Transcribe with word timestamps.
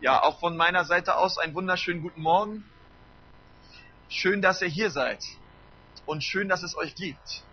Ja, 0.00 0.22
auch 0.22 0.40
von 0.40 0.56
meiner 0.56 0.86
Seite 0.86 1.16
aus 1.16 1.36
einen 1.36 1.54
wunderschönen 1.54 2.00
guten 2.00 2.22
Morgen. 2.22 2.64
Schön, 4.08 4.40
dass 4.40 4.62
ihr 4.62 4.68
hier 4.68 4.90
seid 4.90 5.22
und 6.06 6.24
schön, 6.24 6.48
dass 6.48 6.62
es 6.62 6.74
euch 6.74 6.94
gibt. 6.94 7.44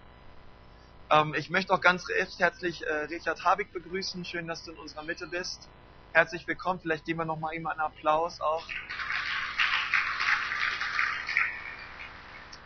Ähm, 1.10 1.34
ich 1.34 1.50
möchte 1.50 1.74
auch 1.74 1.82
ganz 1.82 2.08
recht 2.08 2.40
herzlich 2.40 2.88
äh, 2.88 2.94
Richard 3.10 3.44
Habig 3.44 3.74
begrüßen. 3.74 4.24
Schön, 4.24 4.48
dass 4.48 4.64
du 4.64 4.72
in 4.72 4.78
unserer 4.78 5.04
Mitte 5.04 5.28
bist. 5.28 5.68
Herzlich 6.14 6.48
willkommen. 6.48 6.80
Vielleicht 6.80 7.04
geben 7.04 7.20
wir 7.20 7.26
noch 7.26 7.38
mal 7.38 7.54
ihm 7.54 7.68
einen 7.68 7.82
Applaus 7.82 8.40
auch. 8.40 8.64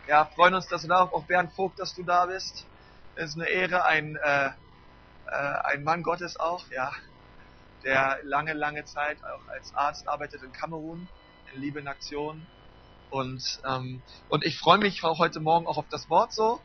Ja, 0.06 0.26
freuen 0.26 0.54
uns, 0.54 0.68
dass 0.68 0.82
du 0.82 0.88
da 0.88 1.02
auch 1.02 1.24
Bernd 1.24 1.54
Vogt, 1.54 1.80
dass 1.80 1.92
du 1.92 2.04
da 2.04 2.26
bist. 2.26 2.68
Es 3.16 3.30
ist 3.30 3.34
eine 3.36 3.48
Ehre, 3.48 3.84
ein, 3.84 4.14
äh, 4.14 4.46
äh, 4.46 4.52
ein 5.30 5.82
Mann 5.82 6.04
Gottes 6.04 6.38
auch, 6.38 6.70
ja, 6.70 6.92
der 7.84 8.18
lange, 8.24 8.52
lange 8.52 8.84
Zeit 8.84 9.18
auch 9.24 9.48
als 9.48 9.74
Arzt 9.74 10.08
arbeitet 10.08 10.42
in 10.42 10.52
Kamerun, 10.52 11.08
in 11.52 11.60
Liebe 11.60 11.80
in 11.80 11.88
Aktion. 11.88 12.46
Und, 13.10 13.60
ähm, 13.66 14.02
und 14.28 14.44
ich 14.44 14.58
freue 14.58 14.78
mich 14.78 15.02
heute 15.02 15.40
Morgen 15.40 15.66
auch 15.66 15.76
auf 15.76 15.88
das 15.90 16.08
Wort 16.08 16.32
so. 16.32 16.60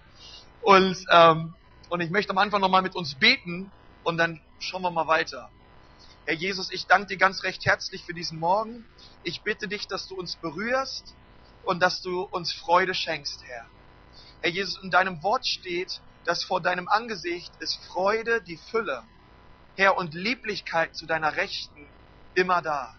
Und, 0.61 0.98
ähm, 1.11 1.53
und 1.89 2.02
ich 2.02 2.09
möchte 2.09 2.31
am 2.31 2.38
Anfang 2.38 2.61
nochmal 2.61 2.81
mit 2.81 2.95
uns 2.95 3.16
beten 3.16 3.72
und 4.03 4.17
dann 4.17 4.41
schauen 4.59 4.81
wir 4.81 4.91
mal 4.91 5.08
weiter. 5.08 5.49
Herr 6.25 6.35
Jesus, 6.35 6.72
ich 6.72 6.88
danke 6.88 7.08
dir 7.08 7.17
ganz 7.17 7.44
recht 7.44 7.66
herzlich 7.66 8.03
für 8.03 8.13
diesen 8.13 8.39
Morgen. 8.39 8.86
Ich 9.23 9.44
bitte 9.44 9.67
dich, 9.67 9.88
dass 9.88 10.08
du 10.08 10.16
uns 10.16 10.36
berührst 10.36 11.16
und 11.63 11.81
dass 11.81 12.02
du 12.02 12.22
uns 12.22 12.53
Freude 12.53 12.94
schenkst, 12.94 13.44
Herr. 13.45 13.66
Herr 14.41 14.52
Jesus, 14.52 14.77
in 14.84 14.91
deinem 14.91 15.23
Wort 15.23 15.45
steht, 15.47 16.02
dass 16.25 16.44
vor 16.44 16.61
deinem 16.61 16.88
Angesicht 16.89 17.52
ist 17.59 17.77
Freude, 17.86 18.41
die 18.41 18.58
Fülle. 18.58 19.03
Herr, 19.77 19.98
und 19.98 20.13
Lieblichkeit 20.13 20.95
zu 20.95 21.05
deiner 21.05 21.36
Rechten 21.36 21.88
immer 22.34 22.62
da. 22.62 22.95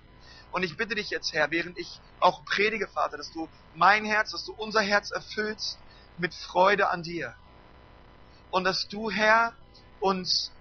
Und 0.53 0.63
ich 0.63 0.77
bitte 0.77 0.95
dich 0.95 1.11
jetzt, 1.11 1.33
Herr, 1.33 1.51
während 1.51 1.77
ich 1.77 2.01
auch 2.21 2.45
predige, 2.45 2.89
Vater, 2.89 3.17
dass 3.17 3.31
du 3.33 3.49
mein 3.75 4.05
Herz, 4.05 4.31
dass 4.31 4.45
du 4.45 4.55
unser 4.55 4.81
Herz 4.81 5.11
erfüllst 5.11 5.79
mit 6.17 6.35
Freude 6.35 6.89
an 6.89 7.03
dir. 7.03 7.35
Und 8.51 8.65
dass 8.65 8.89
du, 8.89 9.11
Herr, 9.11 9.55
uns 10.01 10.53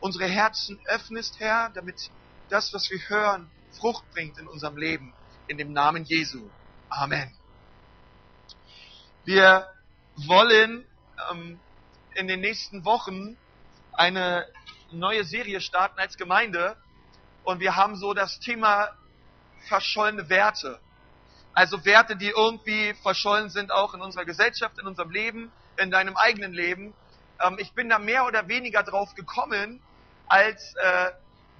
unsere 0.00 0.26
Herzen 0.26 0.80
öffnest, 0.86 1.38
Herr, 1.38 1.70
damit 1.74 2.10
das, 2.48 2.72
was 2.72 2.90
wir 2.90 2.98
hören, 3.08 3.50
Frucht 3.78 4.10
bringt 4.12 4.38
in 4.38 4.48
unserem 4.48 4.76
Leben. 4.76 5.12
In 5.46 5.58
dem 5.58 5.72
Namen 5.72 6.04
Jesu. 6.04 6.48
Amen. 6.88 7.32
Wir 9.24 9.68
wollen 10.16 10.84
ähm, 11.30 11.60
in 12.14 12.26
den 12.26 12.40
nächsten 12.40 12.84
Wochen 12.84 13.36
eine 13.92 14.46
neue 14.92 15.24
Serie 15.24 15.60
starten 15.60 15.98
als 15.98 16.16
Gemeinde 16.16 16.76
und 17.44 17.60
wir 17.60 17.76
haben 17.76 17.96
so 17.96 18.14
das 18.14 18.38
Thema 18.40 18.90
verschollene 19.68 20.28
Werte. 20.28 20.80
Also 21.54 21.84
Werte, 21.84 22.16
die 22.16 22.28
irgendwie 22.28 22.94
verschollen 23.02 23.50
sind 23.50 23.72
auch 23.72 23.94
in 23.94 24.00
unserer 24.00 24.24
Gesellschaft, 24.24 24.78
in 24.78 24.86
unserem 24.86 25.10
Leben, 25.10 25.52
in 25.76 25.90
deinem 25.90 26.16
eigenen 26.16 26.52
Leben. 26.52 26.94
Ähm, 27.40 27.56
ich 27.58 27.72
bin 27.72 27.88
da 27.88 27.98
mehr 27.98 28.26
oder 28.26 28.48
weniger 28.48 28.82
drauf 28.82 29.14
gekommen, 29.14 29.82
als 30.28 30.74
äh, 30.76 31.10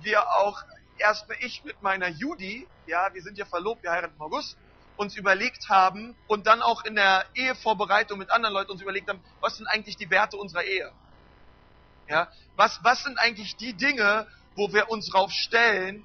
wir 0.01 0.27
auch 0.29 0.63
erstmal 0.99 1.37
ich 1.41 1.65
mit 1.65 1.83
meiner 1.83 2.09
Judy, 2.09 2.67
ja, 2.87 3.13
wir 3.13 3.23
sind 3.23 3.37
ja 3.37 3.45
verlobt, 3.45 3.83
wir 3.83 3.91
heiraten 3.91 4.15
im 4.17 4.23
August, 4.23 4.57
uns 4.97 5.17
überlegt 5.17 5.69
haben 5.69 6.17
und 6.27 6.47
dann 6.47 6.63
auch 6.63 6.85
in 6.85 6.95
der 6.95 7.25
Ehevorbereitung 7.35 8.19
mit 8.19 8.31
anderen 8.31 8.55
Leuten 8.55 8.73
uns 8.73 8.83
überlegt 8.83 9.09
haben, 9.09 9.23
was 9.41 9.57
sind 9.57 9.67
eigentlich 9.67 9.97
die 9.97 10.11
Werte 10.11 10.37
unserer 10.37 10.65
Ehe? 10.65 10.93
Ja, 12.09 12.31
was, 12.57 12.83
was 12.83 13.03
sind 13.03 13.19
eigentlich 13.19 13.57
die 13.57 13.75
Dinge, 13.75 14.27
wo 14.57 14.73
wir 14.73 14.91
uns 14.91 15.09
drauf 15.09 15.31
stellen 15.31 16.05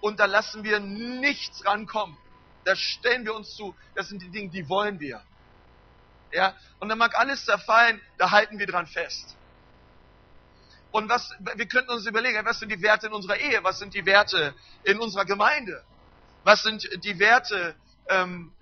und 0.00 0.20
da 0.20 0.26
lassen 0.26 0.64
wir 0.64 0.80
nichts 0.80 1.64
rankommen? 1.66 2.16
Da 2.64 2.76
stellen 2.76 3.24
wir 3.24 3.34
uns 3.34 3.54
zu, 3.54 3.74
das 3.94 4.08
sind 4.08 4.22
die 4.22 4.30
Dinge, 4.30 4.50
die 4.50 4.68
wollen 4.68 5.00
wir. 5.00 5.22
Ja, 6.32 6.56
und 6.80 6.88
dann 6.88 6.98
mag 6.98 7.16
alles 7.16 7.44
zerfallen, 7.44 8.00
da 8.18 8.30
halten 8.30 8.58
wir 8.58 8.66
dran 8.66 8.86
fest. 8.86 9.36
Und 10.90 11.08
was, 11.08 11.32
wir 11.56 11.66
könnten 11.66 11.90
uns 11.90 12.06
überlegen, 12.06 12.44
was 12.44 12.60
sind 12.60 12.70
die 12.70 12.80
Werte 12.80 13.08
in 13.08 13.12
unserer 13.12 13.36
Ehe? 13.36 13.62
Was 13.64 13.80
sind 13.80 13.94
die 13.94 14.06
Werte 14.06 14.54
in 14.84 15.00
unserer 15.00 15.24
Gemeinde? 15.24 15.84
Was 16.44 16.62
sind 16.62 16.88
die 17.02 17.18
Werte, 17.18 17.74
ähm, 18.08 18.52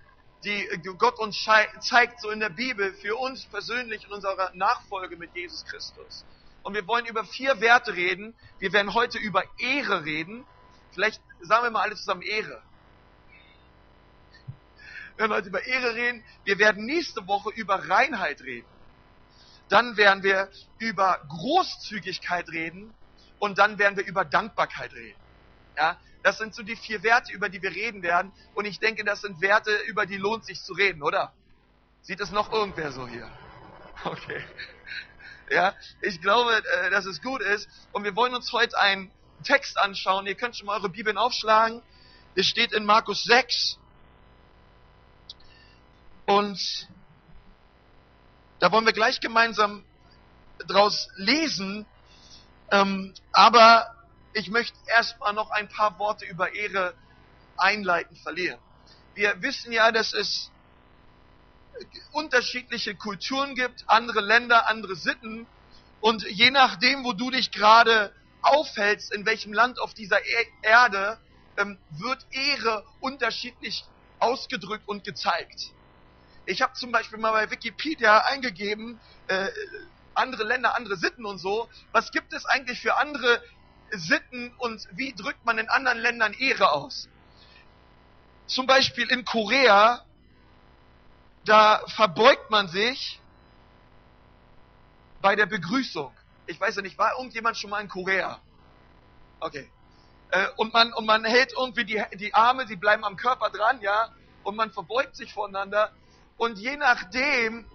die 0.43 0.67
Gott 0.97 1.19
uns 1.19 1.43
zeigt, 1.43 2.21
so 2.21 2.31
in 2.31 2.39
der 2.39 2.49
Bibel, 2.49 2.93
für 2.95 3.15
uns 3.17 3.45
persönlich 3.45 4.05
in 4.05 4.11
unserer 4.11 4.51
Nachfolge 4.55 5.15
mit 5.15 5.35
Jesus 5.35 5.63
Christus? 5.65 6.25
Und 6.63 6.73
wir 6.73 6.87
wollen 6.87 7.05
über 7.05 7.25
vier 7.25 7.59
Werte 7.59 7.93
reden. 7.93 8.33
Wir 8.59 8.73
werden 8.73 8.93
heute 8.93 9.17
über 9.17 9.43
Ehre 9.59 10.05
reden. 10.05 10.45
Vielleicht 10.91 11.21
sagen 11.41 11.63
wir 11.65 11.71
mal 11.71 11.81
alle 11.81 11.95
zusammen 11.95 12.21
Ehre. 12.21 12.61
Wir 15.15 15.29
werden 15.29 15.33
heute 15.33 15.49
über 15.49 15.65
Ehre 15.65 15.93
reden. 15.93 16.23
Wir 16.45 16.57
werden 16.57 16.85
nächste 16.85 17.27
Woche 17.27 17.49
über 17.51 17.89
Reinheit 17.89 18.41
reden. 18.41 18.67
Dann 19.69 19.97
werden 19.97 20.23
wir 20.23 20.49
über 20.79 21.21
Großzügigkeit 21.27 22.49
reden. 22.49 22.93
Und 23.39 23.57
dann 23.57 23.77
werden 23.77 23.97
wir 23.97 24.05
über 24.05 24.23
Dankbarkeit 24.23 24.93
reden. 24.93 25.19
Ja, 25.75 25.99
das 26.23 26.37
sind 26.37 26.55
so 26.55 26.63
die 26.63 26.77
vier 26.77 27.03
Werte, 27.03 27.33
über 27.33 27.49
die 27.49 27.61
wir 27.61 27.71
reden 27.71 28.01
werden. 28.01 28.31
Und 28.55 28.65
ich 28.65 28.79
denke, 28.79 29.03
das 29.03 29.21
sind 29.21 29.41
Werte, 29.41 29.75
über 29.87 30.05
die 30.05 30.17
lohnt 30.17 30.45
sich 30.45 30.61
zu 30.61 30.73
reden, 30.73 31.03
oder? 31.03 31.33
Sieht 32.01 32.21
es 32.21 32.31
noch 32.31 32.51
irgendwer 32.51 32.91
so 32.91 33.07
hier? 33.07 33.29
Okay. 34.05 34.43
Ja, 35.53 35.75
ich 36.01 36.19
glaube, 36.19 36.63
äh, 36.65 36.89
dass 36.89 37.05
es 37.05 37.21
gut 37.21 37.41
ist. 37.41 37.69
Und 37.91 38.03
wir 38.03 38.15
wollen 38.15 38.33
uns 38.33 38.51
heute 38.53 38.79
einen 38.79 39.11
Text 39.43 39.77
anschauen. 39.77 40.25
Ihr 40.25 40.35
könnt 40.35 40.55
schon 40.57 40.65
mal 40.65 40.77
eure 40.79 40.89
Bibeln 40.89 41.17
aufschlagen. 41.17 41.83
Es 42.33 42.47
steht 42.47 42.73
in 42.73 42.85
Markus 42.85 43.23
6. 43.23 43.77
Und 46.25 46.59
da 48.59 48.71
wollen 48.71 48.85
wir 48.85 48.93
gleich 48.93 49.19
gemeinsam 49.19 49.83
draus 50.67 51.07
lesen. 51.17 51.85
Ähm, 52.71 53.13
aber 53.31 53.93
ich 54.33 54.49
möchte 54.49 54.77
erstmal 54.87 55.33
noch 55.33 55.51
ein 55.51 55.69
paar 55.69 55.99
Worte 55.99 56.25
über 56.25 56.55
Ehre 56.55 56.95
einleiten 57.57 58.15
verlieren. 58.15 58.57
Wir 59.13 59.39
wissen 59.43 59.71
ja, 59.71 59.91
dass 59.91 60.13
es 60.13 60.49
unterschiedliche 62.11 62.95
Kulturen 62.95 63.55
gibt, 63.55 63.83
andere 63.87 64.21
Länder, 64.21 64.67
andere 64.67 64.95
Sitten. 64.95 65.47
Und 66.01 66.23
je 66.29 66.51
nachdem, 66.51 67.03
wo 67.03 67.13
du 67.13 67.31
dich 67.31 67.51
gerade 67.51 68.13
aufhältst, 68.41 69.13
in 69.13 69.25
welchem 69.25 69.53
Land 69.53 69.79
auf 69.79 69.93
dieser 69.93 70.19
e- 70.19 70.47
Erde, 70.61 71.17
ähm, 71.57 71.77
wird 71.91 72.25
Ehre 72.31 72.83
unterschiedlich 72.99 73.85
ausgedrückt 74.19 74.87
und 74.87 75.03
gezeigt. 75.03 75.71
Ich 76.45 76.61
habe 76.61 76.73
zum 76.73 76.91
Beispiel 76.91 77.19
mal 77.19 77.31
bei 77.31 77.51
Wikipedia 77.51 78.19
eingegeben, 78.19 78.99
äh, 79.27 79.47
andere 80.13 80.43
Länder, 80.43 80.75
andere 80.75 80.97
Sitten 80.97 81.25
und 81.25 81.37
so. 81.37 81.69
Was 81.91 82.11
gibt 82.11 82.33
es 82.33 82.45
eigentlich 82.45 82.81
für 82.81 82.97
andere 82.97 83.41
Sitten 83.91 84.53
und 84.57 84.87
wie 84.91 85.13
drückt 85.13 85.45
man 85.45 85.57
in 85.57 85.69
anderen 85.69 85.99
Ländern 85.99 86.33
Ehre 86.33 86.71
aus? 86.73 87.07
Zum 88.47 88.67
Beispiel 88.67 89.09
in 89.09 89.23
Korea 89.23 90.05
da 91.45 91.81
verbeugt 91.87 92.49
man 92.49 92.67
sich 92.67 93.19
bei 95.21 95.35
der 95.35 95.45
Begrüßung. 95.45 96.13
Ich 96.45 96.59
weiß 96.59 96.75
ja 96.75 96.81
nicht, 96.81 96.97
war 96.97 97.13
irgendjemand 97.17 97.57
schon 97.57 97.69
mal 97.69 97.81
in 97.81 97.89
Korea? 97.89 98.39
Okay. 99.39 99.69
Äh, 100.31 100.47
und 100.57 100.73
man, 100.73 100.93
und 100.93 101.05
man 101.05 101.25
hält 101.25 101.53
irgendwie 101.57 101.85
die, 101.85 102.01
die 102.15 102.33
Arme, 102.33 102.65
die 102.65 102.75
bleiben 102.75 103.03
am 103.05 103.15
Körper 103.15 103.49
dran, 103.49 103.81
ja, 103.81 104.09
und 104.43 104.55
man 104.55 104.71
verbeugt 104.71 105.15
sich 105.15 105.33
voneinander. 105.33 105.91
Und 106.37 106.59
je 106.59 106.75
nachdem, 106.75 107.65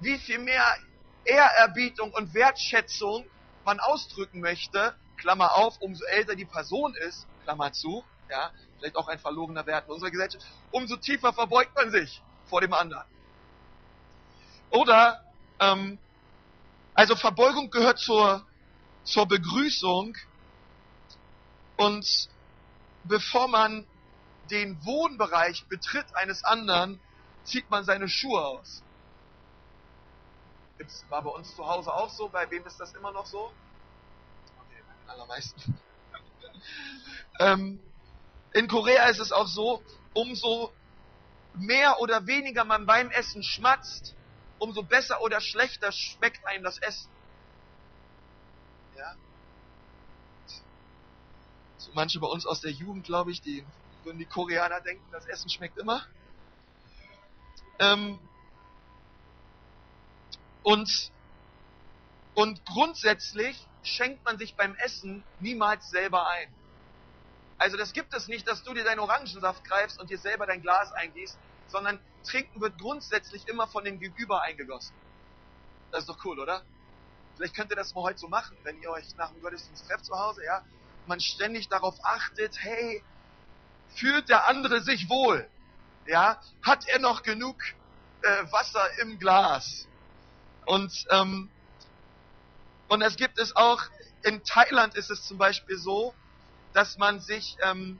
wie 0.00 0.18
viel 0.18 0.38
mehr 0.38 0.76
Ehrerbietung 1.24 2.12
und 2.12 2.34
Wertschätzung 2.34 3.24
man 3.64 3.80
ausdrücken 3.80 4.40
möchte, 4.40 4.94
Klammer 5.16 5.56
auf, 5.56 5.80
umso 5.80 6.04
älter 6.06 6.34
die 6.34 6.44
Person 6.44 6.94
ist, 6.94 7.26
Klammer 7.44 7.72
zu, 7.72 8.04
ja, 8.30 8.50
vielleicht 8.78 8.96
auch 8.96 9.08
ein 9.08 9.18
verlorener 9.18 9.66
Wert 9.66 9.86
in 9.86 9.94
unserer 9.94 10.10
Gesellschaft, 10.10 10.46
umso 10.70 10.96
tiefer 10.96 11.32
verbeugt 11.32 11.74
man 11.74 11.90
sich 11.90 12.22
vor 12.46 12.60
dem 12.60 12.72
anderen. 12.72 13.04
Oder, 14.70 15.22
ähm, 15.60 15.98
also 16.94 17.16
Verbeugung 17.16 17.70
gehört 17.70 17.98
zur, 17.98 18.46
zur 19.04 19.26
Begrüßung 19.26 20.16
und 21.76 22.28
bevor 23.04 23.48
man 23.48 23.86
den 24.50 24.84
Wohnbereich 24.84 25.66
betritt 25.68 26.06
eines 26.14 26.44
anderen, 26.44 27.00
zieht 27.44 27.70
man 27.70 27.84
seine 27.84 28.08
Schuhe 28.08 28.44
aus. 28.44 28.82
Das 30.78 31.04
war 31.08 31.22
bei 31.22 31.30
uns 31.30 31.54
zu 31.54 31.66
Hause 31.66 31.92
auch 31.92 32.10
so. 32.10 32.28
Bei 32.28 32.50
wem 32.50 32.64
ist 32.66 32.78
das 32.78 32.94
immer 32.94 33.12
noch 33.12 33.26
so? 33.26 33.52
Okay, 34.60 34.82
bei 34.86 34.94
den 34.94 35.10
allermeisten. 35.10 35.78
ähm, 37.40 37.80
in 38.52 38.68
Korea 38.68 39.06
ist 39.06 39.18
es 39.18 39.32
auch 39.32 39.46
so, 39.46 39.82
umso 40.14 40.72
mehr 41.54 42.00
oder 42.00 42.26
weniger 42.26 42.64
man 42.64 42.86
beim 42.86 43.10
Essen 43.10 43.42
schmatzt, 43.42 44.14
umso 44.58 44.82
besser 44.82 45.20
oder 45.22 45.40
schlechter 45.40 45.92
schmeckt 45.92 46.44
einem 46.46 46.64
das 46.64 46.78
Essen. 46.78 47.10
Ja? 48.96 49.14
So 51.78 51.90
manche 51.94 52.18
bei 52.18 52.26
uns 52.26 52.46
aus 52.46 52.60
der 52.60 52.72
Jugend, 52.72 53.04
glaube 53.04 53.30
ich, 53.30 53.40
die 53.40 53.64
würden 54.04 54.18
die 54.18 54.26
Koreaner 54.26 54.80
denken, 54.80 55.04
das 55.12 55.26
Essen 55.26 55.50
schmeckt 55.50 55.78
immer. 55.78 56.04
Ähm, 57.78 58.18
und, 60.62 61.12
und 62.34 62.64
grundsätzlich 62.66 63.66
schenkt 63.82 64.24
man 64.24 64.38
sich 64.38 64.56
beim 64.56 64.74
Essen 64.76 65.24
niemals 65.40 65.88
selber 65.90 66.28
ein. 66.28 66.52
Also 67.58 67.76
das 67.76 67.92
gibt 67.92 68.14
es 68.14 68.28
nicht, 68.28 68.46
dass 68.46 68.62
du 68.62 68.74
dir 68.74 68.84
deinen 68.84 69.00
Orangensaft 69.00 69.64
greifst 69.64 70.00
und 70.00 70.10
dir 70.10 70.18
selber 70.18 70.46
dein 70.46 70.62
Glas 70.62 70.92
eingießt, 70.92 71.36
sondern 71.68 72.00
Trinken 72.24 72.60
wird 72.60 72.78
grundsätzlich 72.78 73.46
immer 73.48 73.66
von 73.66 73.84
dem 73.84 73.98
Gegenüber 73.98 74.42
eingegossen. 74.42 74.94
Das 75.90 76.00
ist 76.00 76.08
doch 76.08 76.24
cool, 76.24 76.38
oder? 76.38 76.62
Vielleicht 77.36 77.54
könnt 77.54 77.70
ihr 77.70 77.76
das 77.76 77.94
mal 77.94 78.02
heute 78.02 78.18
so 78.18 78.28
machen, 78.28 78.56
wenn 78.64 78.80
ihr 78.82 78.90
euch 78.90 79.16
nach 79.16 79.30
dem 79.30 79.40
Gottesdienst 79.40 79.86
trefft 79.86 80.04
zu 80.04 80.18
Hause, 80.18 80.44
ja. 80.44 80.62
Man 81.06 81.20
ständig 81.20 81.68
darauf 81.68 81.94
achtet, 82.02 82.56
hey, 82.60 83.02
fühlt 83.94 84.28
der 84.28 84.48
andere 84.48 84.82
sich 84.82 85.08
wohl? 85.08 85.48
Ja, 86.06 86.40
hat 86.62 86.86
er 86.88 86.98
noch 86.98 87.22
genug 87.22 87.56
äh, 88.22 88.52
Wasser 88.52 88.86
im 89.00 89.18
Glas? 89.18 89.86
Und 90.66 91.06
ähm, 91.10 91.48
und 92.88 93.02
es 93.02 93.16
gibt 93.16 93.38
es 93.38 93.54
auch 93.54 93.82
in 94.22 94.42
Thailand 94.44 94.94
ist 94.94 95.10
es 95.10 95.24
zum 95.26 95.38
Beispiel 95.38 95.78
so, 95.78 96.14
dass 96.72 96.98
man 96.98 97.20
sich 97.20 97.56
ähm, 97.62 97.98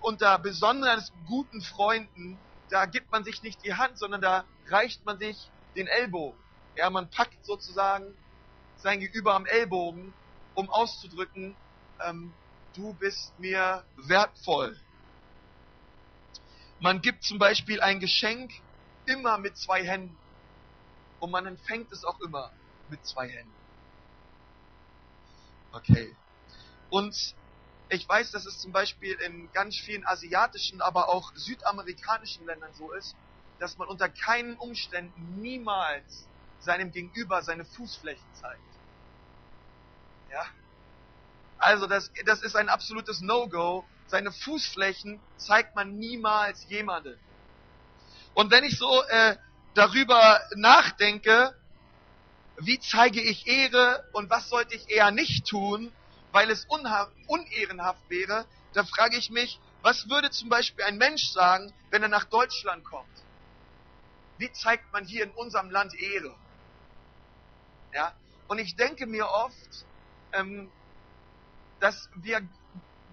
unter 0.00 0.38
besonders 0.38 1.12
guten 1.26 1.60
Freunden, 1.60 2.38
da 2.70 2.86
gibt 2.86 3.10
man 3.10 3.24
sich 3.24 3.42
nicht 3.42 3.64
die 3.64 3.74
Hand, 3.74 3.98
sondern 3.98 4.20
da 4.20 4.44
reicht 4.68 5.04
man 5.04 5.18
sich 5.18 5.50
den 5.76 5.86
Ellbogen. 5.86 6.38
Ja, 6.76 6.88
man 6.88 7.10
packt 7.10 7.44
sozusagen 7.44 8.14
sein 8.76 9.00
Gegenüber 9.00 9.34
am 9.34 9.44
Ellbogen, 9.44 10.14
um 10.54 10.70
auszudrücken, 10.70 11.54
ähm, 12.02 12.32
du 12.74 12.94
bist 12.94 13.38
mir 13.38 13.84
wertvoll. 13.96 14.78
Man 16.78 17.02
gibt 17.02 17.24
zum 17.24 17.38
Beispiel 17.38 17.80
ein 17.80 18.00
Geschenk 18.00 18.52
immer 19.04 19.36
mit 19.38 19.56
zwei 19.56 19.84
Händen 19.84 20.16
und 21.18 21.30
man 21.30 21.46
empfängt 21.46 21.92
es 21.92 22.04
auch 22.04 22.18
immer 22.20 22.50
mit 22.88 23.04
zwei 23.04 23.28
Händen. 23.28 23.52
Okay. 25.72 26.16
Und 26.88 27.34
ich 27.90 28.08
weiß, 28.08 28.30
dass 28.30 28.46
es 28.46 28.60
zum 28.60 28.72
Beispiel 28.72 29.14
in 29.14 29.50
ganz 29.52 29.76
vielen 29.76 30.06
asiatischen, 30.06 30.80
aber 30.80 31.08
auch 31.08 31.32
südamerikanischen 31.34 32.46
Ländern 32.46 32.72
so 32.74 32.92
ist, 32.92 33.16
dass 33.58 33.76
man 33.78 33.88
unter 33.88 34.08
keinen 34.08 34.56
Umständen 34.56 35.40
niemals 35.40 36.26
seinem 36.60 36.92
Gegenüber 36.92 37.42
seine 37.42 37.64
Fußflächen 37.64 38.34
zeigt. 38.34 38.60
Ja? 40.30 40.46
Also 41.58 41.86
das, 41.86 42.10
das 42.24 42.42
ist 42.42 42.56
ein 42.56 42.68
absolutes 42.68 43.20
No-Go. 43.20 43.84
Seine 44.06 44.32
Fußflächen 44.32 45.20
zeigt 45.36 45.74
man 45.74 45.98
niemals 45.98 46.64
jemandem. 46.68 47.18
Und 48.34 48.50
wenn 48.50 48.64
ich 48.64 48.78
so 48.78 49.02
äh, 49.08 49.36
darüber 49.74 50.40
nachdenke, 50.54 51.54
wie 52.58 52.78
zeige 52.78 53.20
ich 53.20 53.46
Ehre 53.46 54.04
und 54.12 54.30
was 54.30 54.48
sollte 54.48 54.76
ich 54.76 54.90
eher 54.90 55.10
nicht 55.10 55.46
tun, 55.46 55.92
weil 56.32 56.50
es 56.50 56.66
unehrenhaft 56.66 58.08
wäre, 58.08 58.46
da 58.72 58.84
frage 58.84 59.16
ich 59.16 59.30
mich, 59.30 59.58
was 59.82 60.08
würde 60.08 60.30
zum 60.30 60.48
Beispiel 60.48 60.84
ein 60.84 60.98
Mensch 60.98 61.30
sagen, 61.30 61.72
wenn 61.90 62.02
er 62.02 62.08
nach 62.08 62.24
Deutschland 62.24 62.84
kommt? 62.84 63.08
Wie 64.38 64.52
zeigt 64.52 64.92
man 64.92 65.04
hier 65.04 65.24
in 65.24 65.30
unserem 65.30 65.70
Land 65.70 65.94
Ehre? 65.94 66.34
Ja? 67.92 68.14
Und 68.48 68.58
ich 68.58 68.76
denke 68.76 69.06
mir 69.06 69.28
oft, 69.28 69.86
ähm, 70.32 70.70
dass 71.80 72.08
wir 72.14 72.46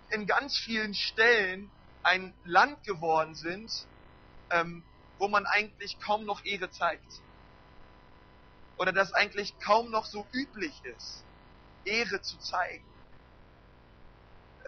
in 0.10 0.26
ganz 0.26 0.58
vielen 0.58 0.94
Stellen 0.94 1.72
ein 2.04 2.34
Land 2.46 2.84
geworden 2.84 3.36
sind, 3.36 3.72
ähm, 4.50 4.84
wo 5.18 5.28
man 5.28 5.46
eigentlich 5.46 6.00
kaum 6.00 6.26
noch 6.26 6.46
Ehre 6.46 6.70
zeigt. 6.70 7.22
Oder 8.78 8.92
dass 8.92 9.14
eigentlich 9.14 9.58
kaum 9.60 9.90
noch 9.90 10.06
so 10.06 10.26
üblich 10.32 10.74
ist, 10.86 11.24
Ehre 11.84 12.22
zu 12.22 12.38
zeigen. 12.40 12.86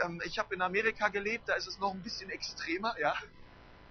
Ähm, 0.03 0.21
ich 0.25 0.39
habe 0.39 0.53
in 0.53 0.61
Amerika 0.61 1.09
gelebt, 1.09 1.47
da 1.47 1.53
ist 1.53 1.67
es 1.67 1.77
noch 1.79 1.93
ein 1.93 2.01
bisschen 2.01 2.29
extremer, 2.29 2.95
ja. 2.99 3.13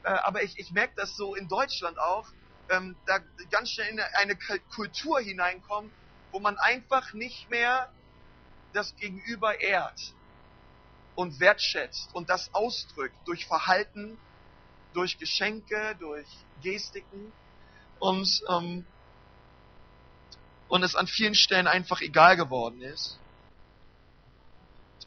Äh, 0.04 0.10
aber 0.10 0.42
ich, 0.42 0.58
ich 0.58 0.70
merke 0.72 0.94
das 0.96 1.16
so 1.16 1.34
in 1.34 1.48
Deutschland 1.48 1.98
auch, 1.98 2.28
ähm, 2.70 2.96
da 3.06 3.18
ganz 3.50 3.70
schnell 3.70 3.88
in 3.88 4.00
eine 4.00 4.36
Kultur 4.74 5.20
hineinkommt, 5.20 5.92
wo 6.32 6.40
man 6.40 6.58
einfach 6.58 7.12
nicht 7.14 7.50
mehr 7.50 7.90
das 8.72 8.94
Gegenüber 8.96 9.60
ehrt 9.60 10.14
und 11.14 11.40
wertschätzt 11.40 12.10
und 12.14 12.28
das 12.28 12.54
ausdrückt 12.54 13.16
durch 13.24 13.46
Verhalten, 13.46 14.18
durch 14.92 15.18
Geschenke, 15.18 15.96
durch 15.98 16.26
Gestiken 16.62 17.32
und, 17.98 18.28
ähm, 18.48 18.84
und 20.68 20.82
es 20.82 20.94
an 20.94 21.06
vielen 21.06 21.34
Stellen 21.34 21.66
einfach 21.66 22.00
egal 22.00 22.36
geworden 22.36 22.82
ist. 22.82 23.18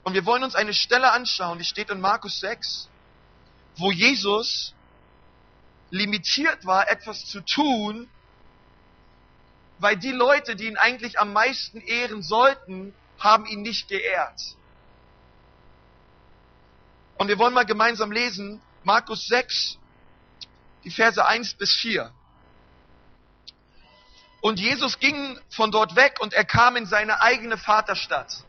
Und 0.04 0.14
wir 0.14 0.26
wollen 0.26 0.44
uns 0.44 0.56
eine 0.56 0.74
Stelle 0.74 1.12
anschauen, 1.12 1.60
die 1.60 1.66
steht 1.66 1.90
in 1.90 2.02
Markus 2.02 2.40
6, 2.40 2.90
wo 3.78 3.92
Jesus 3.92 4.74
limitiert 5.92 6.66
war, 6.66 6.90
etwas 6.90 7.26
zu 7.26 7.42
tun, 7.42 8.10
weil 9.80 9.98
die 9.98 10.12
Leute, 10.12 10.56
die 10.56 10.68
ihn 10.68 10.78
eigentlich 10.78 11.20
am 11.20 11.34
meisten 11.34 11.82
ehren 11.82 12.24
sollten, 12.24 12.94
haben 13.20 13.46
ihn 13.46 13.62
nicht 13.62 13.88
geehrt. 13.88 14.40
Und 17.18 17.28
wir 17.28 17.38
wollen 17.38 17.54
mal 17.54 17.66
gemeinsam 17.66 18.12
lesen, 18.12 18.62
Markus 18.84 19.28
6, 19.28 19.78
die 20.84 20.92
Verse 20.92 21.24
1 21.24 21.54
bis 21.56 21.76
4. 21.76 22.12
Und 24.42 24.60
Jesus 24.60 24.98
ging 24.98 25.40
von 25.50 25.70
dort 25.70 25.96
weg 25.96 26.18
und 26.20 26.34
er 26.34 26.46
kam 26.46 26.76
in 26.76 26.88
seine 26.88 27.22
eigene 27.22 27.58
Vaterstadt. 27.58 28.44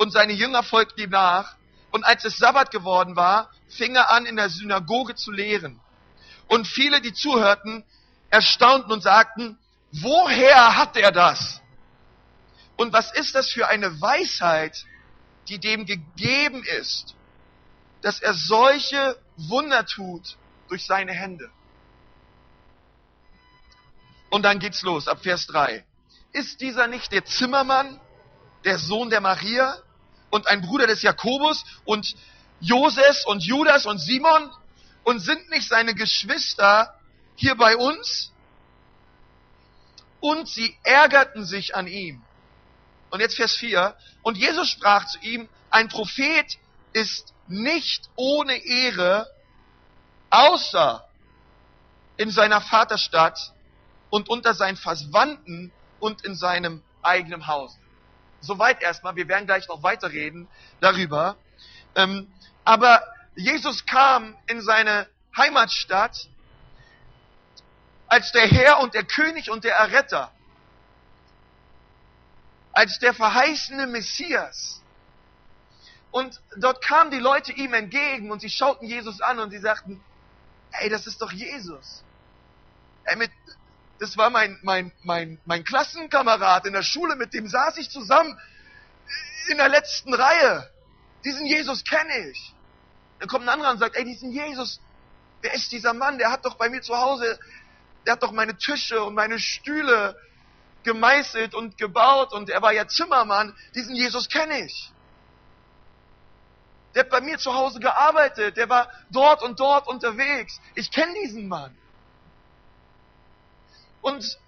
Und 0.00 0.12
seine 0.12 0.32
Jünger 0.32 0.62
folgten 0.62 1.02
ihm 1.02 1.10
nach. 1.10 1.56
Und 1.90 2.04
als 2.04 2.24
es 2.24 2.38
Sabbat 2.38 2.70
geworden 2.70 3.16
war, 3.16 3.50
fing 3.68 3.94
er 3.94 4.10
an, 4.10 4.24
in 4.24 4.36
der 4.36 4.48
Synagoge 4.48 5.14
zu 5.14 5.30
lehren. 5.30 5.78
Und 6.48 6.66
viele, 6.66 7.02
die 7.02 7.12
zuhörten, 7.12 7.84
erstaunten 8.30 8.90
und 8.92 9.02
sagten, 9.02 9.58
woher 9.92 10.78
hat 10.78 10.96
er 10.96 11.12
das? 11.12 11.60
Und 12.78 12.94
was 12.94 13.12
ist 13.12 13.34
das 13.34 13.50
für 13.50 13.68
eine 13.68 14.00
Weisheit, 14.00 14.86
die 15.48 15.58
dem 15.58 15.84
gegeben 15.84 16.64
ist, 16.80 17.14
dass 18.00 18.20
er 18.20 18.32
solche 18.32 19.20
Wunder 19.36 19.84
tut 19.84 20.38
durch 20.70 20.86
seine 20.86 21.12
Hände? 21.12 21.50
Und 24.30 24.44
dann 24.44 24.60
geht's 24.60 24.80
los, 24.80 25.08
ab 25.08 25.22
Vers 25.22 25.46
3. 25.48 25.84
Ist 26.32 26.62
dieser 26.62 26.86
nicht 26.86 27.12
der 27.12 27.26
Zimmermann, 27.26 28.00
der 28.64 28.78
Sohn 28.78 29.10
der 29.10 29.20
Maria 29.20 29.76
und 30.30 30.46
ein 30.46 30.62
Bruder 30.62 30.86
des 30.86 31.02
Jakobus 31.02 31.64
und 31.84 32.14
Joses 32.60 33.24
und 33.26 33.42
Judas 33.42 33.86
und 33.86 33.98
Simon? 33.98 34.50
Und 35.02 35.20
sind 35.20 35.48
nicht 35.50 35.68
seine 35.68 35.94
Geschwister 35.94 36.94
hier 37.34 37.56
bei 37.56 37.76
uns? 37.76 38.32
Und 40.20 40.48
sie 40.48 40.76
ärgerten 40.82 41.44
sich 41.44 41.74
an 41.74 41.86
ihm. 41.86 42.22
Und 43.10 43.20
jetzt 43.20 43.36
Vers 43.36 43.56
4. 43.56 43.96
Und 44.22 44.36
Jesus 44.36 44.68
sprach 44.68 45.06
zu 45.06 45.18
ihm, 45.20 45.48
ein 45.70 45.88
Prophet 45.88 46.58
ist 46.92 47.32
nicht 47.48 48.08
ohne 48.16 48.56
Ehre, 48.56 49.28
außer 50.30 51.04
in 52.16 52.30
seiner 52.30 52.60
Vaterstadt 52.60 53.52
und 54.10 54.28
unter 54.28 54.54
seinen 54.54 54.76
Verwandten 54.76 55.72
und 55.98 56.24
in 56.24 56.34
seinem 56.34 56.82
eigenen 57.02 57.46
Haus. 57.46 57.76
Soweit 58.40 58.82
erstmal. 58.82 59.16
Wir 59.16 59.28
werden 59.28 59.46
gleich 59.46 59.68
noch 59.68 59.82
weiterreden 59.82 60.48
darüber. 60.80 61.36
Ähm, 61.94 62.32
aber 62.64 63.02
Jesus 63.34 63.86
kam 63.86 64.36
in 64.46 64.60
seine 64.60 65.08
Heimatstadt 65.36 66.28
als 68.08 68.32
der 68.32 68.46
Herr 68.46 68.80
und 68.80 68.94
der 68.94 69.04
König 69.04 69.50
und 69.50 69.64
der 69.64 69.76
Erretter 69.76 70.32
als 72.72 72.98
der 72.98 73.14
verheißene 73.14 73.86
Messias. 73.86 74.82
Und 76.10 76.40
dort 76.56 76.82
kamen 76.82 77.10
die 77.10 77.18
Leute 77.18 77.52
ihm 77.52 77.74
entgegen 77.74 78.30
und 78.30 78.40
sie 78.40 78.50
schauten 78.50 78.86
Jesus 78.86 79.20
an 79.20 79.38
und 79.38 79.50
sie 79.50 79.58
sagten, 79.58 80.02
ey, 80.72 80.88
das 80.88 81.06
ist 81.06 81.22
doch 81.22 81.30
Jesus. 81.30 82.02
Ey, 83.04 83.16
mit, 83.16 83.30
das 84.00 84.16
war 84.16 84.30
mein, 84.30 84.58
mein, 84.62 84.92
mein, 85.02 85.38
mein 85.44 85.62
Klassenkamerad 85.62 86.66
in 86.66 86.72
der 86.72 86.82
Schule, 86.82 87.16
mit 87.16 87.34
dem 87.34 87.46
saß 87.46 87.76
ich 87.76 87.90
zusammen 87.90 88.36
in 89.50 89.58
der 89.58 89.68
letzten 89.68 90.14
Reihe. 90.14 90.70
Diesen 91.22 91.44
Jesus 91.44 91.84
kenne 91.84 92.30
ich. 92.30 92.54
Dann 93.18 93.28
kommt 93.28 93.44
ein 93.44 93.50
anderer 93.50 93.72
und 93.72 93.78
sagt, 93.78 93.96
ey, 93.96 94.04
diesen 94.04 94.32
Jesus, 94.32 94.80
wer 95.42 95.52
ist 95.52 95.70
dieser 95.70 95.92
Mann? 95.92 96.16
Der 96.16 96.32
hat 96.32 96.46
doch 96.46 96.54
bei 96.54 96.70
mir 96.70 96.80
zu 96.80 96.96
Hause, 96.96 97.38
der 98.06 98.14
hat 98.14 98.22
doch 98.22 98.32
meine 98.32 98.56
Tische 98.56 99.04
und 99.04 99.14
meine 99.14 99.38
Stühle 99.38 100.16
gemeißelt 100.82 101.54
und 101.54 101.76
gebaut 101.76 102.32
und 102.32 102.48
er 102.48 102.62
war 102.62 102.72
ja 102.72 102.88
Zimmermann. 102.88 103.54
Diesen 103.74 103.94
Jesus 103.94 104.30
kenne 104.30 104.64
ich. 104.64 104.90
Der 106.94 107.02
hat 107.02 107.10
bei 107.10 107.20
mir 107.20 107.36
zu 107.36 107.54
Hause 107.54 107.80
gearbeitet. 107.80 108.56
Der 108.56 108.70
war 108.70 108.90
dort 109.10 109.42
und 109.42 109.60
dort 109.60 109.86
unterwegs. 109.86 110.58
Ich 110.74 110.90
kenne 110.90 111.12
diesen 111.22 111.48
Mann. 111.48 111.76
Und 114.02 114.38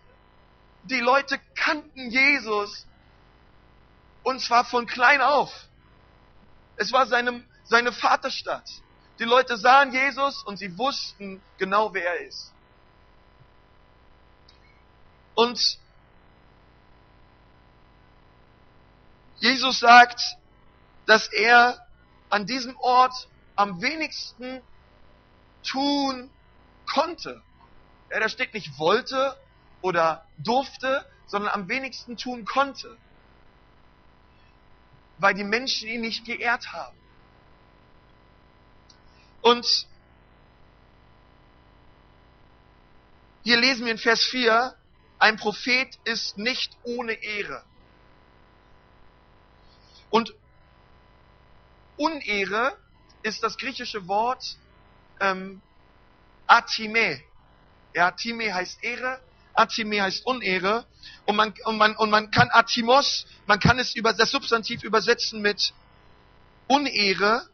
die 0.84 1.00
Leute 1.00 1.40
kannten 1.54 2.10
Jesus. 2.10 2.86
Und 4.22 4.40
zwar 4.40 4.64
von 4.64 4.86
klein 4.86 5.20
auf. 5.20 5.52
Es 6.76 6.92
war 6.92 7.06
seine, 7.06 7.44
seine 7.64 7.92
Vaterstadt. 7.92 8.68
Die 9.18 9.24
Leute 9.24 9.56
sahen 9.56 9.92
Jesus 9.92 10.42
und 10.44 10.56
sie 10.56 10.76
wussten 10.78 11.42
genau, 11.58 11.92
wer 11.94 12.04
er 12.04 12.26
ist. 12.26 12.52
Und 15.34 15.78
Jesus 19.38 19.80
sagt, 19.80 20.20
dass 21.06 21.26
er 21.28 21.84
an 22.30 22.46
diesem 22.46 22.76
Ort 22.78 23.28
am 23.56 23.80
wenigsten 23.82 24.62
tun 25.62 26.30
konnte. 26.86 27.42
Ja, 28.10 28.20
da 28.20 28.28
steht 28.28 28.54
nicht 28.54 28.78
wollte 28.78 29.36
oder 29.82 30.24
durfte, 30.38 31.04
sondern 31.26 31.52
am 31.52 31.68
wenigsten 31.68 32.16
tun 32.16 32.44
konnte. 32.44 32.96
Weil 35.18 35.34
die 35.34 35.44
Menschen 35.44 35.88
ihn 35.88 36.00
nicht 36.00 36.24
geehrt 36.24 36.72
haben. 36.72 36.96
Und 39.40 39.86
hier 43.42 43.58
lesen 43.58 43.84
wir 43.84 43.92
in 43.92 43.98
Vers 43.98 44.24
4, 44.24 44.74
ein 45.18 45.36
Prophet 45.36 45.98
ist 46.04 46.38
nicht 46.38 46.76
ohne 46.84 47.12
Ehre. 47.12 47.64
Und 50.10 50.34
Unehre 51.96 52.76
ist 53.22 53.42
das 53.42 53.56
griechische 53.56 54.06
Wort 54.08 54.56
ähm, 55.20 55.60
Atime. 56.46 57.22
Ja, 57.94 58.08
Atime 58.08 58.52
heißt 58.52 58.82
Ehre, 58.82 59.20
Atime 59.54 60.02
heißt 60.02 60.26
Unehre. 60.26 60.86
Und 61.26 61.36
man, 61.36 61.54
und 61.64 61.76
man, 61.78 61.96
und 61.96 62.10
man 62.10 62.30
kann 62.30 62.48
Atimos, 62.50 63.26
man 63.46 63.60
kann 63.60 63.78
es 63.78 63.94
über 63.94 64.12
das 64.12 64.30
Substantiv 64.30 64.82
übersetzen 64.82 65.40
mit 65.40 65.72
Unehre 66.68 67.48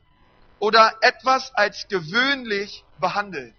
oder 0.59 0.97
etwas 1.01 1.55
als 1.55 1.87
gewöhnlich 1.89 2.85
behandeln. 2.99 3.55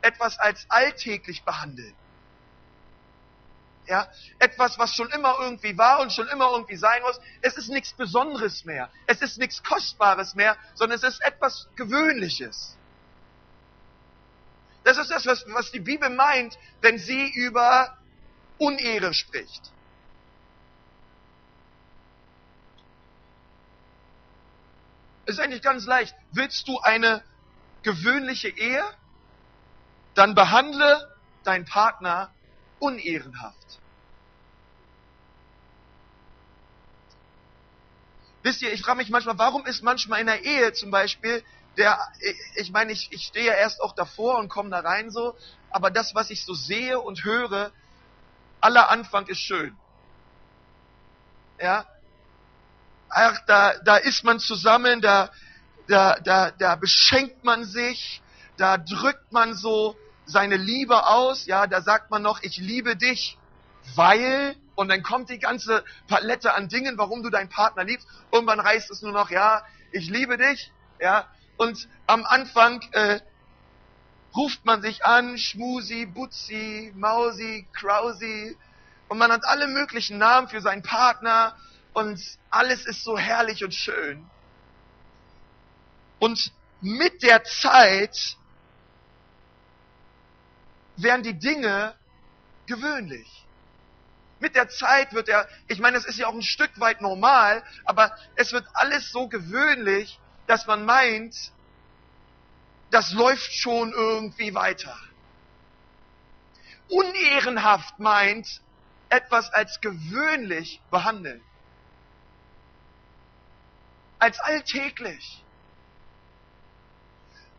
Etwas 0.00 0.38
als 0.38 0.66
alltäglich 0.68 1.42
behandeln. 1.44 1.94
Ja, 3.86 4.06
etwas, 4.38 4.78
was 4.78 4.94
schon 4.94 5.10
immer 5.10 5.36
irgendwie 5.40 5.76
war 5.78 6.00
und 6.00 6.12
schon 6.12 6.28
immer 6.28 6.50
irgendwie 6.52 6.76
sein 6.76 7.00
muss. 7.02 7.18
Es 7.40 7.56
ist 7.56 7.68
nichts 7.70 7.94
Besonderes 7.94 8.64
mehr. 8.64 8.90
Es 9.06 9.22
ist 9.22 9.38
nichts 9.38 9.62
Kostbares 9.62 10.34
mehr, 10.34 10.56
sondern 10.74 10.98
es 10.98 11.04
ist 11.04 11.24
etwas 11.24 11.68
Gewöhnliches. 11.74 12.77
Das 14.88 14.96
ist 14.96 15.10
das, 15.10 15.26
was, 15.26 15.44
was 15.48 15.70
die 15.70 15.80
Bibel 15.80 16.08
meint, 16.08 16.58
wenn 16.80 16.96
sie 16.96 17.30
über 17.34 17.94
Unehre 18.56 19.12
spricht. 19.12 19.70
Es 25.26 25.34
ist 25.34 25.40
eigentlich 25.40 25.60
ganz 25.60 25.84
leicht. 25.84 26.14
Willst 26.32 26.66
du 26.68 26.80
eine 26.80 27.22
gewöhnliche 27.82 28.48
Ehe? 28.48 28.82
Dann 30.14 30.34
behandle 30.34 31.14
deinen 31.44 31.66
Partner 31.66 32.32
unehrenhaft. 32.78 33.80
Wisst 38.42 38.62
ihr, 38.62 38.72
ich 38.72 38.80
frage 38.80 38.96
mich 38.96 39.10
manchmal, 39.10 39.36
warum 39.36 39.66
ist 39.66 39.82
manchmal 39.82 40.22
in 40.22 40.28
der 40.28 40.46
Ehe 40.46 40.72
zum 40.72 40.90
Beispiel 40.90 41.44
der, 41.78 41.98
ich 42.56 42.72
meine, 42.72 42.92
ich, 42.92 43.10
ich 43.12 43.26
stehe 43.26 43.46
ja 43.46 43.54
erst 43.54 43.80
auch 43.80 43.94
davor 43.94 44.38
und 44.38 44.48
komme 44.48 44.70
da 44.70 44.80
rein 44.80 45.10
so, 45.10 45.36
aber 45.70 45.90
das, 45.90 46.14
was 46.14 46.30
ich 46.30 46.44
so 46.44 46.52
sehe 46.52 47.00
und 47.00 47.24
höre, 47.24 47.70
aller 48.60 48.90
Anfang 48.90 49.26
ist 49.26 49.40
schön. 49.40 49.76
Ja, 51.60 51.86
ach, 53.08 53.38
da, 53.46 53.74
da 53.84 53.96
ist 53.96 54.24
man 54.24 54.40
zusammen, 54.40 55.00
da, 55.00 55.30
da, 55.86 56.16
da, 56.20 56.50
da 56.50 56.76
beschenkt 56.76 57.44
man 57.44 57.64
sich, 57.64 58.22
da 58.56 58.76
drückt 58.76 59.32
man 59.32 59.54
so 59.54 59.96
seine 60.26 60.56
Liebe 60.56 61.06
aus, 61.06 61.46
ja, 61.46 61.66
da 61.66 61.80
sagt 61.80 62.10
man 62.10 62.22
noch, 62.22 62.42
ich 62.42 62.58
liebe 62.58 62.96
dich, 62.96 63.38
weil, 63.94 64.56
und 64.74 64.88
dann 64.88 65.02
kommt 65.02 65.30
die 65.30 65.38
ganze 65.38 65.84
Palette 66.08 66.54
an 66.54 66.68
Dingen, 66.68 66.98
warum 66.98 67.22
du 67.22 67.30
deinen 67.30 67.48
Partner 67.48 67.84
liebst, 67.84 68.06
und 68.30 68.44
man 68.44 68.60
reißt 68.60 68.90
es 68.90 69.00
nur 69.00 69.12
noch, 69.12 69.30
ja, 69.30 69.64
ich 69.92 70.10
liebe 70.10 70.36
dich, 70.36 70.72
ja, 71.00 71.26
und 71.58 71.88
am 72.06 72.24
Anfang 72.24 72.80
äh, 72.92 73.20
ruft 74.34 74.64
man 74.64 74.80
sich 74.80 75.04
an, 75.04 75.36
Schmusi, 75.36 76.06
Butzi, 76.06 76.92
Mausi, 76.94 77.66
Krausi, 77.72 78.56
und 79.08 79.18
man 79.18 79.32
hat 79.32 79.44
alle 79.44 79.66
möglichen 79.66 80.18
Namen 80.18 80.48
für 80.48 80.60
seinen 80.60 80.82
Partner, 80.82 81.56
und 81.92 82.20
alles 82.50 82.86
ist 82.86 83.02
so 83.02 83.18
herrlich 83.18 83.64
und 83.64 83.74
schön. 83.74 84.24
Und 86.20 86.52
mit 86.80 87.22
der 87.22 87.42
Zeit 87.42 88.36
werden 90.96 91.22
die 91.22 91.38
Dinge 91.38 91.94
gewöhnlich. 92.66 93.46
Mit 94.38 94.54
der 94.54 94.68
Zeit 94.68 95.12
wird 95.12 95.28
er, 95.28 95.48
ich 95.66 95.80
meine, 95.80 95.96
es 95.96 96.04
ist 96.04 96.18
ja 96.18 96.28
auch 96.28 96.34
ein 96.34 96.42
Stück 96.42 96.78
weit 96.78 97.00
normal, 97.00 97.64
aber 97.84 98.16
es 98.36 98.52
wird 98.52 98.66
alles 98.74 99.10
so 99.10 99.26
gewöhnlich, 99.26 100.20
dass 100.48 100.66
man 100.66 100.84
meint, 100.84 101.52
das 102.90 103.12
läuft 103.12 103.52
schon 103.52 103.92
irgendwie 103.92 104.54
weiter. 104.54 104.96
Unehrenhaft 106.88 107.98
meint, 107.98 108.62
etwas 109.10 109.52
als 109.52 109.80
gewöhnlich 109.80 110.80
behandeln. 110.90 111.42
Als 114.18 114.40
alltäglich. 114.40 115.44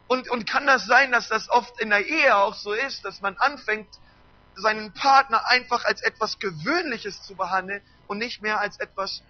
Und, 0.07 0.27
und 0.31 0.49
kann 0.49 0.65
das 0.65 0.87
sein, 0.87 1.11
dass 1.11 1.29
das 1.29 1.47
oft 1.49 1.79
in 1.79 1.91
der 1.91 2.07
Ehe 2.07 2.35
auch 2.35 2.55
so 2.55 2.73
ist, 2.73 3.05
dass 3.05 3.21
man 3.21 3.37
anfängt, 3.37 3.87
seinen 4.55 4.93
Partner 4.93 5.47
einfach 5.47 5.85
als 5.85 6.01
etwas 6.01 6.39
Gewöhnliches 6.39 7.21
zu 7.21 7.35
behandeln 7.35 7.83
und 8.07 8.17
nicht 8.17 8.41
mehr 8.41 8.59
als 8.59 8.79
etwas 8.79 9.21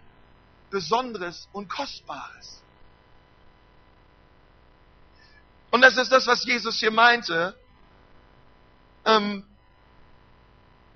Besonderes 0.69 1.49
und 1.51 1.69
Kostbares. 1.69 2.63
Und 5.71 5.81
das 5.81 5.97
ist 5.97 6.11
das, 6.11 6.25
was 6.27 6.45
Jesus 6.45 6.79
hier 6.79 6.91
meinte. 6.91 7.55
Ähm, 9.05 9.45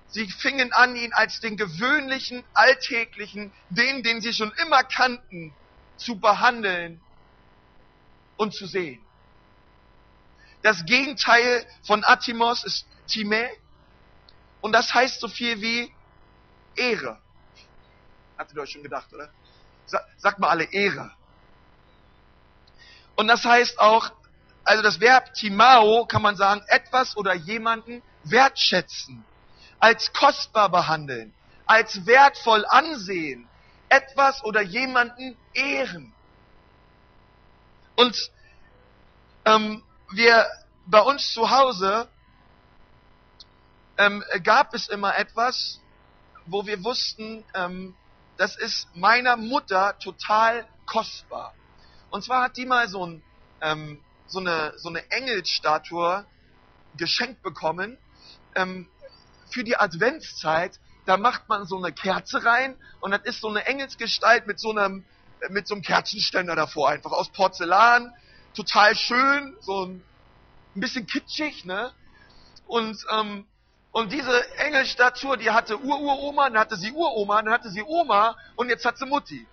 sie 0.07 0.29
fingen 0.29 0.73
an, 0.73 0.95
ihn 0.95 1.13
als 1.13 1.39
den 1.39 1.57
gewöhnlichen, 1.57 2.43
alltäglichen, 2.53 3.51
den, 3.69 4.03
den 4.03 4.21
sie 4.21 4.33
schon 4.33 4.51
immer 4.63 4.83
kannten, 4.83 5.53
zu 5.97 6.19
behandeln 6.19 7.01
und 8.37 8.53
zu 8.53 8.65
sehen. 8.65 9.03
Das 10.63 10.85
Gegenteil 10.85 11.67
von 11.85 12.03
Atimos 12.03 12.63
ist 12.63 12.85
Time. 13.07 13.49
Und 14.61 14.71
das 14.71 14.93
heißt 14.93 15.19
so 15.19 15.27
viel 15.27 15.61
wie 15.61 15.93
Ehre. 16.75 17.19
Hattet 18.37 18.55
ihr 18.55 18.61
euch 18.61 18.71
schon 18.71 18.83
gedacht, 18.83 19.11
oder? 19.13 19.29
Sagt 20.17 20.39
mal 20.39 20.49
alle 20.49 20.63
Ehre. 20.63 21.11
Und 23.15 23.27
das 23.27 23.45
heißt 23.45 23.77
auch, 23.79 24.11
also 24.63 24.81
das 24.81 24.99
Verb 24.99 25.33
Timao 25.33 26.05
kann 26.05 26.21
man 26.21 26.35
sagen, 26.35 26.63
etwas 26.67 27.17
oder 27.17 27.33
jemanden 27.33 28.01
wertschätzen, 28.23 29.25
als 29.79 30.13
kostbar 30.13 30.69
behandeln, 30.69 31.33
als 31.65 32.05
wertvoll 32.05 32.65
ansehen, 32.67 33.47
etwas 33.89 34.43
oder 34.43 34.61
jemanden 34.61 35.37
ehren. 35.53 36.13
Und 37.95 38.31
ähm, 39.45 39.83
wir 40.11 40.47
bei 40.85 41.01
uns 41.01 41.33
zu 41.33 41.49
Hause 41.49 42.07
ähm, 43.97 44.23
gab 44.43 44.73
es 44.73 44.87
immer 44.87 45.17
etwas, 45.17 45.79
wo 46.45 46.65
wir 46.65 46.83
wussten, 46.83 47.43
ähm, 47.53 47.95
das 48.37 48.55
ist 48.55 48.87
meiner 48.95 49.37
Mutter 49.37 49.97
total 49.99 50.65
kostbar. 50.85 51.53
Und 52.09 52.23
zwar 52.23 52.43
hat 52.43 52.57
die 52.57 52.65
mal 52.65 52.87
so, 52.87 53.05
ein, 53.05 53.23
ähm, 53.61 54.01
so, 54.27 54.39
eine, 54.39 54.73
so 54.77 54.89
eine 54.89 55.09
Engelsstatue 55.11 56.25
geschenkt 56.97 57.41
bekommen 57.41 57.97
ähm, 58.55 58.87
für 59.49 59.63
die 59.63 59.77
Adventszeit. 59.77 60.79
Da 61.05 61.17
macht 61.17 61.49
man 61.49 61.65
so 61.65 61.77
eine 61.77 61.91
Kerze 61.91 62.45
rein 62.45 62.77
und 63.01 63.11
das 63.11 63.21
ist 63.23 63.41
so 63.41 63.49
eine 63.49 63.65
Engelsgestalt 63.65 64.47
mit 64.47 64.59
so 64.59 64.71
einem 64.71 65.05
mit 65.49 65.67
so 65.67 65.75
einem 65.75 65.83
Kerzenständer 65.83 66.55
davor, 66.55 66.89
einfach 66.89 67.11
aus 67.11 67.29
Porzellan, 67.29 68.13
total 68.53 68.95
schön, 68.95 69.55
so 69.59 69.85
ein, 69.85 70.03
ein 70.75 70.79
bisschen 70.79 71.05
kitschig, 71.05 71.65
ne? 71.65 71.91
Und, 72.65 72.97
ähm, 73.11 73.45
und 73.91 74.11
diese 74.11 74.57
Engelstatue, 74.57 75.37
die 75.37 75.51
hatte 75.51 75.79
Ururoma, 75.79 76.49
dann 76.49 76.59
hatte 76.59 76.77
sie 76.77 76.91
Uroma, 76.91 77.41
dann 77.41 77.53
hatte 77.53 77.69
sie 77.69 77.83
Oma 77.83 78.37
und 78.55 78.69
jetzt 78.69 78.85
hat 78.85 78.97
sie 78.97 79.05
Mutti. 79.05 79.45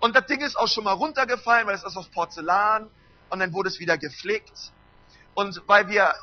Und 0.00 0.14
das 0.14 0.26
Ding 0.26 0.40
ist 0.40 0.56
auch 0.56 0.68
schon 0.68 0.84
mal 0.84 0.92
runtergefallen, 0.92 1.66
weil 1.66 1.74
es 1.74 1.82
ist 1.82 1.96
aus 1.96 2.08
Porzellan 2.08 2.90
und 3.30 3.40
dann 3.40 3.52
wurde 3.52 3.68
es 3.68 3.78
wieder 3.78 3.98
geflickt. 3.98 4.72
Und 5.34 5.62
weil 5.66 5.88
wir 5.88 6.14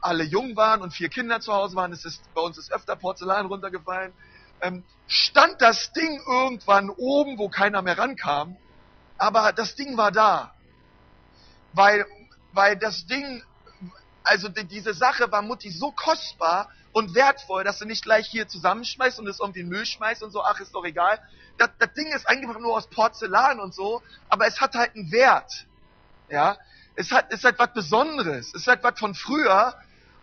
alle 0.00 0.24
jung 0.24 0.56
waren 0.56 0.82
und 0.82 0.92
vier 0.92 1.08
Kinder 1.08 1.40
zu 1.40 1.52
Hause 1.52 1.76
waren, 1.76 1.92
ist 1.92 2.20
bei 2.34 2.40
uns 2.40 2.58
ist 2.58 2.72
öfter 2.72 2.96
Porzellan 2.96 3.46
runtergefallen, 3.46 4.12
ähm, 4.60 4.84
stand 5.06 5.60
das 5.60 5.92
Ding 5.92 6.20
irgendwann 6.26 6.90
oben, 6.90 7.38
wo 7.38 7.48
keiner 7.48 7.82
mehr 7.82 7.98
rankam, 7.98 8.56
aber 9.16 9.52
das 9.52 9.74
Ding 9.74 9.96
war 9.96 10.12
da. 10.12 10.52
Weil, 11.72 12.06
weil 12.52 12.76
das 12.76 13.06
Ding, 13.06 13.42
also 14.22 14.48
die, 14.48 14.64
diese 14.64 14.94
Sache 14.94 15.30
war 15.30 15.42
Mutti 15.42 15.70
so 15.70 15.92
kostbar 15.92 16.68
und 16.92 17.14
wertvoll, 17.14 17.64
dass 17.64 17.78
sie 17.78 17.86
nicht 17.86 18.04
gleich 18.04 18.28
hier 18.28 18.48
zusammenschmeißt 18.48 19.18
und 19.18 19.26
es 19.26 19.40
irgendwie 19.40 19.60
in 19.60 19.68
Müll 19.68 19.86
schmeißt 19.86 20.22
und 20.22 20.30
so, 20.30 20.42
ach, 20.42 20.58
ist 20.60 20.74
doch 20.74 20.84
egal. 20.84 21.20
Das, 21.58 21.70
das 21.78 21.92
Ding 21.94 22.12
ist 22.12 22.28
einfach 22.28 22.58
nur 22.58 22.76
aus 22.76 22.88
Porzellan 22.88 23.60
und 23.60 23.74
so, 23.74 24.02
aber 24.28 24.46
es 24.46 24.60
hat 24.60 24.74
halt 24.74 24.94
einen 24.94 25.10
Wert. 25.12 25.66
Ja, 26.30 26.58
es 26.94 27.10
hat, 27.10 27.32
es 27.32 27.44
hat 27.44 27.58
was 27.58 27.72
Besonderes. 27.72 28.52
Es 28.54 28.66
hat 28.66 28.82
was 28.82 28.98
von 28.98 29.14
früher 29.14 29.74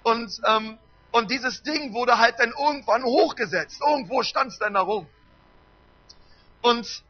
und, 0.04 0.40
ähm, 0.46 0.78
und 1.12 1.32
dieses 1.32 1.64
Ding 1.64 1.94
wurde 1.94 2.18
halt 2.18 2.36
dann 2.40 2.52
irgendwann 2.52 3.04
hochgesetzt. 3.04 3.82
Irgendwo 3.82 4.24
stand 4.24 4.52
es 4.52 4.60
dann 4.60 4.74
da 4.74 4.82
rum. 4.82 5.08
Und 6.62 7.04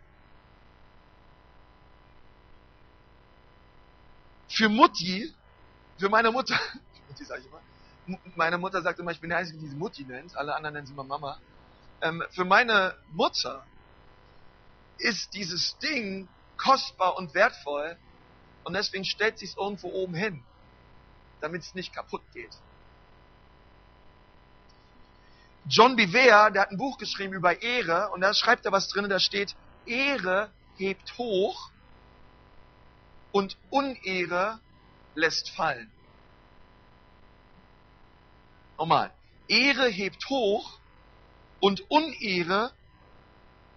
für 4.47 4.69
Mutti, 4.69 5.33
für 5.97 6.09
meine 6.09 6.31
Mutter, 6.31 6.59
Mutti 7.07 7.25
sag 7.25 7.39
ich 7.39 7.47
immer, 7.47 8.19
meine 8.35 8.57
Mutter 8.57 8.81
sagt 8.81 8.99
immer, 8.99 9.11
ich 9.11 9.19
bin 9.19 9.29
der 9.29 9.39
Einzige, 9.39 9.57
die 9.59 9.67
sie 9.67 9.75
Mutti 9.75 10.03
nennt, 10.03 10.35
alle 10.37 10.55
anderen 10.55 10.75
nennen 10.75 10.87
sie 10.87 10.93
immer 10.93 11.03
Mama. 11.03 11.39
Ähm, 12.01 12.23
für 12.31 12.45
meine 12.45 12.95
Mutter 13.11 13.65
ist 14.97 15.33
dieses 15.33 15.77
Ding 15.79 16.27
kostbar 16.57 17.17
und 17.17 17.33
wertvoll 17.33 17.97
und 18.65 18.73
deswegen 18.73 19.05
stellt 19.05 19.39
sie 19.39 19.45
es 19.45 19.55
irgendwo 19.55 19.89
oben 19.89 20.15
hin, 20.15 20.43
damit 21.39 21.61
es 21.61 21.73
nicht 21.73 21.93
kaputt 21.93 22.23
geht. 22.33 22.51
John 25.67 25.95
Bevere, 25.95 26.51
der 26.51 26.63
hat 26.63 26.71
ein 26.71 26.77
Buch 26.77 26.97
geschrieben 26.97 27.33
über 27.33 27.61
Ehre 27.61 28.09
und 28.09 28.21
da 28.21 28.33
schreibt 28.33 28.65
er 28.65 28.71
was 28.71 28.87
drin, 28.89 29.07
da 29.09 29.19
steht, 29.19 29.55
Ehre 29.85 30.51
hebt 30.77 31.17
hoch 31.17 31.71
und 33.31 33.57
Unehre 33.69 34.59
lässt 35.15 35.49
fallen. 35.51 35.91
Nochmal. 38.77 39.11
Ehre 39.47 39.87
hebt 39.87 40.27
hoch 40.29 40.79
und 41.59 41.89
Unehre 41.89 42.73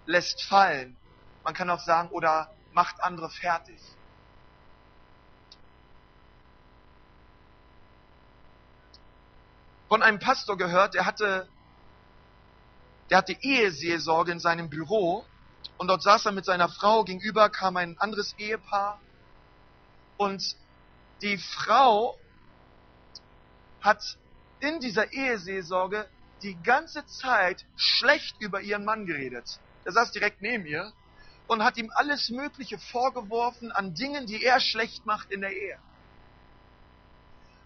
lässt 0.07 0.43
fallen. 0.43 0.97
Man 1.45 1.55
kann 1.55 1.71
auch 1.71 1.81
sagen, 1.81 2.09
oder 2.11 2.51
macht 2.73 3.03
andere 3.03 3.31
fertig. 3.31 3.81
Von 9.89 10.03
einem 10.03 10.19
Pastor 10.19 10.57
gehört, 10.57 10.95
der 10.95 11.07
hatte, 11.07 11.49
der 13.11 13.19
hatte 13.19 13.37
Eheseelsorge 13.41 14.33
in 14.33 14.41
seinem 14.41 14.69
Büro 14.69 15.25
und 15.79 15.89
dort 15.89 16.03
saß 16.03 16.27
er 16.27 16.33
mit 16.33 16.45
seiner 16.45 16.69
Frau, 16.69 17.05
gegenüber 17.05 17.49
kam 17.49 17.77
ein 17.77 17.99
anderes 17.99 18.35
Ehepaar 18.39 19.01
und 20.19 20.57
die 21.23 21.39
Frau 21.39 22.17
hat 23.81 24.03
in 24.61 24.81
dieser 24.81 25.13
Eheseelsorge 25.13 26.07
die 26.43 26.61
ganze 26.63 27.07
Zeit 27.07 27.65
schlecht 27.77 28.37
über 28.41 28.61
ihren 28.61 28.85
Mann 28.85 29.07
geredet. 29.07 29.59
Er 29.85 29.93
saß 29.93 30.13
direkt 30.13 30.43
neben 30.43 30.67
ihr 30.67 30.93
und 31.47 31.65
hat 31.65 31.77
ihm 31.79 31.91
alles 31.95 32.29
Mögliche 32.29 32.79
vorgeworfen 32.79 33.73
an 33.73 33.95
Dingen, 33.95 34.27
die 34.27 34.45
er 34.45 34.61
schlecht 34.61 35.07
macht 35.07 35.31
in 35.31 35.41
der 35.41 35.53
Ehe. 35.53 35.79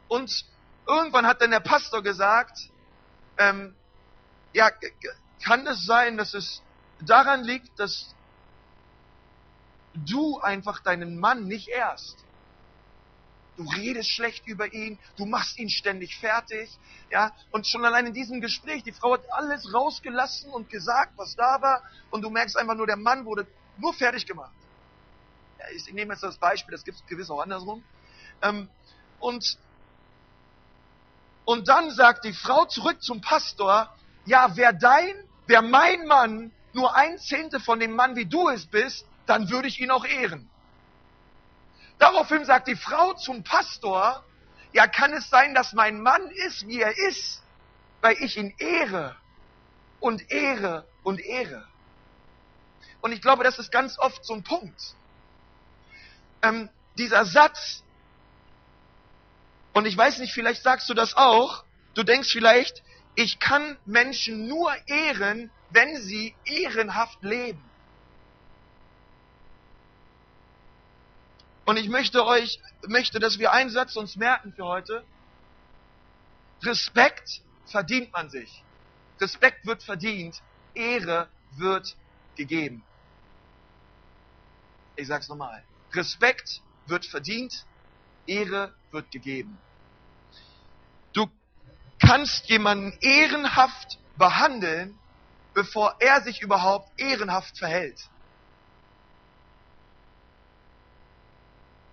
Und 0.09 0.45
irgendwann 0.87 1.27
hat 1.27 1.41
dann 1.41 1.51
der 1.51 1.61
Pastor 1.61 2.03
gesagt, 2.03 2.71
ähm, 3.39 3.75
ja, 4.53 4.71
kann 5.45 5.67
es 5.67 5.85
sein, 5.85 6.17
dass 6.17 6.35
es 6.35 6.63
daran 7.01 7.45
liegt, 7.45 7.79
dass 7.79 8.15
du 9.95 10.39
einfach 10.41 10.81
deinen 10.81 11.19
Mann 11.19 11.47
nicht 11.47 11.69
ehrst? 11.69 12.25
Du 13.57 13.65
redest 13.65 14.11
schlecht 14.11 14.47
über 14.47 14.73
ihn, 14.73 14.99
du 15.17 15.27
machst 15.27 15.59
ihn 15.59 15.69
ständig 15.69 16.17
fertig, 16.19 16.71
ja. 17.11 17.33
Und 17.51 17.67
schon 17.67 17.85
allein 17.85 18.07
in 18.07 18.15
diesem 18.15 18.41
Gespräch, 18.41 18.83
die 18.83 18.93
Frau 18.93 19.13
hat 19.13 19.31
alles 19.31 19.75
rausgelassen 19.75 20.51
und 20.51 20.71
gesagt, 20.71 21.13
was 21.17 21.37
da 21.37 21.61
war, 21.61 21.83
und 22.11 22.23
du 22.23 22.31
merkst 22.31 22.57
einfach 22.57 22.75
nur, 22.75 22.87
der 22.87 22.97
Mann 22.97 23.27
wurde 23.27 23.47
nur 23.77 23.93
fertig 23.93 24.27
gemacht. 24.27 24.55
Ja, 25.59 25.67
ich 25.77 25.93
nehme 25.93 26.15
jetzt 26.15 26.23
das 26.23 26.39
Beispiel, 26.39 26.73
das 26.73 26.83
gibt 26.83 26.99
es 26.99 27.07
gewiss 27.07 27.31
auch 27.31 27.41
andersrum. 27.41 27.85
Ähm, 28.41 28.71
und, 29.21 29.59
und 31.45 31.69
dann 31.69 31.91
sagt 31.91 32.25
die 32.25 32.33
Frau 32.33 32.65
zurück 32.67 33.03
zum 33.03 33.21
Pastor, 33.21 33.95
ja, 34.25 34.51
wer 34.55 34.73
dein, 34.73 35.15
wer 35.47 35.63
mein 35.63 36.07
Mann 36.07 36.53
nur 36.73 36.95
ein 36.95 37.19
Zehntel 37.19 37.61
von 37.61 37.81
dem 37.81 37.95
Mann 37.95 38.17
wie 38.17 38.27
du 38.27 38.49
es 38.49 38.67
bist, 38.67 39.07
dann 39.27 39.51
würde 39.51 39.69
ich 39.69 39.81
ihn 39.81 39.91
auch 39.91 40.05
ehren. 40.05 40.49
Daraufhin 41.99 42.45
sagt 42.45 42.69
die 42.69 42.77
Frau 42.77 43.15
zum 43.15 43.45
Pastor, 43.45 44.25
ja, 44.73 44.87
kann 44.87 45.13
es 45.13 45.29
sein, 45.29 45.55
dass 45.55 45.73
mein 45.73 46.01
Mann 46.01 46.31
ist, 46.47 46.67
wie 46.67 46.81
er 46.81 46.97
ist, 47.09 47.43
weil 48.01 48.17
ich 48.21 48.37
ihn 48.37 48.55
ehre 48.59 49.17
und 50.01 50.31
ehre 50.31 50.87
und 51.03 51.21
ehre. 51.21 51.67
Und 53.01 53.13
ich 53.13 53.21
glaube, 53.21 53.45
das 53.45 53.59
ist 53.59 53.71
ganz 53.71 53.99
oft 53.99 54.25
so 54.25 54.35
ein 54.35 54.45
Punkt. 54.45 54.81
Ähm, 56.41 56.71
dieser 56.97 57.25
Satz, 57.25 57.83
und 59.73 59.87
ich 59.87 59.97
weiß 59.97 60.19
nicht, 60.19 60.33
vielleicht 60.33 60.63
sagst 60.63 60.89
du 60.89 60.95
das 60.95 61.15
auch, 61.15 61.65
du 61.95 62.03
denkst 62.03 62.31
vielleicht, 62.31 62.83
ich 63.15 63.39
kann 63.39 63.79
Menschen 63.85 64.49
nur 64.49 64.73
ehren, 64.87 65.51
wenn 65.71 66.01
sie 66.01 66.35
ehrenhaft 66.45 67.23
leben. 67.23 67.63
Und 71.65 71.77
ich 71.77 71.89
möchte 71.89 72.27
euch, 72.27 72.59
möchte, 72.87 73.19
dass 73.21 73.39
wir 73.39 73.53
einen 73.53 73.71
Satz 73.71 73.97
uns 73.97 74.17
merken 74.17 74.53
für 74.53 74.65
heute. 74.65 75.05
Respekt 76.63 77.41
verdient 77.67 78.13
man 78.13 78.31
sich. 78.31 78.63
Respekt 79.21 79.65
wird 79.65 79.83
verdient. 79.83 80.43
Ehre 80.75 81.29
wird 81.53 81.97
gegeben. 82.37 82.85
Ich 84.97 85.07
sag's 85.07 85.29
nochmal. 85.29 85.63
Respekt 85.93 86.61
wird 86.87 87.07
verdient. 87.07 87.65
Ehre 88.27 88.75
wird 88.91 89.11
gegeben. 89.11 89.59
Du 91.13 91.27
kannst 91.99 92.49
jemanden 92.49 92.97
ehrenhaft 93.01 93.99
behandeln, 94.17 94.99
bevor 95.55 95.97
er 96.01 96.23
sich 96.23 96.43
überhaupt 96.43 96.89
ehrenhaft 97.01 97.59
verhält. 97.59 98.09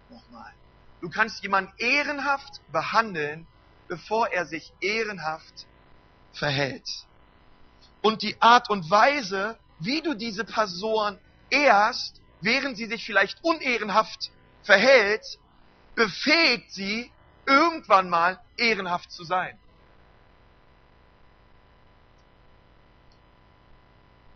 Nochmal. 0.09 0.53
Du 1.01 1.09
kannst 1.09 1.43
jemanden 1.43 1.73
ehrenhaft 1.77 2.61
behandeln, 2.71 3.47
bevor 3.87 4.29
er 4.29 4.45
sich 4.45 4.71
ehrenhaft 4.81 5.67
verhält. 6.33 6.87
Und 8.01 8.21
die 8.21 8.41
Art 8.41 8.69
und 8.69 8.89
Weise, 8.89 9.57
wie 9.79 10.01
du 10.01 10.13
diese 10.13 10.45
Person 10.45 11.19
ehrst, 11.49 12.21
während 12.41 12.77
sie 12.77 12.85
sich 12.85 13.05
vielleicht 13.05 13.43
unehrenhaft 13.43 14.31
verhält, 14.63 15.25
befähigt 15.99 16.71
sie, 16.71 17.11
irgendwann 17.45 18.09
mal 18.09 18.39
ehrenhaft 18.55 19.11
zu 19.11 19.25
sein. 19.25 19.59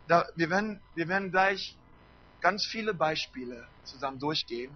Da, 0.09 0.27
wir, 0.35 0.49
werden, 0.49 0.81
wir 0.93 1.07
werden 1.07 1.31
gleich 1.31 1.77
ganz 2.41 2.65
viele 2.65 2.93
Beispiele 2.93 3.65
zusammen 3.85 4.19
durchgehen. 4.19 4.75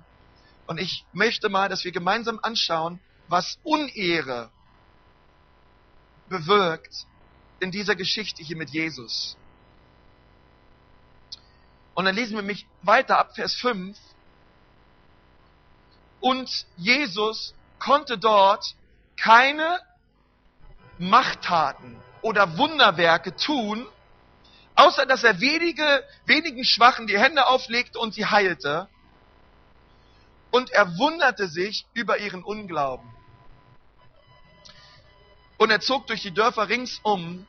Und 0.66 0.80
ich 0.80 1.06
möchte 1.12 1.50
mal, 1.50 1.68
dass 1.68 1.84
wir 1.84 1.92
gemeinsam 1.92 2.40
anschauen, 2.42 3.02
was 3.28 3.60
Unehre 3.64 4.50
bewirkt 6.30 7.06
in 7.60 7.72
dieser 7.72 7.98
Geschichte 7.98 8.44
hier 8.44 8.56
mit 8.56 8.70
Jesus. 8.70 9.36
Und 11.96 12.06
dann 12.06 12.16
lesen 12.16 12.38
wir 12.38 12.44
mich 12.44 12.66
weiter 12.82 13.18
ab 13.18 13.36
Vers 13.36 13.56
5. 13.56 14.00
Und 16.20 16.66
Jesus 16.76 17.54
konnte 17.80 18.18
dort 18.18 18.76
keine 19.16 19.80
Machttaten 20.98 21.96
oder 22.22 22.58
Wunderwerke 22.58 23.36
tun, 23.36 23.86
außer 24.76 25.06
dass 25.06 25.24
er 25.24 25.40
wenige, 25.40 26.04
wenigen 26.26 26.64
Schwachen 26.64 27.08
die 27.08 27.20
Hände 27.20 27.48
auflegte 27.48 28.00
und 28.00 28.14
sie 28.14 28.26
heilte 28.26 28.88
und 30.52 30.72
er 30.72 30.98
wunderte 30.98 31.48
sich 31.48 31.86
über 31.94 32.18
ihren 32.18 32.44
Unglauben. 32.44 33.08
Und 35.58 35.72
er 35.72 35.82
zog 35.82 36.08
durch 36.08 36.22
die 36.22 36.34
Dörfer 36.34 36.70
ringsum 36.70 37.48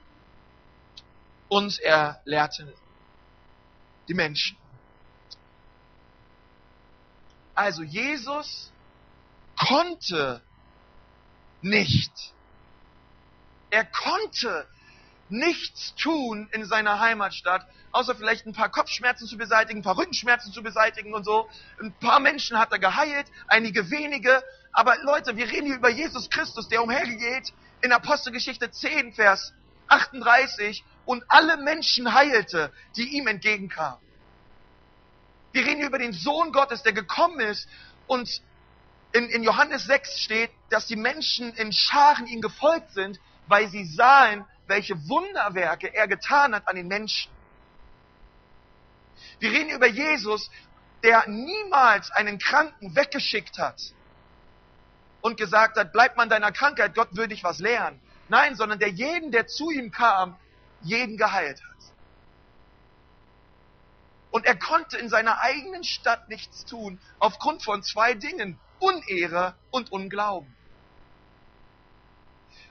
und 1.48 1.78
er 1.80 2.20
lehrte 2.24 2.74
die 4.08 4.14
Menschen. 4.14 4.56
Also 7.58 7.82
Jesus 7.82 8.70
konnte 9.58 10.40
nicht. 11.60 12.12
Er 13.70 13.84
konnte 13.84 14.68
nichts 15.28 15.96
tun 15.96 16.48
in 16.52 16.64
seiner 16.66 17.00
Heimatstadt, 17.00 17.66
außer 17.90 18.14
vielleicht 18.14 18.46
ein 18.46 18.52
paar 18.52 18.68
Kopfschmerzen 18.68 19.26
zu 19.26 19.36
beseitigen, 19.36 19.80
ein 19.80 19.82
paar 19.82 19.98
Rückenschmerzen 19.98 20.52
zu 20.52 20.62
beseitigen 20.62 21.14
und 21.14 21.24
so. 21.24 21.50
Ein 21.82 21.92
paar 21.94 22.20
Menschen 22.20 22.56
hat 22.56 22.70
er 22.70 22.78
geheilt, 22.78 23.26
einige 23.48 23.90
wenige. 23.90 24.40
Aber 24.70 24.96
Leute, 25.02 25.36
wir 25.36 25.50
reden 25.50 25.66
hier 25.66 25.78
über 25.78 25.90
Jesus 25.90 26.30
Christus, 26.30 26.68
der 26.68 26.80
umhergeht 26.80 27.52
in 27.80 27.90
Apostelgeschichte 27.90 28.70
10, 28.70 29.14
Vers 29.14 29.52
38 29.88 30.84
und 31.06 31.24
alle 31.26 31.56
Menschen 31.56 32.14
heilte, 32.14 32.72
die 32.94 33.16
ihm 33.16 33.26
entgegenkamen. 33.26 33.98
Wir 35.52 35.64
reden 35.64 35.78
hier 35.78 35.86
über 35.86 35.98
den 35.98 36.12
Sohn 36.12 36.52
Gottes, 36.52 36.82
der 36.82 36.92
gekommen 36.92 37.40
ist 37.40 37.68
und 38.06 38.42
in, 39.12 39.28
in 39.30 39.42
Johannes 39.42 39.84
6 39.84 40.20
steht, 40.20 40.50
dass 40.70 40.86
die 40.86 40.96
Menschen 40.96 41.52
in 41.54 41.72
Scharen 41.72 42.26
ihm 42.26 42.40
gefolgt 42.40 42.92
sind, 42.92 43.18
weil 43.46 43.68
sie 43.68 43.84
sahen, 43.86 44.44
welche 44.66 44.94
Wunderwerke 45.08 45.94
er 45.94 46.06
getan 46.06 46.54
hat 46.54 46.68
an 46.68 46.76
den 46.76 46.88
Menschen. 46.88 47.32
Wir 49.40 49.50
reden 49.50 49.70
über 49.70 49.86
Jesus, 49.86 50.50
der 51.02 51.26
niemals 51.28 52.10
einen 52.10 52.38
Kranken 52.38 52.94
weggeschickt 52.94 53.58
hat 53.58 53.80
und 55.20 55.36
gesagt 55.36 55.78
hat, 55.78 55.92
bleib 55.92 56.16
man 56.16 56.28
deiner 56.28 56.52
Krankheit, 56.52 56.94
Gott 56.94 57.16
will 57.16 57.28
dich 57.28 57.44
was 57.44 57.58
lehren. 57.58 58.00
Nein, 58.28 58.56
sondern 58.56 58.78
der 58.78 58.90
jeden, 58.90 59.32
der 59.32 59.46
zu 59.46 59.70
ihm 59.70 59.90
kam, 59.90 60.36
jeden 60.82 61.16
geheilt 61.16 61.60
hat. 61.62 61.78
Und 64.38 64.46
er 64.46 64.56
konnte 64.56 64.96
in 64.96 65.08
seiner 65.08 65.40
eigenen 65.40 65.82
Stadt 65.82 66.28
nichts 66.28 66.64
tun, 66.64 67.00
aufgrund 67.18 67.64
von 67.64 67.82
zwei 67.82 68.14
Dingen, 68.14 68.56
Unehre 68.78 69.56
und 69.72 69.90
Unglauben. 69.90 70.54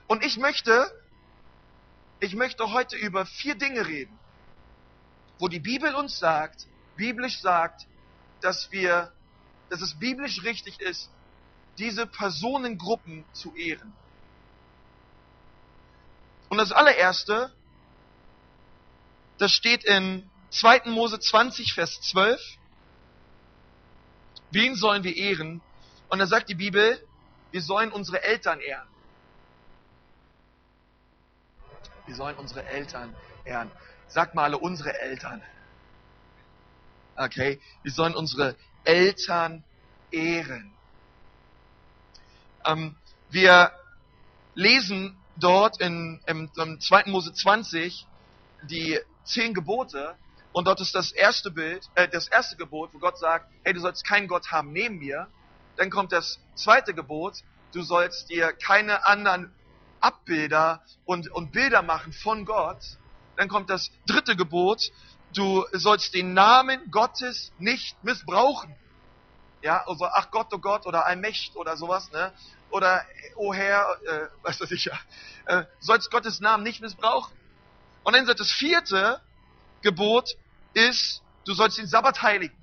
Und 0.06 0.24
ich 0.24 0.38
möchte 0.38 0.90
ich 2.20 2.34
möchte 2.34 2.72
heute 2.72 2.96
über 2.96 3.26
vier 3.26 3.54
Dinge 3.54 3.86
reden, 3.86 4.18
wo 5.38 5.48
die 5.48 5.60
Bibel 5.60 5.94
uns 5.94 6.18
sagt, 6.18 6.66
biblisch 6.96 7.38
sagt, 7.42 7.86
dass 8.40 8.72
wir, 8.72 9.12
dass 9.68 9.82
es 9.82 9.98
biblisch 9.98 10.44
richtig 10.44 10.80
ist, 10.80 11.10
diese 11.76 12.06
Personengruppen 12.06 13.26
zu 13.34 13.54
ehren. 13.56 13.92
Und 16.48 16.56
das 16.56 16.72
allererste, 16.72 17.52
das 19.36 19.52
steht 19.52 19.84
in 19.84 20.30
2. 20.50 20.82
Mose 20.86 21.18
20, 21.18 21.74
Vers 21.74 22.00
12. 22.00 22.40
Wen 24.50 24.74
sollen 24.74 25.04
wir 25.04 25.14
ehren? 25.16 25.60
Und 26.08 26.18
da 26.18 26.26
sagt 26.26 26.48
die 26.48 26.54
Bibel, 26.54 27.04
wir 27.50 27.62
sollen 27.62 27.92
unsere 27.92 28.22
Eltern 28.22 28.60
ehren. 28.60 28.88
Wir 32.06 32.14
sollen 32.14 32.36
unsere 32.36 32.64
Eltern 32.66 33.14
ehren. 33.44 33.70
Sag 34.08 34.34
mal 34.34 34.44
alle 34.44 34.58
unsere 34.58 34.98
Eltern. 34.98 35.42
Okay, 37.16 37.60
wir 37.82 37.92
sollen 37.92 38.14
unsere 38.14 38.56
Eltern 38.84 39.64
ehren. 40.10 40.72
Ähm, 42.64 42.96
wir 43.30 43.72
lesen 44.54 45.16
dort 45.36 45.80
in, 45.80 46.20
im, 46.26 46.50
im 46.56 46.80
2. 46.80 47.04
Mose 47.06 47.32
20 47.32 48.06
die 48.62 48.98
zehn 49.24 49.52
Gebote 49.52 50.16
und 50.52 50.66
dort 50.66 50.80
ist 50.80 50.94
das 50.94 51.12
erste 51.12 51.50
Bild, 51.50 51.88
äh, 51.94 52.08
das 52.08 52.28
erste 52.28 52.56
Gebot, 52.56 52.90
wo 52.92 52.98
Gott 52.98 53.18
sagt, 53.18 53.50
hey, 53.64 53.72
du 53.74 53.80
sollst 53.80 54.04
keinen 54.04 54.28
Gott 54.28 54.50
haben 54.50 54.72
neben 54.72 54.98
mir. 54.98 55.28
Dann 55.76 55.90
kommt 55.90 56.12
das 56.12 56.38
zweite 56.54 56.94
Gebot, 56.94 57.42
du 57.72 57.82
sollst 57.82 58.30
dir 58.30 58.52
keine 58.52 59.04
anderen 59.06 59.54
Abbilder 60.00 60.82
und, 61.04 61.30
und 61.30 61.52
Bilder 61.52 61.82
machen 61.82 62.12
von 62.12 62.44
Gott. 62.44 62.82
Dann 63.36 63.48
kommt 63.48 63.70
das 63.70 63.90
dritte 64.06 64.36
Gebot, 64.36 64.90
du 65.34 65.64
sollst 65.72 66.14
den 66.14 66.34
Namen 66.34 66.90
Gottes 66.90 67.52
nicht 67.58 68.02
missbrauchen. 68.02 68.74
Ja, 69.62 69.84
also 69.86 70.06
ach 70.06 70.30
Gott, 70.30 70.48
oh 70.52 70.58
Gott 70.58 70.86
oder 70.86 71.06
Allmächt 71.06 71.56
oder 71.56 71.76
sowas, 71.76 72.10
ne? 72.12 72.32
Oder 72.70 73.04
oh 73.36 73.52
Herr, 73.52 73.96
äh, 74.06 74.28
was 74.42 74.60
weiß 74.60 74.70
ich 74.70 74.84
ja, 74.84 74.98
äh, 75.46 75.64
sollst 75.80 76.10
Gottes 76.10 76.40
Namen 76.40 76.62
nicht 76.62 76.80
missbrauchen. 76.80 77.36
Und 78.04 78.14
dann 78.14 78.26
sagt 78.26 78.40
das 78.40 78.50
vierte 78.50 79.20
Gebot 79.82 80.36
ist, 80.74 81.22
du 81.44 81.54
sollst 81.54 81.78
den 81.78 81.86
Sabbat 81.86 82.22
heiligen. 82.22 82.56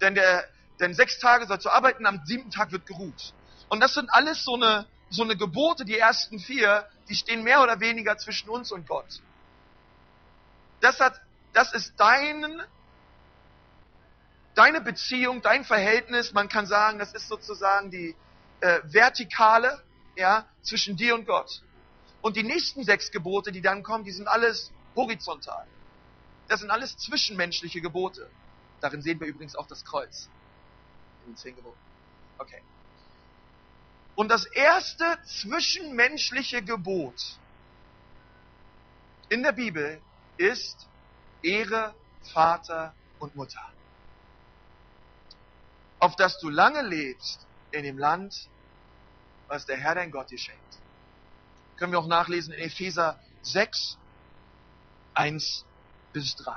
Denn 0.00 0.14
der, 0.14 0.44
denn 0.80 0.94
sechs 0.94 1.18
Tage 1.18 1.46
sollst 1.46 1.66
du 1.66 1.70
arbeiten, 1.70 2.06
am 2.06 2.24
siebten 2.24 2.50
Tag 2.50 2.72
wird 2.72 2.86
geruht. 2.86 3.32
Und 3.68 3.80
das 3.80 3.94
sind 3.94 4.10
alles 4.12 4.44
so 4.44 4.54
eine, 4.54 4.86
so 5.10 5.22
eine 5.22 5.36
Gebote, 5.36 5.84
die 5.84 5.98
ersten 5.98 6.38
vier, 6.38 6.86
die 7.08 7.14
stehen 7.14 7.42
mehr 7.42 7.62
oder 7.62 7.80
weniger 7.80 8.16
zwischen 8.18 8.48
uns 8.48 8.72
und 8.72 8.86
Gott. 8.86 9.22
Das 10.80 11.00
hat, 11.00 11.20
das 11.52 11.72
ist 11.72 11.94
dein, 11.96 12.62
deine 14.54 14.80
Beziehung, 14.80 15.42
dein 15.42 15.64
Verhältnis. 15.64 16.32
Man 16.32 16.48
kann 16.48 16.66
sagen, 16.66 16.98
das 16.98 17.14
ist 17.14 17.28
sozusagen 17.28 17.90
die 17.90 18.14
äh, 18.60 18.80
vertikale, 18.84 19.82
ja, 20.16 20.46
zwischen 20.62 20.96
dir 20.96 21.14
und 21.14 21.26
Gott. 21.26 21.62
Und 22.22 22.36
die 22.36 22.42
nächsten 22.42 22.84
sechs 22.84 23.10
Gebote, 23.10 23.52
die 23.52 23.60
dann 23.60 23.82
kommen, 23.82 24.04
die 24.04 24.12
sind 24.12 24.28
alles 24.28 24.72
horizontal. 24.94 25.66
Das 26.48 26.60
sind 26.60 26.70
alles 26.70 26.96
zwischenmenschliche 26.96 27.80
Gebote. 27.80 28.30
Darin 28.80 29.02
sehen 29.02 29.18
wir 29.20 29.26
übrigens 29.26 29.56
auch 29.56 29.66
das 29.66 29.84
Kreuz. 29.84 30.28
In 31.24 31.32
den 31.32 31.36
zehn 31.36 31.56
Geboten. 31.56 31.78
Okay. 32.38 32.62
Und 34.14 34.28
das 34.28 34.46
erste 34.46 35.04
zwischenmenschliche 35.24 36.62
Gebot 36.62 37.38
in 39.28 39.42
der 39.42 39.52
Bibel 39.52 40.00
ist 40.36 40.86
Ehre 41.42 41.94
Vater 42.32 42.94
und 43.18 43.34
Mutter. 43.34 43.60
Auf 45.98 46.16
dass 46.16 46.38
du 46.38 46.48
lange 46.48 46.82
lebst 46.82 47.46
in 47.72 47.82
dem 47.82 47.98
Land, 47.98 48.48
was 49.48 49.66
der 49.66 49.76
Herr 49.76 49.94
dein 49.94 50.10
Gott 50.10 50.30
dir 50.30 50.38
schenkt. 50.38 50.60
Können 51.76 51.92
wir 51.92 51.98
auch 51.98 52.06
nachlesen 52.06 52.52
in 52.54 52.60
Epheser 52.60 53.20
6, 53.42 53.98
1 55.14 55.64
bis 56.16 56.34
3. 56.36 56.50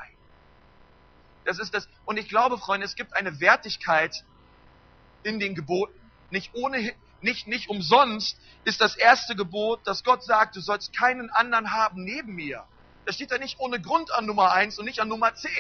Das 1.44 1.60
ist 1.60 1.74
das. 1.74 1.90
Und 2.06 2.18
ich 2.18 2.30
glaube, 2.30 2.58
Freunde, 2.58 2.86
es 2.86 2.96
gibt 2.96 3.14
eine 3.14 3.42
Wertigkeit 3.42 4.24
in 5.24 5.38
den 5.38 5.54
Geboten. 5.54 6.00
Nicht 6.30 6.52
ohne, 6.54 6.94
nicht, 7.20 7.46
nicht 7.46 7.70
umsonst 7.70 8.40
ist 8.64 8.80
das 8.80 8.96
erste 8.96 9.36
Gebot, 9.36 9.86
dass 9.86 10.06
Gott 10.06 10.24
sagt, 10.24 10.56
du 10.56 10.62
sollst 10.62 10.96
keinen 10.96 11.30
anderen 11.30 11.74
haben 11.74 12.06
neben 12.06 12.36
mir. 12.36 12.64
Das 13.06 13.16
steht 13.16 13.32
da 13.32 13.38
nicht 13.38 13.60
ohne 13.60 13.82
Grund 13.82 14.14
an 14.14 14.26
Nummer 14.26 14.54
1 14.54 14.80
und 14.80 14.86
nicht 14.86 15.02
an 15.02 15.10
Nummer 15.10 15.36
10. 15.36 15.52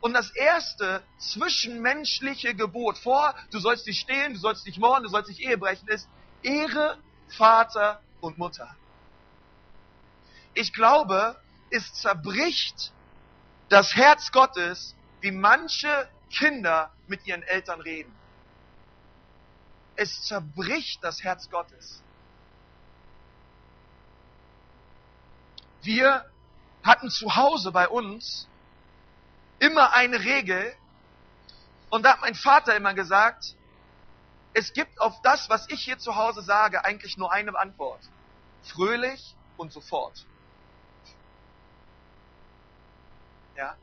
Und 0.00 0.12
das 0.12 0.30
erste 0.30 1.02
zwischenmenschliche 1.18 2.54
Gebot 2.54 2.96
vor, 2.96 3.34
du 3.50 3.58
sollst 3.58 3.88
nicht 3.88 3.98
stehlen, 3.98 4.34
du 4.34 4.38
sollst 4.38 4.66
nicht 4.66 4.78
morden, 4.78 5.02
du 5.02 5.08
sollst 5.08 5.30
nicht 5.30 5.40
Ehe 5.40 5.58
brechen, 5.58 5.88
ist 5.88 6.08
Ehre 6.42 6.96
Vater 7.26 8.00
und 8.20 8.38
Mutter. 8.38 8.77
Ich 10.54 10.72
glaube, 10.72 11.36
es 11.70 11.92
zerbricht 11.94 12.92
das 13.68 13.94
Herz 13.94 14.32
Gottes, 14.32 14.94
wie 15.20 15.30
manche 15.30 16.08
Kinder 16.30 16.90
mit 17.06 17.26
ihren 17.26 17.42
Eltern 17.42 17.80
reden. 17.80 18.14
Es 19.96 20.22
zerbricht 20.22 21.02
das 21.02 21.22
Herz 21.22 21.50
Gottes. 21.50 22.02
Wir 25.82 26.24
hatten 26.82 27.10
zu 27.10 27.36
Hause 27.36 27.72
bei 27.72 27.88
uns 27.88 28.48
immer 29.58 29.92
eine 29.92 30.20
Regel 30.20 30.74
und 31.90 32.04
da 32.04 32.12
hat 32.12 32.20
mein 32.20 32.34
Vater 32.34 32.76
immer 32.76 32.94
gesagt, 32.94 33.54
es 34.54 34.72
gibt 34.72 35.00
auf 35.00 35.20
das, 35.22 35.48
was 35.48 35.68
ich 35.68 35.82
hier 35.82 35.98
zu 35.98 36.16
Hause 36.16 36.42
sage, 36.42 36.84
eigentlich 36.84 37.16
nur 37.16 37.32
eine 37.32 37.56
Antwort. 37.58 38.00
Fröhlich 38.62 39.34
und 39.56 39.72
sofort. 39.72 40.26
Ja? 43.58 43.76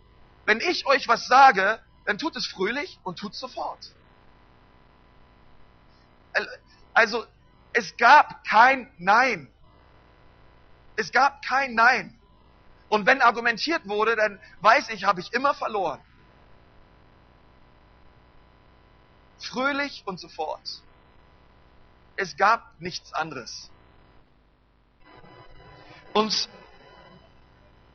Wenn 0.46 0.62
ich 0.62 0.86
euch 0.88 1.08
was 1.08 1.28
sage, 1.28 1.80
dann 2.06 2.18
tut 2.18 2.36
es 2.38 2.48
fröhlich 2.48 2.98
und 3.04 3.20
tut 3.20 3.36
sofort. 3.36 3.94
Also, 6.94 7.26
es 7.74 7.98
gab 7.98 8.46
kein 8.46 8.90
Nein. 8.98 9.52
Es 10.96 11.12
gab 11.12 11.44
kein 11.46 11.76
Nein. 11.76 12.18
Und 12.88 13.06
wenn 13.06 13.22
argumentiert 13.22 13.86
wurde, 13.86 14.16
dann 14.16 14.40
weiß 14.62 14.90
ich, 14.90 15.04
habe 15.04 15.20
ich 15.20 15.34
immer 15.34 15.54
verloren. 15.54 16.00
Fröhlich 19.40 20.04
und 20.06 20.20
sofort. 20.20 20.82
Es 22.16 22.38
gab 22.38 22.80
nichts 22.80 23.12
anderes. 23.14 23.70
Und, 26.14 26.48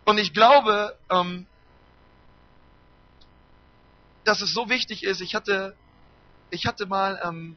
und 0.04 0.18
ich 0.18 0.34
glaube, 0.34 0.98
ähm, 1.08 1.46
dass 4.30 4.42
es 4.42 4.54
so 4.54 4.68
wichtig 4.68 5.02
ist. 5.02 5.20
Ich 5.22 5.34
hatte, 5.34 5.74
ich 6.50 6.64
hatte 6.64 6.86
mal 6.86 7.20
ähm, 7.24 7.56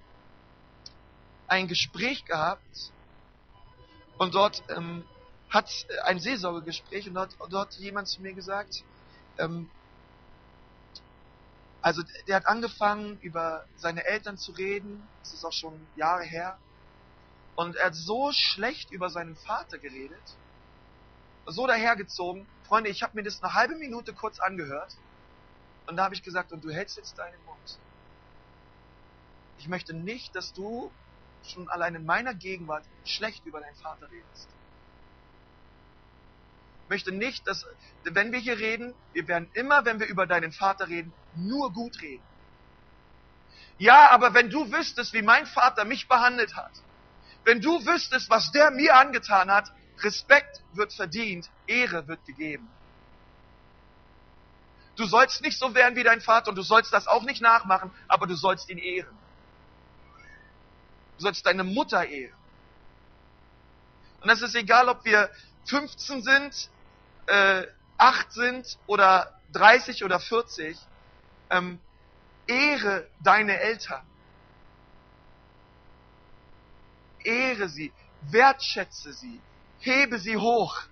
ein 1.48 1.68
Gespräch 1.68 2.26
gehabt 2.26 2.92
und 4.18 4.34
dort 4.34 4.64
ähm, 4.76 5.06
hat 5.52 5.70
ein 6.06 6.20
Seelsorgegespräch 6.20 7.08
und 7.08 7.14
dort, 7.14 7.38
dort 7.52 7.76
hat 7.76 7.78
jemand 7.78 8.08
zu 8.08 8.24
mir 8.24 8.34
gesagt, 8.34 8.84
ähm, 9.38 9.70
also 11.84 12.02
der 12.28 12.38
hat 12.38 12.48
angefangen, 12.48 13.20
über 13.22 13.66
seine 13.78 14.04
Eltern 14.06 14.40
zu 14.40 14.52
reden, 14.54 15.08
das 15.22 15.34
ist 15.34 15.46
auch 15.46 15.54
schon 15.54 15.80
Jahre 15.96 16.24
her, 16.24 16.58
und 17.56 17.76
er 17.76 17.86
hat 17.86 17.96
so 17.96 18.32
schlecht 18.34 18.90
über 18.90 19.12
seinen 19.12 19.36
Vater 19.36 19.78
geredet, 19.78 20.24
so 21.46 21.68
dahergezogen. 21.68 22.48
Freunde, 22.68 22.90
ich 22.90 23.04
habe 23.04 23.16
mir 23.16 23.22
das 23.22 23.44
eine 23.44 23.54
halbe 23.54 23.76
Minute 23.76 24.12
kurz 24.14 24.40
angehört 24.40 24.98
und 25.88 25.98
da 25.98 26.06
habe 26.06 26.16
ich 26.16 26.24
gesagt, 26.24 26.52
und 26.52 26.64
du 26.64 26.72
hältst 26.72 26.98
jetzt 26.98 27.18
deinen 27.18 27.44
Mund. 27.46 27.80
Ich 29.58 29.68
möchte 29.68 29.94
nicht, 29.94 30.36
dass 30.36 30.54
du 30.54 30.92
schon 31.46 31.70
allein 31.70 31.96
in 31.96 32.06
meiner 32.06 32.34
Gegenwart 32.34 32.86
schlecht 33.06 33.46
über 33.46 33.60
deinen 33.60 33.76
Vater 33.76 34.10
redest. 34.10 34.50
Ich 36.84 36.90
möchte 36.90 37.12
nicht, 37.12 37.48
dass, 37.48 37.66
wenn 38.04 38.32
wir 38.32 38.40
hier 38.40 38.58
reden, 38.60 38.94
wir 39.14 39.28
werden 39.28 39.50
immer, 39.54 39.86
wenn 39.86 40.00
wir 40.00 40.08
über 40.08 40.28
deinen 40.28 40.52
Vater 40.52 40.88
reden, 40.88 41.14
nur 41.36 41.72
gut 41.72 42.02
reden. 42.02 42.24
Ja, 43.78 44.12
aber 44.12 44.34
wenn 44.34 44.50
du 44.50 44.72
wüsstest, 44.72 45.14
wie 45.14 45.22
mein 45.22 45.46
Vater 45.46 45.86
mich 45.86 46.08
behandelt 46.08 46.56
hat, 46.56 46.72
wenn 47.44 47.62
du 47.62 47.86
wüsstest, 47.86 48.30
was 48.30 48.52
der 48.52 48.72
mir 48.72 48.96
angetan 48.96 49.52
hat, 49.52 49.72
Respekt 50.02 50.62
wird 50.74 50.94
verdient, 50.94 51.50
Ehre 51.68 52.08
wird 52.08 52.24
gegeben. 52.26 52.70
Du 54.96 55.06
sollst 55.06 55.42
nicht 55.42 55.58
so 55.58 55.74
werden 55.74 55.96
wie 55.96 56.04
dein 56.04 56.22
Vater 56.22 56.50
und 56.50 56.56
du 56.56 56.62
sollst 56.62 56.94
das 56.94 57.08
auch 57.08 57.24
nicht 57.24 57.42
nachmachen, 57.42 57.92
aber 58.08 58.28
du 58.28 58.36
sollst 58.36 58.70
ihn 58.70 58.78
ehren. 58.78 59.18
Du 61.18 61.24
sollst 61.24 61.46
deine 61.46 61.64
Mutter 61.64 62.06
ehren. 62.06 62.36
Und 64.22 64.30
es 64.30 64.42
ist 64.42 64.56
egal, 64.56 64.88
ob 64.88 65.04
wir 65.04 65.30
15 65.66 66.22
sind, 66.22 66.70
äh, 67.28 67.66
8 67.98 68.32
sind 68.32 68.78
oder 68.86 69.40
30 69.52 70.04
oder 70.04 70.20
40. 70.20 70.78
Ähm, 71.50 71.80
ehre 72.48 73.08
deine 73.20 73.60
Eltern. 73.60 74.06
Ehre 77.24 77.70
sie, 77.70 77.94
wertschätze 78.22 79.14
sie, 79.14 79.42
hebe 79.80 80.20
sie 80.20 80.38
hoch. 80.38 80.84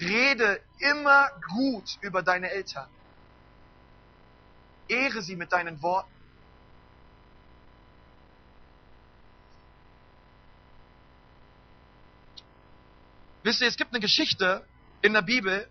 Rede 0.00 0.60
immer 0.78 1.30
gut 1.54 1.98
über 2.02 2.22
deine 2.22 2.50
Eltern. 2.50 2.88
Ehre 4.88 5.22
sie 5.22 5.36
mit 5.36 5.52
deinen 5.52 5.82
Worten. 5.82 6.10
Wisst 13.42 13.60
ihr, 13.60 13.68
es 13.68 13.76
gibt 13.76 13.92
eine 13.92 14.00
Geschichte 14.00 14.66
in 15.02 15.12
der 15.12 15.22
Bibel, 15.22 15.68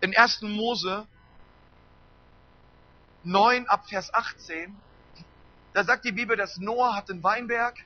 in 0.00 0.16
1. 0.16 0.42
Mose 0.42 1.06
9 3.24 3.68
ab 3.68 3.88
Vers 3.88 4.12
18. 4.12 4.76
Da 5.74 5.84
sagt 5.84 6.04
die 6.04 6.12
Bibel, 6.12 6.36
dass 6.36 6.58
Noah 6.58 6.96
hat 6.96 7.08
einen 7.08 7.22
Weinberg 7.22 7.76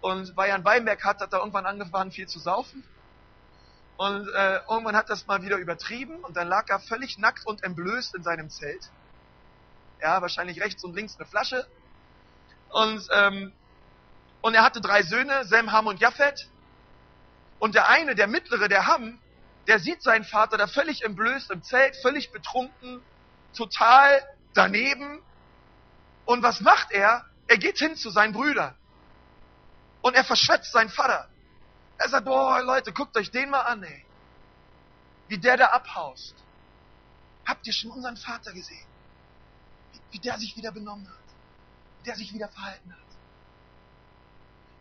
und 0.00 0.36
weil 0.36 0.48
er 0.48 0.56
einen 0.56 0.64
Weinberg 0.64 1.04
hat, 1.04 1.20
hat 1.20 1.32
er 1.32 1.38
irgendwann 1.38 1.64
angefangen, 1.64 2.10
viel 2.10 2.26
zu 2.26 2.38
saufen. 2.38 2.84
Und 3.96 4.28
äh, 4.28 4.60
irgendwann 4.68 4.96
hat 4.96 5.08
das 5.08 5.26
mal 5.26 5.42
wieder 5.42 5.56
übertrieben 5.56 6.16
und 6.24 6.36
dann 6.36 6.48
lag 6.48 6.68
er 6.68 6.80
völlig 6.80 7.18
nackt 7.18 7.46
und 7.46 7.62
entblößt 7.62 8.16
in 8.16 8.24
seinem 8.24 8.50
Zelt. 8.50 8.90
Ja, 10.00 10.20
wahrscheinlich 10.20 10.60
rechts 10.60 10.82
und 10.82 10.94
links 10.94 11.16
eine 11.16 11.26
Flasche. 11.26 11.66
Und, 12.70 13.06
ähm, 13.12 13.52
und 14.42 14.54
er 14.54 14.64
hatte 14.64 14.80
drei 14.80 15.02
Söhne, 15.02 15.44
Sem, 15.44 15.70
Ham 15.70 15.86
und 15.86 16.00
Japhet. 16.00 16.48
Und 17.60 17.76
der 17.76 17.88
eine, 17.88 18.16
der 18.16 18.26
mittlere, 18.26 18.68
der 18.68 18.86
Ham, 18.86 19.20
der 19.68 19.78
sieht 19.78 20.02
seinen 20.02 20.24
Vater 20.24 20.56
da 20.56 20.66
völlig 20.66 21.04
entblößt 21.04 21.50
im 21.52 21.62
Zelt, 21.62 21.96
völlig 21.96 22.32
betrunken, 22.32 23.00
total 23.56 24.22
daneben. 24.54 25.22
Und 26.24 26.42
was 26.42 26.60
macht 26.60 26.90
er? 26.90 27.24
Er 27.46 27.58
geht 27.58 27.78
hin 27.78 27.96
zu 27.96 28.10
seinen 28.10 28.32
Brüdern. 28.32 28.74
Und 30.02 30.14
er 30.16 30.24
verschwätzt 30.24 30.72
seinen 30.72 30.90
Vater. 30.90 31.28
Er 31.98 32.08
sagt, 32.08 32.24
boah, 32.24 32.60
Leute, 32.62 32.92
guckt 32.92 33.16
euch 33.16 33.30
den 33.30 33.50
mal 33.50 33.62
an, 33.62 33.82
ey. 33.82 34.04
Wie 35.28 35.38
der 35.38 35.56
da 35.56 35.66
abhaust. 35.66 36.34
Habt 37.46 37.66
ihr 37.66 37.72
schon 37.72 37.90
unseren 37.90 38.16
Vater 38.16 38.52
gesehen? 38.52 38.86
Wie, 39.92 40.00
wie 40.12 40.18
der 40.18 40.38
sich 40.38 40.56
wieder 40.56 40.72
benommen 40.72 41.08
hat. 41.08 41.24
Wie 41.98 42.04
der 42.04 42.16
sich 42.16 42.32
wieder 42.32 42.48
verhalten 42.48 42.92
hat. 42.92 42.98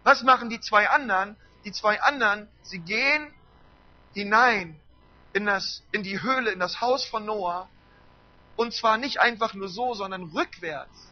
Was 0.04 0.23
machen 0.23 0.49
die 0.49 0.60
zwei 0.60 0.89
anderen? 0.89 1.38
Die 1.65 1.71
zwei 1.71 2.02
anderen, 2.02 2.49
sie 2.62 2.80
gehen 2.80 3.34
hinein 4.13 4.80
in, 5.32 5.45
das, 5.45 5.82
in 5.91 6.04
die 6.04 6.21
Höhle, 6.21 6.52
in 6.52 6.60
das 6.60 6.82
Haus 6.82 7.06
von 7.06 7.26
Noah. 7.26 7.69
Und 8.56 8.73
zwar 8.73 8.97
nicht 8.97 9.19
einfach 9.19 9.54
nur 9.54 9.69
so, 9.69 9.93
sondern 9.93 10.23
rückwärts. 10.23 11.12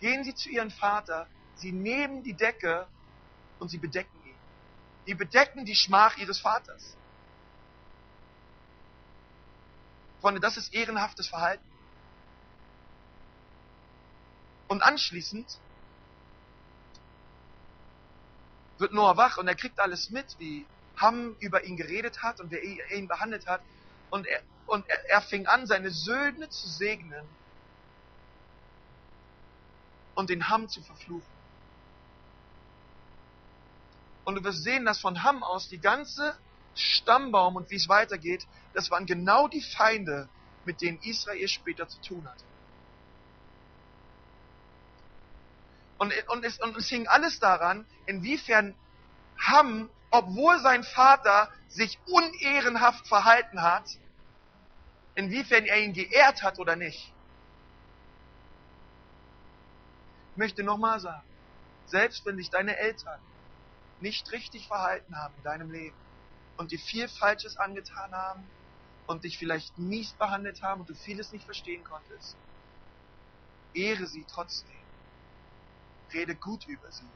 Gehen 0.00 0.24
sie 0.24 0.34
zu 0.34 0.48
ihrem 0.48 0.70
Vater, 0.70 1.26
sie 1.56 1.72
nehmen 1.72 2.22
die 2.22 2.34
Decke 2.34 2.86
und 3.58 3.68
sie 3.70 3.78
bedecken 3.78 4.17
die 5.08 5.14
bedecken 5.14 5.64
die 5.64 5.74
Schmach 5.74 6.18
ihres 6.18 6.38
Vaters. 6.38 6.94
Freunde, 10.20 10.38
das 10.38 10.58
ist 10.58 10.74
ehrenhaftes 10.74 11.28
Verhalten. 11.28 11.64
Und 14.68 14.82
anschließend 14.82 15.58
wird 18.76 18.92
Noah 18.92 19.16
wach 19.16 19.38
und 19.38 19.48
er 19.48 19.54
kriegt 19.54 19.80
alles 19.80 20.10
mit, 20.10 20.38
wie 20.38 20.66
Ham 20.98 21.36
über 21.40 21.64
ihn 21.64 21.78
geredet 21.78 22.22
hat 22.22 22.38
und 22.38 22.50
wie 22.50 22.56
er 22.56 22.98
ihn 22.98 23.08
behandelt 23.08 23.46
hat. 23.46 23.62
Und 24.10 24.26
er, 24.26 24.42
und 24.66 24.86
er, 24.90 25.10
er 25.10 25.22
fing 25.22 25.46
an, 25.46 25.66
seine 25.66 25.90
Söhne 25.90 26.50
zu 26.50 26.68
segnen 26.68 27.26
und 30.14 30.28
den 30.28 30.50
Ham 30.50 30.68
zu 30.68 30.82
verfluchen. 30.82 31.37
Und 34.28 34.34
du 34.34 34.44
wirst 34.44 34.62
sehen, 34.62 34.84
dass 34.84 35.00
von 35.00 35.22
Ham 35.22 35.42
aus 35.42 35.70
die 35.70 35.80
ganze 35.80 36.36
Stammbaum 36.74 37.56
und 37.56 37.70
wie 37.70 37.76
es 37.76 37.88
weitergeht, 37.88 38.46
das 38.74 38.90
waren 38.90 39.06
genau 39.06 39.48
die 39.48 39.62
Feinde, 39.62 40.28
mit 40.66 40.82
denen 40.82 40.98
Israel 40.98 41.48
später 41.48 41.88
zu 41.88 41.98
tun 42.02 42.28
hatte. 42.28 42.44
Und, 45.96 46.12
und, 46.28 46.44
es, 46.44 46.60
und 46.60 46.76
es 46.76 46.90
hing 46.90 47.08
alles 47.08 47.38
daran, 47.38 47.86
inwiefern 48.04 48.74
Ham, 49.38 49.88
obwohl 50.10 50.58
sein 50.58 50.84
Vater 50.84 51.50
sich 51.70 51.98
unehrenhaft 52.04 53.08
verhalten 53.08 53.62
hat, 53.62 53.88
inwiefern 55.14 55.64
er 55.64 55.80
ihn 55.80 55.94
geehrt 55.94 56.42
hat 56.42 56.58
oder 56.58 56.76
nicht. 56.76 57.14
Ich 60.32 60.36
möchte 60.36 60.62
nochmal 60.64 61.00
sagen, 61.00 61.26
selbst 61.86 62.26
wenn 62.26 62.36
sich 62.36 62.50
deine 62.50 62.76
Eltern 62.76 63.18
nicht 64.00 64.30
richtig 64.32 64.66
verhalten 64.66 65.16
haben 65.16 65.34
in 65.36 65.42
deinem 65.42 65.70
Leben 65.70 65.96
und 66.56 66.72
dir 66.72 66.78
viel 66.78 67.08
Falsches 67.08 67.56
angetan 67.56 68.12
haben 68.12 68.48
und 69.06 69.24
dich 69.24 69.38
vielleicht 69.38 69.78
mies 69.78 70.12
behandelt 70.12 70.62
haben 70.62 70.80
und 70.80 70.90
du 70.90 70.94
vieles 70.94 71.32
nicht 71.32 71.44
verstehen 71.44 71.82
konntest, 71.84 72.36
ehre 73.74 74.06
sie 74.06 74.24
trotzdem. 74.28 74.76
Rede 76.12 76.34
gut 76.36 76.66
über 76.66 76.90
sie. 76.90 77.08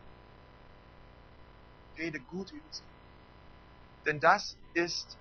Rede 1.99 2.21
gut 2.21 2.51
über 2.51 2.73
sie. 2.73 2.83
Denn 4.07 4.21
das 4.21 4.57
ist 4.75 5.16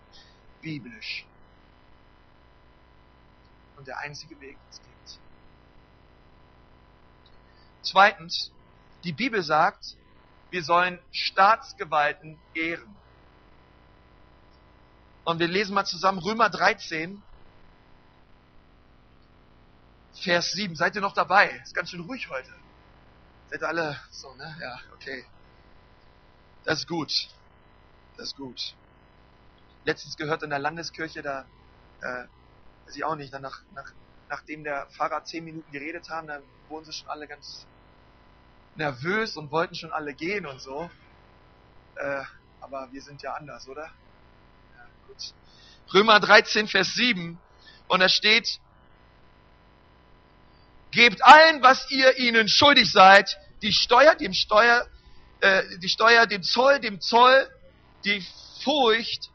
biblisch. 0.62 1.26
Und 3.78 3.88
der 3.88 4.00
einzige 4.00 4.40
Weg, 4.40 4.58
den 4.58 4.70
es 4.70 4.82
gibt. 4.82 5.20
Zweitens, 7.84 8.52
die 9.04 9.14
Bibel 9.14 9.42
sagt, 9.42 9.98
wir 10.52 10.64
sollen 10.64 11.00
Staatsgewalten 11.12 12.38
ehren. 12.54 12.96
Und 15.24 15.40
wir 15.40 15.48
lesen 15.48 15.74
mal 15.74 15.86
zusammen 15.86 16.20
Römer 16.20 16.50
13, 16.50 17.22
Vers 20.14 20.52
7. 20.52 20.76
Seid 20.76 20.96
ihr 20.96 21.02
noch 21.02 21.14
dabei? 21.14 21.50
Ist 21.64 21.74
ganz 21.74 21.90
schön 21.90 22.02
ruhig 22.02 22.30
heute. 22.30 22.54
Seid 23.50 23.62
ihr 23.62 23.68
alle 23.68 24.00
so, 24.12 24.34
ne? 24.36 24.56
Ja, 24.60 24.80
okay. 24.94 25.26
Das 26.66 26.80
ist 26.80 26.88
gut. 26.88 27.12
Das 28.18 28.28
ist 28.28 28.36
gut. 28.36 28.76
Letztens 29.86 30.18
gehört 30.18 30.44
in 30.44 30.50
der 30.50 30.60
Landeskirche, 30.60 31.22
da, 31.22 31.46
äh, 32.02 32.26
weiß 32.86 32.96
ich 32.96 33.04
auch 33.04 33.16
nicht, 33.16 33.32
nach, 33.34 33.64
nach, 33.74 33.94
nachdem 34.30 34.64
der 34.64 34.86
Pfarrer 34.88 35.24
zehn 35.24 35.44
Minuten 35.44 35.72
geredet 35.72 36.10
haben, 36.10 36.28
dann 36.28 36.44
wurden 36.68 36.86
sie 36.86 36.94
schon 36.94 37.10
alle 37.10 37.28
ganz 37.28 37.66
nervös 38.76 39.38
und 39.38 39.52
wollten 39.52 39.76
schon 39.76 39.92
alle 39.92 40.14
gehen 40.14 40.46
und 40.46 40.62
so. 40.62 40.90
Äh, 41.96 42.24
aber 42.62 42.88
wir 42.92 43.02
sind 43.02 43.22
ja 43.22 43.34
anders, 43.34 43.68
oder? 43.68 43.84
Ja, 43.84 44.86
gut. 45.08 45.34
Römer 45.94 46.20
13, 46.20 46.68
Vers 46.68 46.94
7. 46.94 47.38
Und 47.88 48.00
da 48.00 48.10
steht, 48.10 48.60
Gebt 50.92 51.24
allen, 51.24 51.64
was 51.64 51.90
ihr 51.90 52.18
ihnen 52.18 52.50
schuldig 52.50 52.92
seid, 52.92 53.38
die 53.62 53.72
Steuer 53.72 54.14
dem 54.16 54.34
Steuer, 54.34 54.86
äh, 55.40 55.64
die 55.78 55.88
Steuer 55.88 56.28
dem 56.28 56.44
Zoll, 56.44 56.80
dem 56.82 57.00
Zoll, 57.00 57.50
die 58.04 58.26
Furcht, 58.62 59.30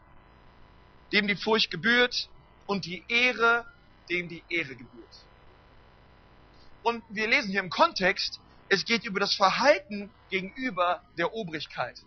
dem 1.13 1.27
die 1.27 1.37
Furcht 1.37 1.71
gebührt 1.71 2.29
und 2.67 2.85
die 2.85 3.03
Ehre, 3.09 3.65
dem 4.11 4.29
die 4.29 4.43
Ehre 4.51 4.77
gebührt. 4.77 5.07
Und 6.83 7.03
wir 7.09 7.27
lesen 7.27 7.51
hier 7.51 7.61
im 7.61 7.71
Kontext, 7.71 8.39
es 8.69 8.85
geht 8.85 9.05
über 9.05 9.21
das 9.21 9.35
Verhalten 9.35 10.11
gegenüber 10.31 11.03
der 11.17 11.33
Obrigkeit. 11.35 12.01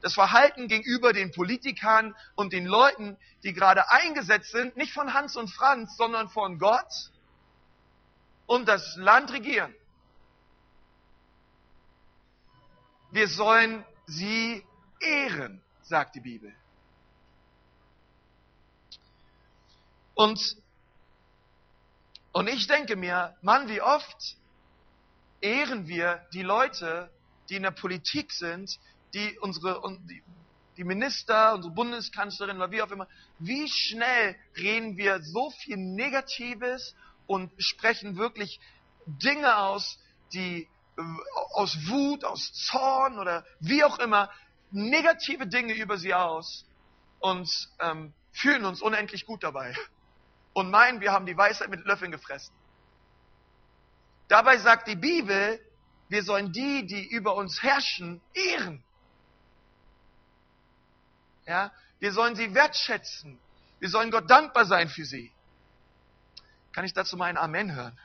Das 0.00 0.14
Verhalten 0.14 0.68
gegenüber 0.68 1.12
den 1.12 1.30
Politikern 1.30 2.16
und 2.34 2.52
den 2.52 2.64
Leuten, 2.64 3.18
die 3.42 3.52
gerade 3.52 3.90
eingesetzt 3.90 4.52
sind, 4.52 4.76
nicht 4.76 4.92
von 4.92 5.12
Hans 5.12 5.36
und 5.36 5.48
Franz, 5.48 5.96
sondern 5.96 6.30
von 6.30 6.58
Gott 6.58 7.10
und 8.46 8.66
das 8.66 8.96
Land 8.96 9.30
regieren. 9.32 9.74
Wir 13.10 13.28
sollen 13.28 13.84
sie 14.06 14.64
ehren, 15.00 15.60
sagt 15.82 16.14
die 16.14 16.20
Bibel. 16.20 16.54
Und, 20.14 20.56
und 22.32 22.48
ich 22.48 22.66
denke 22.66 22.96
mir, 22.96 23.36
Mann, 23.42 23.68
wie 23.68 23.82
oft 23.82 24.36
ehren 25.40 25.86
wir 25.86 26.26
die 26.32 26.42
Leute, 26.42 27.10
die 27.48 27.56
in 27.56 27.62
der 27.62 27.70
Politik 27.70 28.32
sind, 28.32 28.78
die 29.14 29.38
unsere 29.40 29.80
die, 30.76 30.84
Minister, 30.84 31.54
unsere 31.54 31.74
Bundeskanzlerin 31.74 32.56
oder 32.56 32.70
wie 32.70 32.80
auch 32.80 32.90
immer, 32.90 33.06
wie 33.38 33.68
schnell 33.68 34.36
reden 34.56 34.96
wir 34.96 35.20
so 35.22 35.50
viel 35.50 35.76
Negatives 35.76 36.94
und 37.26 37.52
sprechen 37.58 38.16
wirklich 38.16 38.60
Dinge 39.06 39.58
aus, 39.58 39.98
die 40.32 40.68
aus 41.52 41.76
Wut, 41.88 42.24
aus 42.24 42.52
Zorn 42.52 43.18
oder 43.18 43.44
wie 43.58 43.84
auch 43.84 43.98
immer, 43.98 44.30
negative 44.70 45.46
Dinge 45.46 45.74
über 45.74 45.98
sie 45.98 46.14
aus 46.14 46.64
und 47.18 47.50
ähm, 47.80 48.12
fühlen 48.32 48.64
uns 48.64 48.80
unendlich 48.80 49.26
gut 49.26 49.42
dabei 49.42 49.74
und 50.52 50.70
meinen, 50.70 51.00
wir 51.00 51.12
haben 51.12 51.26
die 51.26 51.36
Weisheit 51.36 51.70
mit 51.70 51.84
Löffeln 51.84 52.10
gefressen. 52.10 52.54
Dabei 54.30 54.58
sagt 54.58 54.86
die 54.86 54.94
Bibel, 54.94 55.60
wir 56.08 56.22
sollen 56.22 56.52
die, 56.52 56.86
die 56.86 57.04
über 57.04 57.34
uns 57.34 57.64
herrschen, 57.64 58.20
ehren. 58.32 58.80
Ja, 61.46 61.72
wir 61.98 62.12
sollen 62.12 62.36
sie 62.36 62.54
wertschätzen. 62.54 63.40
Wir 63.80 63.88
sollen 63.88 64.12
Gott 64.12 64.30
dankbar 64.30 64.66
sein 64.66 64.88
für 64.88 65.04
sie. 65.04 65.32
Kann 66.72 66.84
ich 66.84 66.92
dazu 66.92 67.16
mal 67.16 67.24
ein 67.24 67.36
Amen 67.36 67.74
hören? 67.74 67.98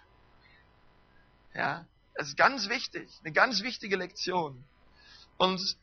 Ja, 1.54 1.86
das 2.16 2.30
ist 2.30 2.38
ganz 2.38 2.70
wichtig, 2.70 3.08
eine 3.24 3.32
ganz 3.32 3.62
wichtige 3.62 3.96
Lektion. 3.96 4.66
Und, 5.38 5.78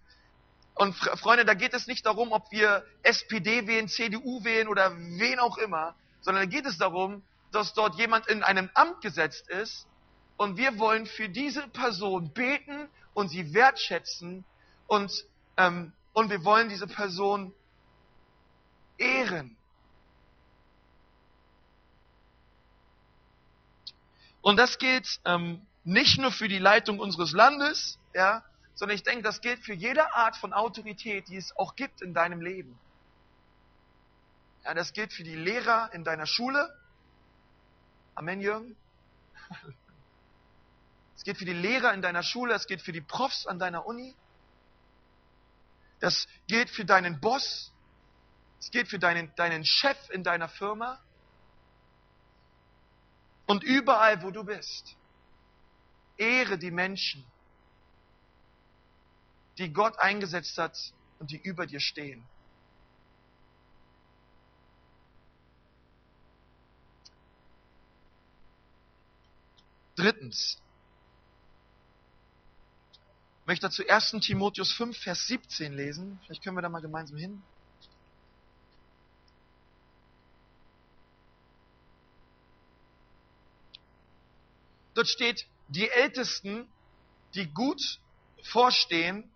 und 0.74 0.92
Freunde, 0.94 1.44
da 1.44 1.54
geht 1.54 1.72
es 1.72 1.86
nicht 1.86 2.04
darum, 2.04 2.32
ob 2.32 2.50
wir 2.50 2.84
SPD 3.04 3.68
wählen, 3.68 3.86
CDU 3.86 4.42
wählen 4.42 4.66
oder 4.66 4.92
wen 4.96 5.38
auch 5.38 5.56
immer, 5.58 5.94
sondern 6.20 6.42
da 6.42 6.50
geht 6.50 6.66
es 6.66 6.78
darum, 6.78 7.22
dass 7.52 7.74
dort 7.74 7.94
jemand 7.94 8.26
in 8.26 8.42
einem 8.42 8.70
Amt 8.74 9.02
gesetzt 9.02 9.48
ist, 9.48 9.86
und 10.42 10.56
wir 10.56 10.76
wollen 10.80 11.06
für 11.06 11.28
diese 11.28 11.68
Person 11.68 12.32
beten 12.32 12.88
und 13.14 13.28
sie 13.28 13.54
wertschätzen 13.54 14.44
und, 14.88 15.24
ähm, 15.56 15.92
und 16.14 16.30
wir 16.30 16.44
wollen 16.44 16.68
diese 16.68 16.88
Person 16.88 17.54
ehren. 18.98 19.56
Und 24.40 24.56
das 24.56 24.78
gilt 24.78 25.20
ähm, 25.24 25.64
nicht 25.84 26.18
nur 26.18 26.32
für 26.32 26.48
die 26.48 26.58
Leitung 26.58 26.98
unseres 26.98 27.30
Landes, 27.30 28.00
ja, 28.12 28.42
sondern 28.74 28.96
ich 28.96 29.04
denke, 29.04 29.22
das 29.22 29.42
gilt 29.42 29.60
für 29.60 29.74
jede 29.74 30.12
Art 30.12 30.36
von 30.36 30.52
Autorität, 30.52 31.28
die 31.28 31.36
es 31.36 31.56
auch 31.56 31.76
gibt 31.76 32.02
in 32.02 32.14
deinem 32.14 32.40
Leben. 32.40 32.76
Ja, 34.64 34.74
das 34.74 34.92
gilt 34.92 35.12
für 35.12 35.22
die 35.22 35.36
Lehrer 35.36 35.90
in 35.92 36.02
deiner 36.02 36.26
Schule. 36.26 36.68
Amen, 38.16 38.40
Jürgen. 38.40 38.74
Es 41.22 41.24
geht 41.24 41.38
für 41.38 41.44
die 41.44 41.52
Lehrer 41.52 41.94
in 41.94 42.02
deiner 42.02 42.24
Schule, 42.24 42.52
es 42.52 42.66
geht 42.66 42.82
für 42.82 42.90
die 42.90 43.00
Profs 43.00 43.46
an 43.46 43.60
deiner 43.60 43.86
Uni. 43.86 44.16
Das 46.00 46.26
gilt 46.48 46.68
für 46.68 46.84
deinen 46.84 47.20
Boss. 47.20 47.72
Es 48.58 48.72
gilt 48.72 48.88
für 48.88 48.98
deinen, 48.98 49.32
deinen 49.36 49.64
Chef 49.64 49.96
in 50.10 50.24
deiner 50.24 50.48
Firma. 50.48 51.00
Und 53.46 53.62
überall, 53.62 54.20
wo 54.24 54.32
du 54.32 54.42
bist, 54.42 54.96
ehre 56.16 56.58
die 56.58 56.72
Menschen, 56.72 57.24
die 59.58 59.72
Gott 59.72 59.96
eingesetzt 60.00 60.58
hat 60.58 60.76
und 61.20 61.30
die 61.30 61.40
über 61.40 61.66
dir 61.66 61.78
stehen. 61.78 62.26
Drittens, 69.94 70.61
möchte 73.52 73.66
dazu 73.66 73.86
1. 73.86 74.12
Timotheus 74.24 74.72
5, 74.72 74.96
Vers 74.96 75.26
17 75.26 75.74
lesen. 75.74 76.18
Vielleicht 76.24 76.42
können 76.42 76.56
wir 76.56 76.62
da 76.62 76.70
mal 76.70 76.80
gemeinsam 76.80 77.18
hin. 77.18 77.42
Dort 84.94 85.06
steht, 85.06 85.46
die 85.68 85.86
Ältesten, 85.90 86.66
die 87.34 87.46
gut 87.52 87.82
vorstehen, 88.42 89.30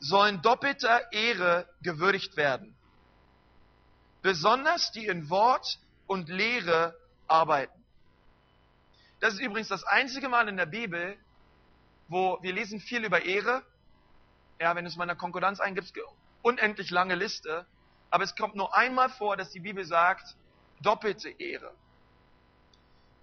sollen 0.00 0.42
doppelter 0.42 1.12
Ehre 1.12 1.68
gewürdigt 1.80 2.36
werden. 2.36 2.74
Besonders 4.20 4.90
die 4.90 5.06
in 5.06 5.30
Wort 5.30 5.78
und 6.08 6.28
Lehre 6.28 6.98
arbeiten. 7.28 7.84
Das 9.20 9.34
ist 9.34 9.40
übrigens 9.40 9.68
das 9.68 9.84
einzige 9.84 10.28
Mal 10.28 10.48
in 10.48 10.56
der 10.56 10.66
Bibel, 10.66 11.16
wo 12.08 12.38
wir 12.42 12.52
lesen 12.52 12.80
viel 12.80 13.04
über 13.04 13.24
Ehre. 13.24 13.62
Ja, 14.60 14.74
wenn 14.76 14.84
du 14.84 14.90
es 14.90 14.96
mal 14.96 15.04
in 15.04 15.08
der 15.08 15.16
Konkordanz 15.16 15.60
eingibst, 15.60 15.94
unendlich 16.42 16.90
lange 16.90 17.14
Liste. 17.14 17.66
Aber 18.10 18.24
es 18.24 18.36
kommt 18.36 18.54
nur 18.54 18.74
einmal 18.74 19.08
vor, 19.10 19.36
dass 19.36 19.50
die 19.50 19.60
Bibel 19.60 19.84
sagt, 19.84 20.36
doppelte 20.80 21.30
Ehre. 21.30 21.74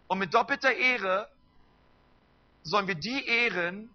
Und 0.08 0.20
mit 0.20 0.34
doppelter 0.34 0.74
Ehre 0.74 1.30
sollen 2.63 2.88
wir 2.88 2.96
die 2.96 3.26
ehren, 3.26 3.89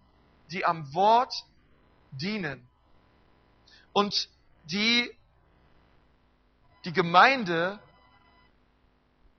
die 0.51 0.65
am 0.65 0.95
Wort 0.95 1.45
dienen. 2.13 2.67
Und 3.93 4.31
die 4.65 5.11
die 6.87 6.93
Gemeinde 6.93 7.81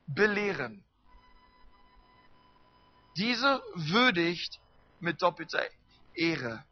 belehren. 0.06 0.84
Diese 3.16 3.64
würdigt 3.74 4.60
mit 5.00 5.22
doppelter 5.22 5.62
Ehre. 6.14 6.64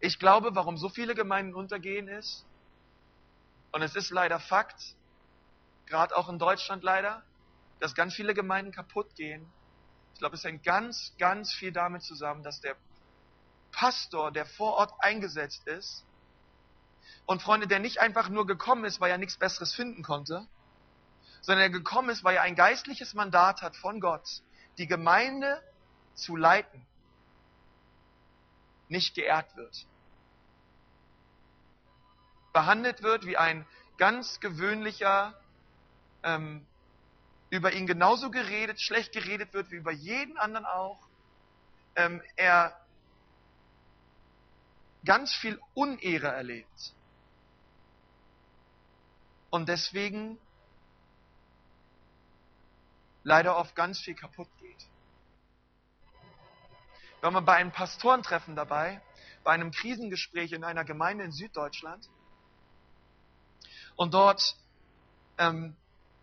Ich 0.00 0.18
glaube, 0.18 0.54
warum 0.54 0.76
so 0.76 0.88
viele 0.88 1.14
Gemeinden 1.14 1.54
untergehen 1.54 2.08
ist, 2.08 2.46
und 3.72 3.82
es 3.82 3.96
ist 3.96 4.10
leider 4.10 4.40
Fakt, 4.40 4.96
gerade 5.86 6.16
auch 6.16 6.28
in 6.28 6.38
Deutschland 6.38 6.82
leider, 6.82 7.22
dass 7.80 7.94
ganz 7.94 8.14
viele 8.14 8.34
Gemeinden 8.34 8.72
kaputt 8.72 9.14
gehen. 9.14 9.50
Ich 10.14 10.20
glaube, 10.20 10.36
es 10.36 10.44
hängt 10.44 10.64
ganz, 10.64 11.14
ganz 11.18 11.52
viel 11.52 11.72
damit 11.72 12.02
zusammen, 12.02 12.42
dass 12.42 12.60
der 12.60 12.76
Pastor, 13.72 14.32
der 14.32 14.46
vor 14.46 14.74
Ort 14.74 14.92
eingesetzt 15.00 15.66
ist, 15.66 16.04
und 17.26 17.42
Freunde, 17.42 17.66
der 17.66 17.78
nicht 17.78 18.00
einfach 18.00 18.28
nur 18.30 18.46
gekommen 18.46 18.84
ist, 18.84 19.00
weil 19.00 19.10
er 19.10 19.18
nichts 19.18 19.36
Besseres 19.36 19.74
finden 19.74 20.02
konnte, 20.02 20.46
sondern 21.42 21.62
er 21.62 21.70
gekommen 21.70 22.08
ist, 22.08 22.24
weil 22.24 22.36
er 22.36 22.42
ein 22.42 22.54
geistliches 22.54 23.14
Mandat 23.14 23.60
hat 23.60 23.76
von 23.76 24.00
Gott, 24.00 24.42
die 24.78 24.86
Gemeinde 24.86 25.62
zu 26.18 26.36
leiten, 26.36 26.84
nicht 28.88 29.14
geehrt 29.14 29.54
wird. 29.56 29.86
Behandelt 32.52 33.02
wird 33.02 33.26
wie 33.26 33.36
ein 33.36 33.66
ganz 33.98 34.40
gewöhnlicher, 34.40 35.38
ähm, 36.22 36.66
über 37.50 37.72
ihn 37.72 37.86
genauso 37.86 38.30
geredet, 38.30 38.80
schlecht 38.80 39.12
geredet 39.12 39.54
wird 39.54 39.70
wie 39.70 39.76
über 39.76 39.92
jeden 39.92 40.36
anderen 40.38 40.66
auch. 40.66 40.98
Ähm, 41.96 42.22
er 42.36 42.78
ganz 45.04 45.34
viel 45.34 45.60
Unehre 45.74 46.28
erlebt. 46.28 46.94
Und 49.50 49.68
deswegen 49.68 50.38
leider 53.22 53.56
oft 53.56 53.74
ganz 53.74 54.00
viel 54.00 54.14
kaputt 54.14 54.48
war 57.20 57.30
mal 57.30 57.40
bei 57.40 57.56
einem 57.56 57.72
Pastorentreffen 57.72 58.56
dabei, 58.56 59.00
bei 59.44 59.52
einem 59.52 59.70
Krisengespräch 59.70 60.52
in 60.52 60.64
einer 60.64 60.84
Gemeinde 60.84 61.24
in 61.24 61.32
Süddeutschland. 61.32 62.08
Und 63.96 64.14
dort 64.14 64.56
ähm, 65.38 65.76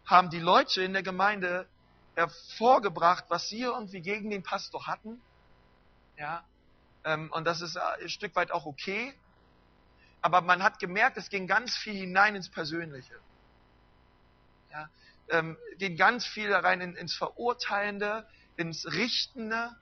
haben 0.06 0.30
die 0.30 0.40
Leute 0.40 0.84
in 0.84 0.94
der 0.94 1.04
Gemeinde 1.04 1.68
hervorgebracht, 2.16 3.26
was 3.28 3.50
sie 3.50 3.62
irgendwie 3.62 4.02
gegen 4.02 4.30
den 4.30 4.44
Pastor 4.44 4.88
hatten. 4.88 5.22
Ja, 6.18 6.46
ähm, 7.04 7.32
und 7.32 7.46
das 7.46 7.62
ist 7.62 7.78
ein 7.78 8.10
Stück 8.10 8.36
weit 8.36 8.52
auch 8.52 8.66
okay. 8.66 9.14
Aber 10.22 10.42
man 10.42 10.64
hat 10.64 10.80
gemerkt, 10.80 11.18
es 11.18 11.30
ging 11.30 11.48
ganz 11.48 11.76
viel 11.76 11.94
hinein 11.94 12.36
ins 12.36 12.50
Persönliche. 12.50 13.20
Ja, 14.72 14.90
ähm, 15.30 15.58
ging 15.78 15.98
ganz 15.98 16.26
viel 16.26 16.54
rein 16.54 16.82
in, 16.82 16.96
ins 16.96 17.16
Verurteilende, 17.16 18.28
ins 18.58 18.86
Richtende. 18.88 19.76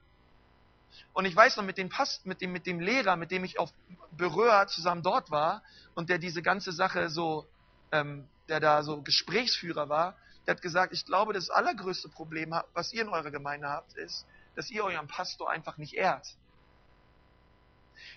Und 1.14 1.26
ich 1.26 1.36
weiß 1.36 1.58
noch, 1.58 1.64
mit 1.64 1.78
dem, 1.78 1.90
Past, 1.90 2.26
mit 2.26 2.42
dem, 2.42 2.52
mit 2.52 2.66
dem 2.66 2.80
Lehrer, 2.80 3.16
mit 3.16 3.32
dem 3.32 3.44
ich 3.44 3.60
auf 3.60 3.72
Berühr 4.12 4.68
zusammen 4.68 5.04
dort 5.04 5.32
war 5.32 5.64
und 5.96 6.10
der 6.10 6.18
diese 6.18 6.42
ganze 6.42 6.72
Sache 6.72 7.10
so, 7.10 7.48
ähm, 7.92 8.28
der 8.48 8.60
da 8.60 8.84
so 8.84 9.02
Gesprächsführer 9.02 9.90
war, 9.90 10.16
der 10.46 10.56
hat 10.56 10.62
gesagt, 10.62 10.94
ich 10.94 11.06
glaube, 11.06 11.34
das 11.34 11.50
allergrößte 11.50 12.10
Problem, 12.10 12.54
was 12.74 12.92
ihr 12.94 13.04
in 13.04 13.10
eurer 13.10 13.32
Gemeinde 13.32 13.70
habt, 13.70 13.94
ist, 13.94 14.26
dass 14.56 14.70
ihr 14.70 14.84
euren 14.84 15.08
Pastor 15.08 15.50
einfach 15.50 15.78
nicht 15.78 15.94
ehrt. 15.94 16.36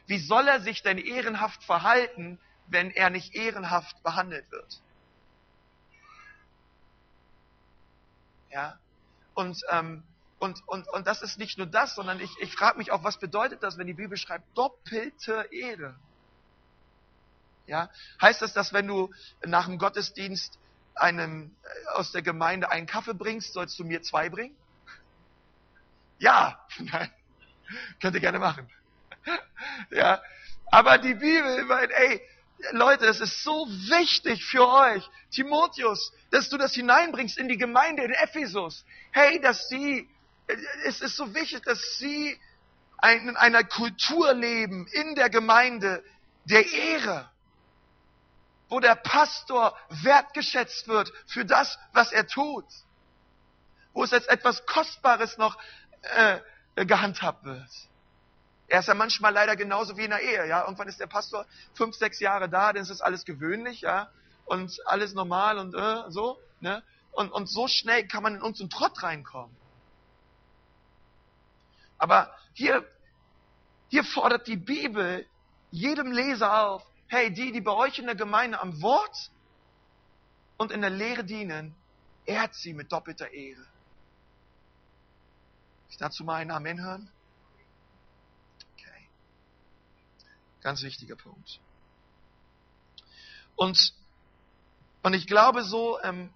Wie 0.06 0.18
soll 0.18 0.48
er 0.48 0.60
sich 0.60 0.82
denn 0.82 0.98
ehrenhaft 0.98 1.62
verhalten, 1.64 2.38
wenn 2.66 2.90
er 2.90 3.10
nicht 3.10 3.34
ehrenhaft 3.34 4.02
behandelt 4.02 4.50
wird? 4.50 4.80
Ja? 8.50 8.78
Und, 9.34 9.60
ähm, 9.70 10.02
und, 10.38 10.62
und, 10.66 10.88
und 10.88 11.06
das 11.06 11.22
ist 11.22 11.38
nicht 11.38 11.58
nur 11.58 11.66
das, 11.66 11.94
sondern 11.94 12.20
ich, 12.20 12.30
ich 12.40 12.52
frage 12.52 12.78
mich 12.78 12.92
auch, 12.92 13.02
was 13.04 13.18
bedeutet 13.18 13.62
das, 13.62 13.78
wenn 13.78 13.86
die 13.86 13.94
Bibel 13.94 14.18
schreibt, 14.18 14.44
doppelte 14.56 15.48
Ehre? 15.50 15.96
Ja? 17.66 17.90
Heißt 18.20 18.42
das, 18.42 18.52
dass 18.52 18.72
wenn 18.72 18.86
du 18.86 19.12
nach 19.44 19.66
dem 19.66 19.78
Gottesdienst 19.78 20.58
einem 20.94 21.54
äh, 21.62 21.88
aus 21.94 22.12
der 22.12 22.22
Gemeinde 22.22 22.70
einen 22.70 22.86
Kaffee 22.86 23.14
bringst, 23.14 23.52
sollst 23.52 23.78
du 23.78 23.84
mir 23.84 24.02
zwei 24.02 24.28
bringen? 24.28 24.56
Ja, 26.18 26.64
nein, 26.78 27.10
könnt 28.00 28.14
ihr 28.14 28.20
gerne 28.20 28.38
machen. 28.38 28.70
Ja, 29.90 30.22
aber 30.70 30.98
die 30.98 31.14
Bibel 31.14 31.64
meint, 31.64 31.90
ey, 31.90 32.22
Leute, 32.72 33.06
es 33.06 33.20
ist 33.20 33.42
so 33.42 33.66
wichtig 33.66 34.44
für 34.44 34.66
euch, 34.66 35.08
Timotheus, 35.30 36.12
dass 36.30 36.48
du 36.48 36.56
das 36.56 36.74
hineinbringst 36.74 37.36
in 37.38 37.48
die 37.48 37.58
Gemeinde 37.58 38.04
in 38.04 38.12
Ephesus. 38.12 38.84
Hey, 39.10 39.40
dass 39.40 39.68
sie, 39.68 40.08
es 40.84 41.00
ist 41.00 41.16
so 41.16 41.34
wichtig, 41.34 41.62
dass 41.64 41.98
sie 41.98 42.38
in 43.02 43.36
einer 43.36 43.64
Kultur 43.64 44.32
leben, 44.32 44.86
in 44.88 45.14
der 45.14 45.28
Gemeinde, 45.28 46.02
der 46.44 46.66
Ehre, 46.72 47.28
wo 48.68 48.80
der 48.80 48.94
Pastor 48.94 49.76
wertgeschätzt 49.90 50.88
wird 50.88 51.12
für 51.26 51.44
das, 51.44 51.78
was 51.92 52.12
er 52.12 52.26
tut, 52.26 52.64
wo 53.92 54.04
es 54.04 54.12
als 54.12 54.26
etwas 54.26 54.64
Kostbares 54.66 55.38
noch 55.38 55.56
äh, 56.02 56.40
gehandhabt 56.84 57.44
wird. 57.44 57.70
Er 58.68 58.80
ist 58.80 58.88
ja 58.88 58.94
manchmal 58.94 59.32
leider 59.32 59.54
genauso 59.54 59.96
wie 59.96 60.04
in 60.04 60.10
der 60.10 60.22
Ehe, 60.22 60.48
ja. 60.48 60.62
Irgendwann 60.62 60.88
ist 60.88 60.98
der 60.98 61.06
Pastor 61.06 61.46
fünf, 61.74 61.94
sechs 61.96 62.18
Jahre 62.18 62.48
da, 62.48 62.72
dann 62.72 62.82
ist 62.82 62.90
es 62.90 63.00
alles 63.00 63.24
gewöhnlich, 63.24 63.82
ja. 63.82 64.10
Und 64.44 64.80
alles 64.86 65.14
normal 65.14 65.58
und 65.58 65.74
äh, 65.74 66.10
so, 66.10 66.40
ne. 66.60 66.82
Und, 67.12 67.30
und 67.30 67.46
so 67.46 67.68
schnell 67.68 68.06
kann 68.08 68.22
man 68.22 68.34
in 68.34 68.42
unseren 68.42 68.68
Trott 68.68 69.02
reinkommen. 69.02 69.56
Aber 71.98 72.34
hier, 72.52 72.86
hier 73.88 74.04
fordert 74.04 74.46
die 74.46 74.56
Bibel 74.56 75.26
jedem 75.70 76.12
Leser 76.12 76.66
auf, 76.66 76.86
hey, 77.08 77.32
die, 77.32 77.52
die 77.52 77.60
bei 77.60 77.72
euch 77.72 77.98
in 77.98 78.06
der 78.06 78.14
Gemeinde 78.14 78.60
am 78.60 78.82
Wort 78.82 79.30
und 80.56 80.72
in 80.72 80.80
der 80.80 80.90
Lehre 80.90 81.24
dienen, 81.24 81.74
ehrt 82.24 82.54
sie 82.54 82.72
mit 82.72 82.92
doppelter 82.92 83.30
Ehre. 83.30 83.66
Ich 85.88 85.96
dazu 85.96 86.24
mal 86.24 86.36
einen 86.36 86.50
Amen 86.50 86.82
hören? 86.82 87.10
Ganz 90.66 90.82
wichtiger 90.82 91.14
Punkt. 91.14 91.60
Und, 93.54 93.94
und 95.04 95.14
ich 95.14 95.28
glaube 95.28 95.62
so, 95.62 96.02
ähm, 96.02 96.34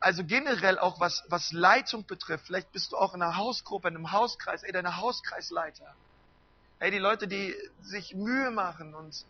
also 0.00 0.24
generell 0.24 0.78
auch 0.78 0.98
was, 0.98 1.22
was 1.28 1.52
Leitung 1.52 2.06
betrifft, 2.06 2.46
vielleicht 2.46 2.72
bist 2.72 2.92
du 2.92 2.96
auch 2.96 3.14
in 3.14 3.22
einer 3.22 3.36
Hausgruppe, 3.36 3.88
in 3.88 3.96
einem 3.96 4.12
Hauskreis, 4.12 4.62
ey, 4.62 4.72
deine 4.72 4.96
Hauskreisleiter. 4.96 5.94
Hey, 6.78 6.90
die 6.90 6.98
Leute, 6.98 7.28
die 7.28 7.54
sich 7.82 8.14
Mühe 8.14 8.50
machen 8.50 8.94
und 8.94 9.26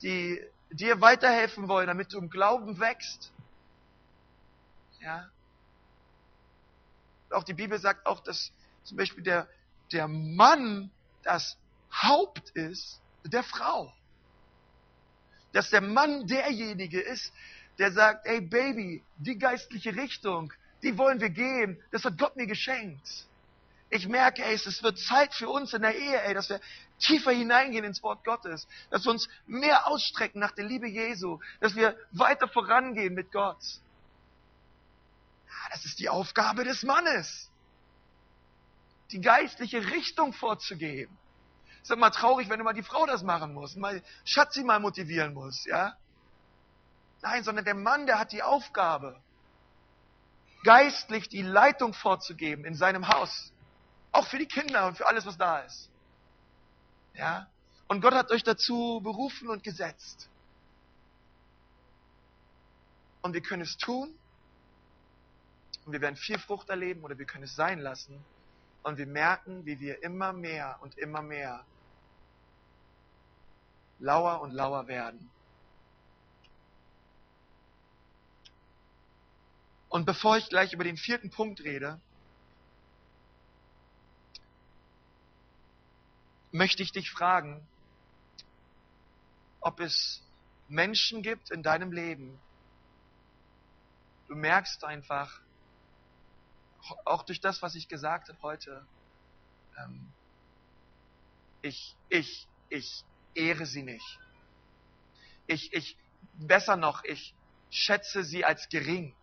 die 0.00 0.42
dir 0.70 1.02
weiterhelfen 1.02 1.68
wollen, 1.68 1.86
damit 1.86 2.12
du 2.12 2.18
im 2.18 2.30
Glauben 2.30 2.80
wächst. 2.80 3.30
Ja. 5.00 5.28
Auch 7.30 7.44
die 7.44 7.52
Bibel 7.52 7.78
sagt 7.78 8.06
auch, 8.06 8.20
dass 8.20 8.50
zum 8.84 8.96
Beispiel 8.96 9.22
der, 9.22 9.46
der 9.92 10.08
Mann 10.08 10.90
das 11.22 11.58
Haupt 11.92 12.50
ist 12.50 13.00
der 13.24 13.42
Frau. 13.42 13.92
Dass 15.52 15.70
der 15.70 15.82
Mann 15.82 16.26
derjenige 16.26 17.00
ist, 17.00 17.32
der 17.78 17.92
sagt, 17.92 18.26
ey 18.26 18.40
Baby, 18.40 19.04
die 19.16 19.38
geistliche 19.38 19.94
Richtung, 19.96 20.52
die 20.82 20.96
wollen 20.98 21.20
wir 21.20 21.30
gehen, 21.30 21.80
das 21.90 22.04
hat 22.04 22.18
Gott 22.18 22.36
mir 22.36 22.46
geschenkt. 22.46 23.26
Ich 23.90 24.08
merke, 24.08 24.44
ey, 24.44 24.54
es 24.54 24.82
wird 24.82 24.98
Zeit 24.98 25.34
für 25.34 25.48
uns 25.48 25.72
in 25.72 25.82
der 25.82 25.96
Ehe, 25.96 26.20
ey, 26.22 26.34
dass 26.34 26.48
wir 26.48 26.60
tiefer 26.98 27.32
hineingehen 27.32 27.84
ins 27.84 28.02
Wort 28.02 28.24
Gottes, 28.24 28.66
dass 28.90 29.04
wir 29.04 29.12
uns 29.12 29.28
mehr 29.46 29.86
ausstrecken 29.86 30.40
nach 30.40 30.52
der 30.52 30.64
Liebe 30.64 30.88
Jesu, 30.88 31.38
dass 31.60 31.74
wir 31.74 31.96
weiter 32.12 32.48
vorangehen 32.48 33.14
mit 33.14 33.30
Gott. 33.30 33.62
Das 35.70 35.84
ist 35.84 35.98
die 35.98 36.08
Aufgabe 36.08 36.64
des 36.64 36.82
Mannes, 36.82 37.50
die 39.10 39.20
geistliche 39.20 39.84
Richtung 39.92 40.32
vorzugeben. 40.32 41.16
Ist 41.82 41.90
doch 41.90 41.96
mal 41.96 42.10
traurig, 42.10 42.48
wenn 42.48 42.60
immer 42.60 42.72
die 42.72 42.82
Frau 42.82 43.06
das 43.06 43.22
machen 43.22 43.52
muss, 43.54 43.76
mal 43.76 44.02
Schatzi 44.24 44.64
mal 44.64 44.80
motivieren 44.80 45.34
muss, 45.34 45.64
ja? 45.66 45.96
Nein, 47.24 47.42
sondern 47.42 47.64
der 47.64 47.74
Mann, 47.74 48.04
der 48.04 48.18
hat 48.18 48.32
die 48.32 48.42
Aufgabe, 48.42 49.18
geistlich 50.62 51.30
die 51.30 51.40
Leitung 51.40 51.94
vorzugeben 51.94 52.66
in 52.66 52.74
seinem 52.74 53.08
Haus. 53.08 53.50
Auch 54.12 54.26
für 54.26 54.38
die 54.38 54.46
Kinder 54.46 54.86
und 54.86 54.98
für 54.98 55.06
alles, 55.06 55.24
was 55.24 55.38
da 55.38 55.60
ist. 55.60 55.88
Ja? 57.14 57.48
Und 57.88 58.02
Gott 58.02 58.12
hat 58.12 58.30
euch 58.30 58.42
dazu 58.42 59.00
berufen 59.02 59.48
und 59.48 59.62
gesetzt. 59.62 60.28
Und 63.22 63.32
wir 63.32 63.40
können 63.40 63.62
es 63.62 63.78
tun. 63.78 64.14
Und 65.86 65.94
wir 65.94 66.02
werden 66.02 66.16
viel 66.16 66.38
Frucht 66.38 66.68
erleben 66.68 67.04
oder 67.04 67.18
wir 67.18 67.24
können 67.24 67.44
es 67.44 67.56
sein 67.56 67.80
lassen. 67.80 68.22
Und 68.82 68.98
wir 68.98 69.06
merken, 69.06 69.64
wie 69.64 69.80
wir 69.80 70.02
immer 70.02 70.34
mehr 70.34 70.76
und 70.82 70.98
immer 70.98 71.22
mehr 71.22 71.64
lauer 73.98 74.42
und 74.42 74.52
lauer 74.52 74.88
werden. 74.88 75.30
Und 79.94 80.06
bevor 80.06 80.36
ich 80.36 80.48
gleich 80.48 80.72
über 80.72 80.82
den 80.82 80.96
vierten 80.96 81.30
Punkt 81.30 81.60
rede, 81.62 82.00
möchte 86.50 86.82
ich 86.82 86.90
dich 86.90 87.12
fragen, 87.12 87.64
ob 89.60 89.78
es 89.78 90.20
Menschen 90.66 91.22
gibt 91.22 91.52
in 91.52 91.62
deinem 91.62 91.92
Leben, 91.92 92.40
du 94.26 94.34
merkst 94.34 94.82
einfach, 94.82 95.40
auch 97.04 97.22
durch 97.22 97.40
das, 97.40 97.62
was 97.62 97.76
ich 97.76 97.86
gesagt 97.86 98.28
habe 98.28 98.42
heute, 98.42 98.84
ähm, 99.78 100.12
ich, 101.62 101.94
ich, 102.08 102.48
ich 102.68 103.04
ehre 103.36 103.64
sie 103.64 103.84
nicht. 103.84 104.18
Ich, 105.46 105.72
ich, 105.72 105.96
besser 106.32 106.76
noch, 106.76 107.04
ich 107.04 107.32
schätze 107.70 108.24
sie 108.24 108.44
als 108.44 108.68
gering. 108.68 109.14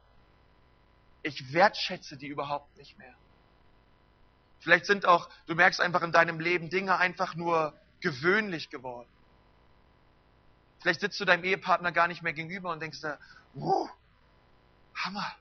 Ich 1.24 1.53
wertschätze 1.53 2.17
die 2.17 2.28
überhaupt 2.28 2.76
nicht 2.78 2.97
mehr. 2.97 3.13
Vielleicht 4.59 4.86
sind 4.86 5.05
auch, 5.05 5.30
du 5.47 5.55
merkst 5.55 5.82
einfach 5.82 6.01
in 6.03 6.11
deinem 6.11 6.39
Leben 6.39 6.69
Dinge 6.69 6.97
einfach 6.97 7.36
nur 7.36 7.74
gewöhnlich 7.99 8.69
geworden. 8.69 9.09
Vielleicht 10.80 11.01
sitzt 11.01 11.19
du 11.19 11.26
deinem 11.26 11.43
Ehepartner 11.43 11.91
gar 11.91 12.07
nicht 12.07 12.22
mehr 12.22 12.34
gegenüber 12.34 12.72
und 12.72 12.80
denkst 12.80 13.01
da, 13.01 13.19
wow, 13.53 13.89
Hammer, 14.95 15.36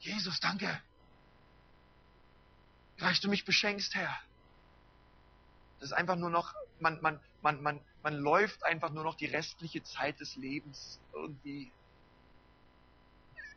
Jesus, 0.00 0.40
danke. 0.40 0.80
Reicht 2.98 3.22
du 3.22 3.28
mich 3.28 3.44
beschenkst, 3.44 3.94
Herr. 3.94 4.16
Das 5.78 5.90
ist 5.90 5.92
einfach 5.92 6.16
nur 6.16 6.30
noch, 6.30 6.54
man, 6.80 7.00
man, 7.00 7.20
man, 7.42 7.62
man, 7.62 7.80
man 8.02 8.14
läuft 8.14 8.64
einfach 8.64 8.90
nur 8.90 9.04
noch 9.04 9.14
die 9.14 9.26
restliche 9.26 9.82
Zeit 9.84 10.18
des 10.20 10.34
Lebens 10.36 11.00
irgendwie. 11.12 11.70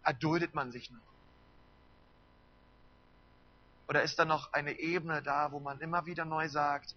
Erduldet 0.04 0.54
man 0.54 0.72
sich 0.72 0.90
noch? 0.92 1.11
Oder 3.92 4.04
ist 4.04 4.18
da 4.18 4.24
noch 4.24 4.54
eine 4.54 4.80
Ebene 4.80 5.22
da, 5.22 5.52
wo 5.52 5.60
man 5.60 5.82
immer 5.82 6.06
wieder 6.06 6.24
neu 6.24 6.48
sagt, 6.48 6.96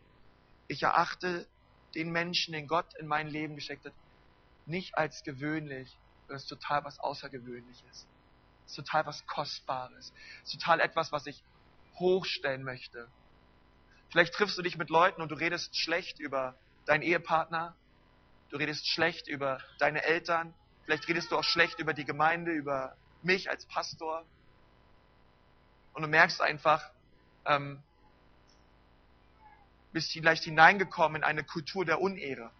ich 0.68 0.84
erachte 0.84 1.44
den 1.96 2.12
Menschen, 2.12 2.52
den 2.52 2.68
Gott 2.68 2.94
in 3.00 3.08
mein 3.08 3.26
Leben 3.26 3.56
geschickt 3.56 3.84
hat, 3.84 3.92
nicht 4.64 4.96
als 4.96 5.24
gewöhnlich, 5.24 5.98
sondern 6.20 6.36
es 6.36 6.42
ist 6.44 6.50
total 6.50 6.84
was 6.84 7.00
Außergewöhnliches. 7.00 8.06
ist 8.64 8.76
total 8.76 9.06
was 9.06 9.26
Kostbares. 9.26 10.12
Ist 10.44 10.52
total 10.52 10.78
etwas, 10.78 11.10
was 11.10 11.26
ich 11.26 11.42
hochstellen 11.96 12.62
möchte. 12.62 13.08
Vielleicht 14.10 14.34
triffst 14.34 14.56
du 14.56 14.62
dich 14.62 14.78
mit 14.78 14.88
Leuten 14.88 15.20
und 15.20 15.32
du 15.32 15.34
redest 15.34 15.76
schlecht 15.76 16.20
über 16.20 16.56
deinen 16.86 17.02
Ehepartner. 17.02 17.74
Du 18.50 18.56
redest 18.56 18.86
schlecht 18.86 19.26
über 19.26 19.60
deine 19.80 20.04
Eltern. 20.04 20.54
Vielleicht 20.84 21.08
redest 21.08 21.32
du 21.32 21.38
auch 21.38 21.42
schlecht 21.42 21.80
über 21.80 21.92
die 21.92 22.04
Gemeinde, 22.04 22.52
über 22.52 22.96
mich 23.20 23.50
als 23.50 23.66
Pastor. 23.66 24.24
Und 25.94 26.02
du 26.02 26.08
merkst 26.08 26.40
einfach, 26.40 26.90
ähm, 27.46 27.82
bist 29.92 30.12
vielleicht 30.12 30.42
hineingekommen 30.42 31.22
in 31.22 31.24
eine 31.24 31.44
Kultur 31.44 31.84
der 31.84 32.00
Unehre. 32.00 32.50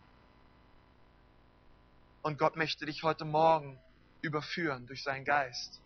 Und 2.22 2.38
Gott 2.38 2.56
möchte 2.56 2.86
dich 2.86 3.02
heute 3.02 3.24
Morgen 3.24 3.78
überführen 4.22 4.86
durch 4.86 5.02
seinen 5.02 5.24
Geist. 5.24 5.80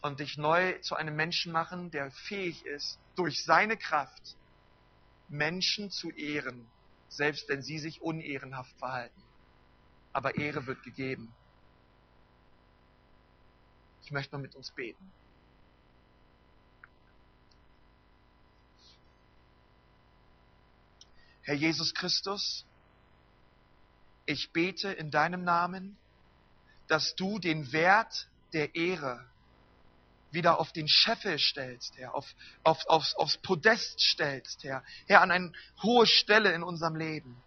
Und 0.00 0.20
dich 0.20 0.38
neu 0.38 0.78
zu 0.78 0.94
einem 0.94 1.16
Menschen 1.16 1.52
machen, 1.52 1.90
der 1.90 2.10
fähig 2.10 2.64
ist, 2.64 2.98
durch 3.16 3.44
seine 3.44 3.76
Kraft 3.76 4.36
Menschen 5.28 5.90
zu 5.90 6.10
ehren, 6.10 6.70
selbst 7.08 7.48
wenn 7.48 7.62
sie 7.62 7.78
sich 7.78 8.00
unehrenhaft 8.00 8.76
verhalten. 8.78 9.22
Aber 10.12 10.36
Ehre 10.36 10.66
wird 10.66 10.82
gegeben. 10.84 11.34
Ich 14.04 14.12
möchte 14.12 14.36
mal 14.36 14.42
mit 14.42 14.54
uns 14.54 14.70
beten. 14.70 15.12
Herr 21.44 21.54
Jesus 21.54 21.94
Christus, 21.94 22.64
ich 24.26 24.50
bete 24.52 24.90
in 24.92 25.10
deinem 25.10 25.44
Namen, 25.44 25.96
dass 26.88 27.14
du 27.14 27.38
den 27.38 27.72
Wert 27.72 28.28
der 28.52 28.74
Ehre 28.74 29.24
wieder 30.30 30.58
auf 30.58 30.72
den 30.72 30.88
Scheffel 30.88 31.38
stellst, 31.38 31.96
Herr, 31.96 32.14
auf, 32.14 32.26
auf, 32.62 32.84
aufs, 32.86 33.14
aufs 33.14 33.36
Podest 33.36 34.00
stellst, 34.00 34.64
Herr, 34.64 34.82
Herr, 35.06 35.20
an 35.20 35.30
eine 35.30 35.52
hohe 35.82 36.06
Stelle 36.06 36.52
in 36.52 36.62
unserem 36.62 36.96
Leben. 36.96 37.40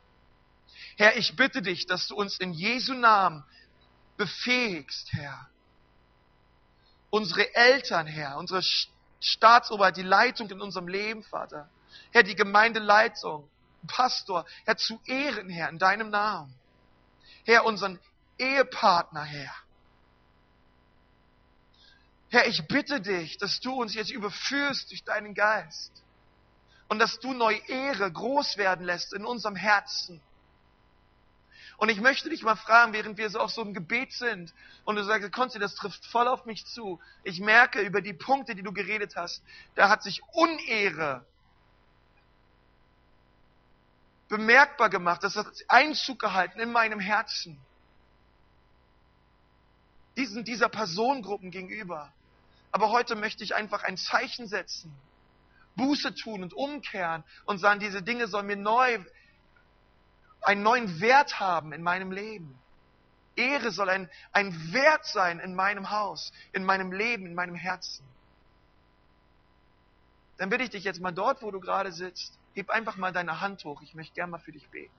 Herr, 0.95 1.17
ich 1.17 1.35
bitte 1.35 1.61
dich, 1.61 1.85
dass 1.85 2.07
du 2.07 2.15
uns 2.15 2.39
in 2.39 2.53
Jesu 2.53 2.93
Namen 2.93 3.43
befähigst, 4.15 5.11
Herr. 5.13 5.49
Unsere 7.09 7.53
Eltern, 7.55 8.07
Herr, 8.07 8.37
unsere 8.37 8.61
Staatsoberheit, 9.19 9.97
die 9.97 10.03
Leitung 10.03 10.49
in 10.49 10.61
unserem 10.61 10.87
Leben, 10.87 11.23
Vater. 11.23 11.69
Herr, 12.11 12.23
die 12.23 12.35
Gemeindeleitung, 12.35 13.49
Pastor, 13.87 14.45
Herr, 14.65 14.77
zu 14.77 15.01
ehren, 15.05 15.49
Herr, 15.49 15.69
in 15.69 15.79
deinem 15.79 16.09
Namen. 16.09 16.53
Herr, 17.45 17.65
unseren 17.65 17.99
Ehepartner, 18.37 19.23
Herr. 19.23 19.53
Herr, 22.29 22.47
ich 22.47 22.67
bitte 22.67 22.99
dich, 22.99 23.37
dass 23.37 23.59
du 23.61 23.73
uns 23.73 23.93
jetzt 23.93 24.11
überführst 24.11 24.91
durch 24.91 25.03
deinen 25.03 25.33
Geist 25.33 25.91
und 26.89 26.99
dass 26.99 27.19
du 27.19 27.33
neu 27.33 27.55
Ehre 27.67 28.11
groß 28.11 28.57
werden 28.57 28.85
lässt 28.85 29.13
in 29.13 29.25
unserem 29.25 29.55
Herzen. 29.55 30.21
Und 31.77 31.89
ich 31.89 32.01
möchte 32.01 32.29
dich 32.29 32.41
mal 32.41 32.55
fragen, 32.55 32.91
während 32.91 33.17
wir 33.17 33.29
so 33.29 33.39
auf 33.39 33.51
so 33.51 33.61
einem 33.61 33.73
Gebet 33.73 34.11
sind 34.11 34.53
und 34.83 34.95
du 34.95 35.03
sagst, 35.03 35.31
Konzi, 35.31 35.59
das 35.59 35.75
trifft 35.75 36.05
voll 36.07 36.27
auf 36.27 36.45
mich 36.45 36.65
zu. 36.65 36.99
Ich 37.23 37.39
merke 37.39 37.81
über 37.81 38.01
die 38.01 38.13
Punkte, 38.13 38.55
die 38.55 38.63
du 38.63 38.73
geredet 38.73 39.15
hast, 39.15 39.43
da 39.75 39.87
hat 39.87 40.01
sich 40.01 40.21
Unehre 40.33 41.25
bemerkbar 44.27 44.89
gemacht. 44.89 45.23
Das 45.23 45.35
hat 45.35 45.47
Einzug 45.67 46.19
gehalten 46.19 46.59
in 46.59 46.71
meinem 46.71 46.99
Herzen. 46.99 47.57
Diesen, 50.15 50.43
dieser 50.43 50.69
Personengruppen 50.69 51.51
gegenüber. 51.51 52.11
Aber 52.71 52.89
heute 52.89 53.15
möchte 53.15 53.43
ich 53.43 53.55
einfach 53.55 53.83
ein 53.83 53.97
Zeichen 53.97 54.47
setzen. 54.47 54.93
Buße 55.75 56.15
tun 56.15 56.43
und 56.43 56.53
umkehren 56.53 57.23
und 57.45 57.59
sagen, 57.59 57.79
diese 57.79 58.01
Dinge 58.01 58.27
sollen 58.27 58.47
mir 58.47 58.55
neu, 58.55 58.99
einen 60.41 60.63
neuen 60.63 60.99
Wert 60.99 61.39
haben 61.39 61.71
in 61.71 61.83
meinem 61.83 62.11
Leben. 62.11 62.57
Ehre 63.35 63.71
soll 63.71 63.89
ein, 63.89 64.09
ein 64.31 64.73
Wert 64.73 65.05
sein 65.05 65.39
in 65.39 65.53
meinem 65.53 65.91
Haus, 65.91 66.31
in 66.51 66.65
meinem 66.65 66.91
Leben, 66.91 67.27
in 67.27 67.35
meinem 67.35 67.55
Herzen. 67.55 68.03
Dann 70.37 70.49
bitte 70.49 70.63
ich 70.63 70.69
dich 70.69 70.83
jetzt 70.83 71.01
mal 71.01 71.11
dort, 71.11 71.41
wo 71.41 71.51
du 71.51 71.59
gerade 71.59 71.91
sitzt, 71.91 72.37
Heb 72.57 72.71
einfach 72.71 72.97
mal 72.97 73.13
deine 73.13 73.39
Hand 73.39 73.63
hoch. 73.65 73.83
Ich 73.83 73.93
möchte 73.93 74.15
gern 74.15 74.31
mal 74.31 74.39
für 74.39 74.51
dich 74.51 74.67
beten. 74.69 74.91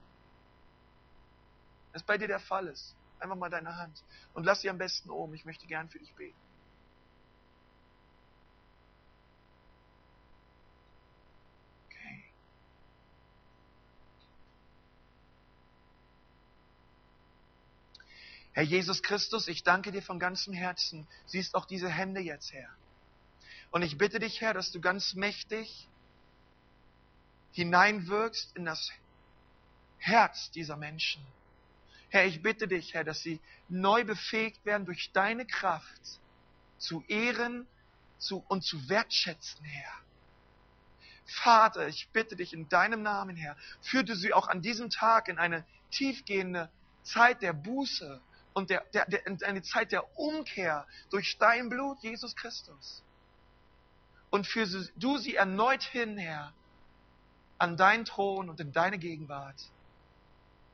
Es 1.91 2.03
bei 2.03 2.17
dir 2.17 2.29
der 2.29 2.39
Fall 2.39 2.67
ist, 2.67 2.95
einfach 3.19 3.35
mal 3.35 3.49
deine 3.49 3.75
Hand. 3.75 4.01
Und 4.33 4.45
lass 4.45 4.61
sie 4.61 4.69
am 4.69 4.77
besten 4.77 5.09
oben. 5.09 5.33
Ich 5.33 5.43
möchte 5.43 5.67
gern 5.67 5.89
für 5.89 5.99
dich 5.99 6.15
beten. 6.15 6.37
Okay. 11.87 12.23
Herr 18.53 18.63
Jesus 18.63 19.03
Christus, 19.03 19.49
ich 19.49 19.63
danke 19.63 19.91
dir 19.91 20.01
von 20.01 20.17
ganzem 20.17 20.53
Herzen. 20.53 21.05
Siehst 21.25 21.55
auch 21.55 21.65
diese 21.65 21.89
Hände 21.89 22.21
jetzt, 22.21 22.53
Herr. 22.53 22.69
Und 23.71 23.83
ich 23.83 23.97
bitte 23.97 24.19
dich, 24.19 24.41
Herr, 24.41 24.53
dass 24.53 24.71
du 24.71 24.81
ganz 24.81 25.13
mächtig 25.13 25.87
hineinwirkst 27.51 28.55
in 28.55 28.65
das 28.65 28.91
Herz 29.97 30.51
dieser 30.51 30.75
Menschen. 30.77 31.25
Herr, 32.09 32.25
ich 32.25 32.41
bitte 32.41 32.67
dich, 32.67 32.93
Herr, 32.93 33.03
dass 33.03 33.21
sie 33.21 33.39
neu 33.67 34.03
befähigt 34.03 34.65
werden 34.65 34.85
durch 34.85 35.11
deine 35.11 35.45
Kraft 35.45 36.19
zu 36.77 37.03
ehren 37.07 37.67
zu, 38.17 38.43
und 38.47 38.63
zu 38.63 38.89
wertschätzen, 38.89 39.63
Herr. 39.63 39.93
Vater, 41.25 41.87
ich 41.87 42.09
bitte 42.09 42.35
dich 42.35 42.53
in 42.53 42.67
deinem 42.69 43.03
Namen, 43.03 43.35
Herr, 43.35 43.55
führte 43.81 44.15
sie 44.15 44.33
auch 44.33 44.47
an 44.47 44.61
diesem 44.61 44.89
Tag 44.89 45.27
in 45.27 45.37
eine 45.37 45.65
tiefgehende 45.91 46.71
Zeit 47.03 47.43
der 47.43 47.53
Buße 47.53 48.19
und 48.53 48.71
der, 48.71 48.83
der, 48.93 49.05
der, 49.05 49.27
in 49.27 49.43
eine 49.43 49.61
Zeit 49.61 49.91
der 49.91 50.17
Umkehr 50.17 50.87
durch 51.11 51.37
dein 51.37 51.69
Blut, 51.69 51.99
Jesus 52.01 52.35
Christus. 52.35 53.03
Und 54.29 54.45
führe 54.45 54.87
du 54.95 55.17
sie 55.17 55.35
erneut 55.35 55.83
hin, 55.83 56.17
Herr, 56.17 56.53
an 57.57 57.77
deinen 57.77 58.05
Thron 58.05 58.49
und 58.49 58.59
in 58.59 58.71
deine 58.71 58.97
Gegenwart. 58.97 59.59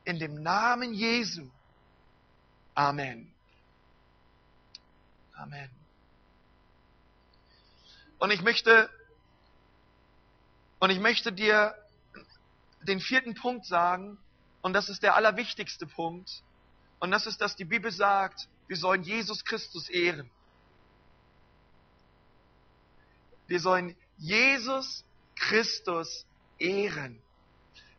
In 0.03 0.19
dem 0.19 0.41
Namen 0.43 0.93
Jesu. 0.93 1.49
Amen. 2.75 3.31
Amen. 5.33 5.69
Und 8.19 8.31
ich 8.31 8.41
möchte, 8.41 8.89
und 10.79 10.89
ich 10.89 10.99
möchte 10.99 11.31
dir 11.33 11.75
den 12.83 12.99
vierten 12.99 13.35
Punkt 13.35 13.65
sagen, 13.65 14.17
und 14.61 14.73
das 14.73 14.89
ist 14.89 15.03
der 15.03 15.15
allerwichtigste 15.15 15.85
Punkt, 15.87 16.43
und 16.99 17.11
das 17.11 17.27
ist, 17.27 17.41
dass 17.41 17.55
die 17.55 17.65
Bibel 17.65 17.91
sagt, 17.91 18.47
wir 18.67 18.77
sollen 18.77 19.03
Jesus 19.03 19.43
Christus 19.43 19.89
ehren. 19.89 20.29
Wir 23.47 23.59
sollen 23.59 23.95
Jesus 24.17 25.03
Christus 25.35 26.25
ehren. 26.57 27.21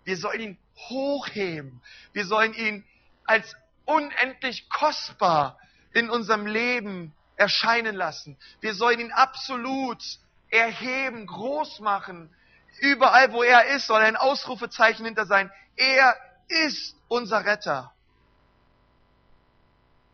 Wir 0.04 0.16
sollen 0.16 0.40
ihn 0.40 0.58
hochheben. 0.88 1.82
Wir 2.12 2.26
sollen 2.26 2.54
ihn 2.54 2.84
als 3.24 3.54
unendlich 3.84 4.68
kostbar 4.68 5.58
in 5.92 6.10
unserem 6.10 6.46
Leben 6.46 7.14
erscheinen 7.36 7.94
lassen. 7.94 8.36
Wir 8.60 8.74
sollen 8.74 9.00
ihn 9.00 9.12
absolut 9.12 10.02
erheben, 10.50 11.26
groß 11.26 11.80
machen. 11.80 12.34
Überall, 12.80 13.32
wo 13.32 13.42
er 13.42 13.66
ist, 13.74 13.86
soll 13.86 14.02
ein 14.02 14.16
Ausrufezeichen 14.16 15.04
hinter 15.04 15.26
sein. 15.26 15.50
Er 15.76 16.16
ist 16.48 16.96
unser 17.08 17.44
Retter. 17.44 17.92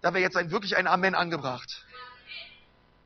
Da 0.00 0.12
wäre 0.12 0.22
jetzt 0.22 0.36
ein, 0.36 0.50
wirklich 0.50 0.76
ein 0.76 0.86
Amen 0.86 1.14
angebracht. 1.14 1.84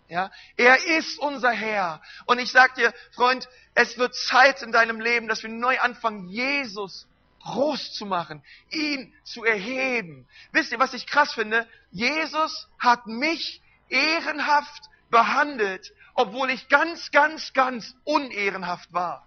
Ja, 0.08 0.30
er 0.56 0.84
ist 0.86 1.18
unser 1.18 1.50
Herr. 1.50 2.00
Und 2.26 2.38
ich 2.38 2.52
sag 2.52 2.74
dir, 2.76 2.94
Freund, 3.12 3.48
es 3.74 3.98
wird 3.98 4.14
Zeit 4.14 4.62
in 4.62 4.70
deinem 4.70 5.00
Leben, 5.00 5.26
dass 5.26 5.42
wir 5.42 5.50
neu 5.50 5.78
anfangen, 5.80 6.28
Jesus 6.28 7.06
groß 7.42 7.92
zu 7.92 8.06
machen, 8.06 8.42
ihn 8.70 9.14
zu 9.24 9.44
erheben. 9.44 10.26
Wisst 10.52 10.72
ihr, 10.72 10.78
was 10.78 10.94
ich 10.94 11.06
krass 11.06 11.32
finde? 11.32 11.68
Jesus 11.90 12.68
hat 12.78 13.06
mich 13.06 13.60
ehrenhaft 13.88 14.84
behandelt, 15.10 15.92
obwohl 16.14 16.50
ich 16.50 16.68
ganz, 16.68 17.10
ganz, 17.12 17.52
ganz 17.52 17.94
unehrenhaft 18.04 18.92
war. 18.92 19.26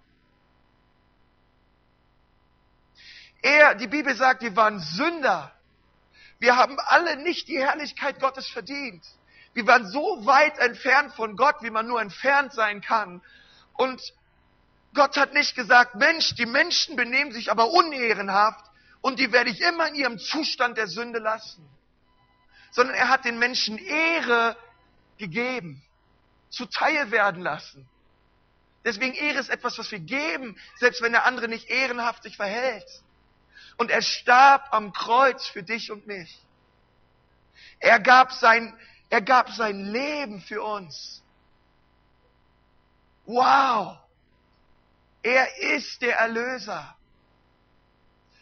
Er, 3.42 3.74
die 3.74 3.86
Bibel 3.86 4.14
sagt, 4.14 4.42
wir 4.42 4.54
waren 4.54 4.80
Sünder. 4.80 5.52
Wir 6.38 6.56
haben 6.56 6.78
alle 6.78 7.16
nicht 7.16 7.48
die 7.48 7.58
Herrlichkeit 7.58 8.20
Gottes 8.20 8.48
verdient. 8.48 9.04
Wir 9.52 9.66
waren 9.66 9.86
so 9.86 10.24
weit 10.26 10.58
entfernt 10.58 11.12
von 11.14 11.36
Gott, 11.36 11.56
wie 11.60 11.70
man 11.70 11.86
nur 11.86 12.00
entfernt 12.00 12.52
sein 12.52 12.80
kann. 12.80 13.20
Und 13.74 14.00
Gott 14.94 15.16
hat 15.16 15.34
nicht 15.34 15.54
gesagt, 15.54 15.94
Mensch, 15.94 16.34
die 16.34 16.46
Menschen 16.46 16.96
benehmen 16.96 17.32
sich 17.32 17.50
aber 17.50 17.70
unehrenhaft 17.70 18.64
und 19.00 19.18
die 19.18 19.32
werde 19.32 19.50
ich 19.50 19.60
immer 19.60 19.88
in 19.88 19.94
ihrem 19.94 20.18
Zustand 20.18 20.76
der 20.76 20.86
Sünde 20.86 21.18
lassen. 21.18 21.68
Sondern 22.72 22.94
er 22.94 23.08
hat 23.08 23.24
den 23.24 23.38
Menschen 23.38 23.78
Ehre 23.78 24.56
gegeben, 25.18 25.82
zuteil 26.50 27.10
werden 27.10 27.42
lassen. 27.42 27.88
Deswegen 28.84 29.14
Ehre 29.14 29.38
ist 29.38 29.50
etwas, 29.50 29.78
was 29.78 29.90
wir 29.90 29.98
geben, 29.98 30.58
selbst 30.76 31.02
wenn 31.02 31.12
der 31.12 31.26
andere 31.26 31.48
nicht 31.48 31.68
ehrenhaft 31.68 32.22
sich 32.22 32.36
verhält. 32.36 32.86
Und 33.76 33.90
er 33.90 34.02
starb 34.02 34.68
am 34.72 34.92
Kreuz 34.92 35.46
für 35.46 35.62
dich 35.62 35.90
und 35.90 36.06
mich. 36.06 36.40
Er 37.78 38.00
gab 38.00 38.32
sein, 38.32 38.78
er 39.10 39.20
gab 39.20 39.50
sein 39.50 39.84
Leben 39.84 40.40
für 40.40 40.62
uns. 40.62 41.22
Wow! 43.26 43.98
Er 45.22 45.58
ist 45.76 46.00
der 46.00 46.16
Erlöser. 46.16 46.96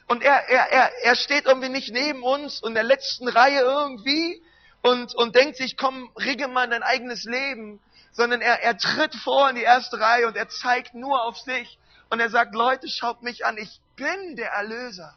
Und 0.07 0.23
er, 0.23 0.49
er, 0.49 0.73
er, 0.73 1.05
er 1.05 1.17
steht 1.17 1.47
irgendwie 1.47 1.69
nicht 1.71 1.93
neben 1.93 2.23
uns 2.23 2.63
in 2.63 2.75
der 2.75 2.85
letzten 2.85 3.29
Reihe 3.29 3.61
irgendwie 3.61 4.41
und, 4.83 5.15
und 5.15 5.35
denkt 5.35 5.57
sich, 5.57 5.77
komm, 5.77 6.11
rigge 6.17 6.49
mal 6.49 6.69
dein 6.69 6.83
eigenes 6.83 7.25
Leben, 7.25 7.81
sondern 8.13 8.41
er, 8.41 8.63
er 8.63 8.79
tritt 8.79 9.15
vor 9.15 9.51
in 9.51 9.57
die 9.57 9.63
erste 9.63 9.99
Reihe 9.99 10.27
und 10.27 10.37
er 10.37 10.49
zeigt 10.49 10.95
nur 10.95 11.23
auf 11.23 11.39
sich 11.39 11.79
und 12.11 12.21
er 12.21 12.31
sagt, 12.31 12.55
Leute, 12.55 12.89
schaut 12.89 13.23
mich 13.23 13.45
an, 13.45 13.59
ich 13.59 13.81
bin 13.97 14.37
der 14.37 14.51
Erlöser. 14.51 15.15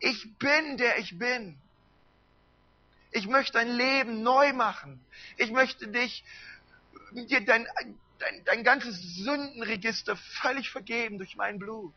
Ich 0.00 0.36
bin 0.38 0.76
der 0.78 0.98
ich 0.98 1.16
bin. 1.18 1.56
Ich 3.12 3.28
möchte 3.28 3.52
dein 3.52 3.68
Leben 3.68 4.22
neu 4.22 4.52
machen. 4.54 5.04
Ich 5.36 5.50
möchte 5.50 5.86
dich, 5.88 6.24
dir 7.12 7.44
dein, 7.44 7.66
dein, 8.18 8.44
dein 8.44 8.64
ganzes 8.64 9.00
Sündenregister 9.16 10.16
völlig 10.16 10.70
vergeben 10.70 11.18
durch 11.18 11.36
mein 11.36 11.58
Blut. 11.58 11.94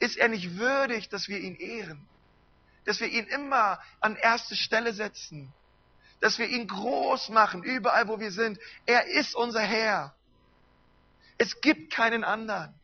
Ist 0.00 0.16
er 0.16 0.28
nicht 0.28 0.58
würdig, 0.58 1.08
dass 1.08 1.28
wir 1.28 1.38
ihn 1.38 1.54
ehren? 1.56 2.06
Dass 2.84 3.00
wir 3.00 3.08
ihn 3.08 3.26
immer 3.26 3.80
an 4.00 4.16
erste 4.16 4.56
Stelle 4.56 4.92
setzen? 4.92 5.52
Dass 6.20 6.38
wir 6.38 6.48
ihn 6.48 6.66
groß 6.66 7.28
machen, 7.28 7.62
überall 7.62 8.08
wo 8.08 8.18
wir 8.18 8.32
sind? 8.32 8.58
Er 8.86 9.06
ist 9.06 9.36
unser 9.36 9.62
Herr. 9.62 10.14
Es 11.38 11.60
gibt 11.60 11.92
keinen 11.92 12.24
anderen. 12.24 12.74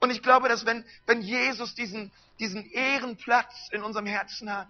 Und 0.00 0.10
ich 0.10 0.22
glaube, 0.22 0.48
dass 0.48 0.64
wenn, 0.64 0.84
wenn 1.06 1.22
Jesus 1.22 1.74
diesen, 1.74 2.12
diesen 2.38 2.70
Ehrenplatz 2.70 3.68
in 3.72 3.82
unserem 3.82 4.06
Herzen 4.06 4.52
hat, 4.52 4.68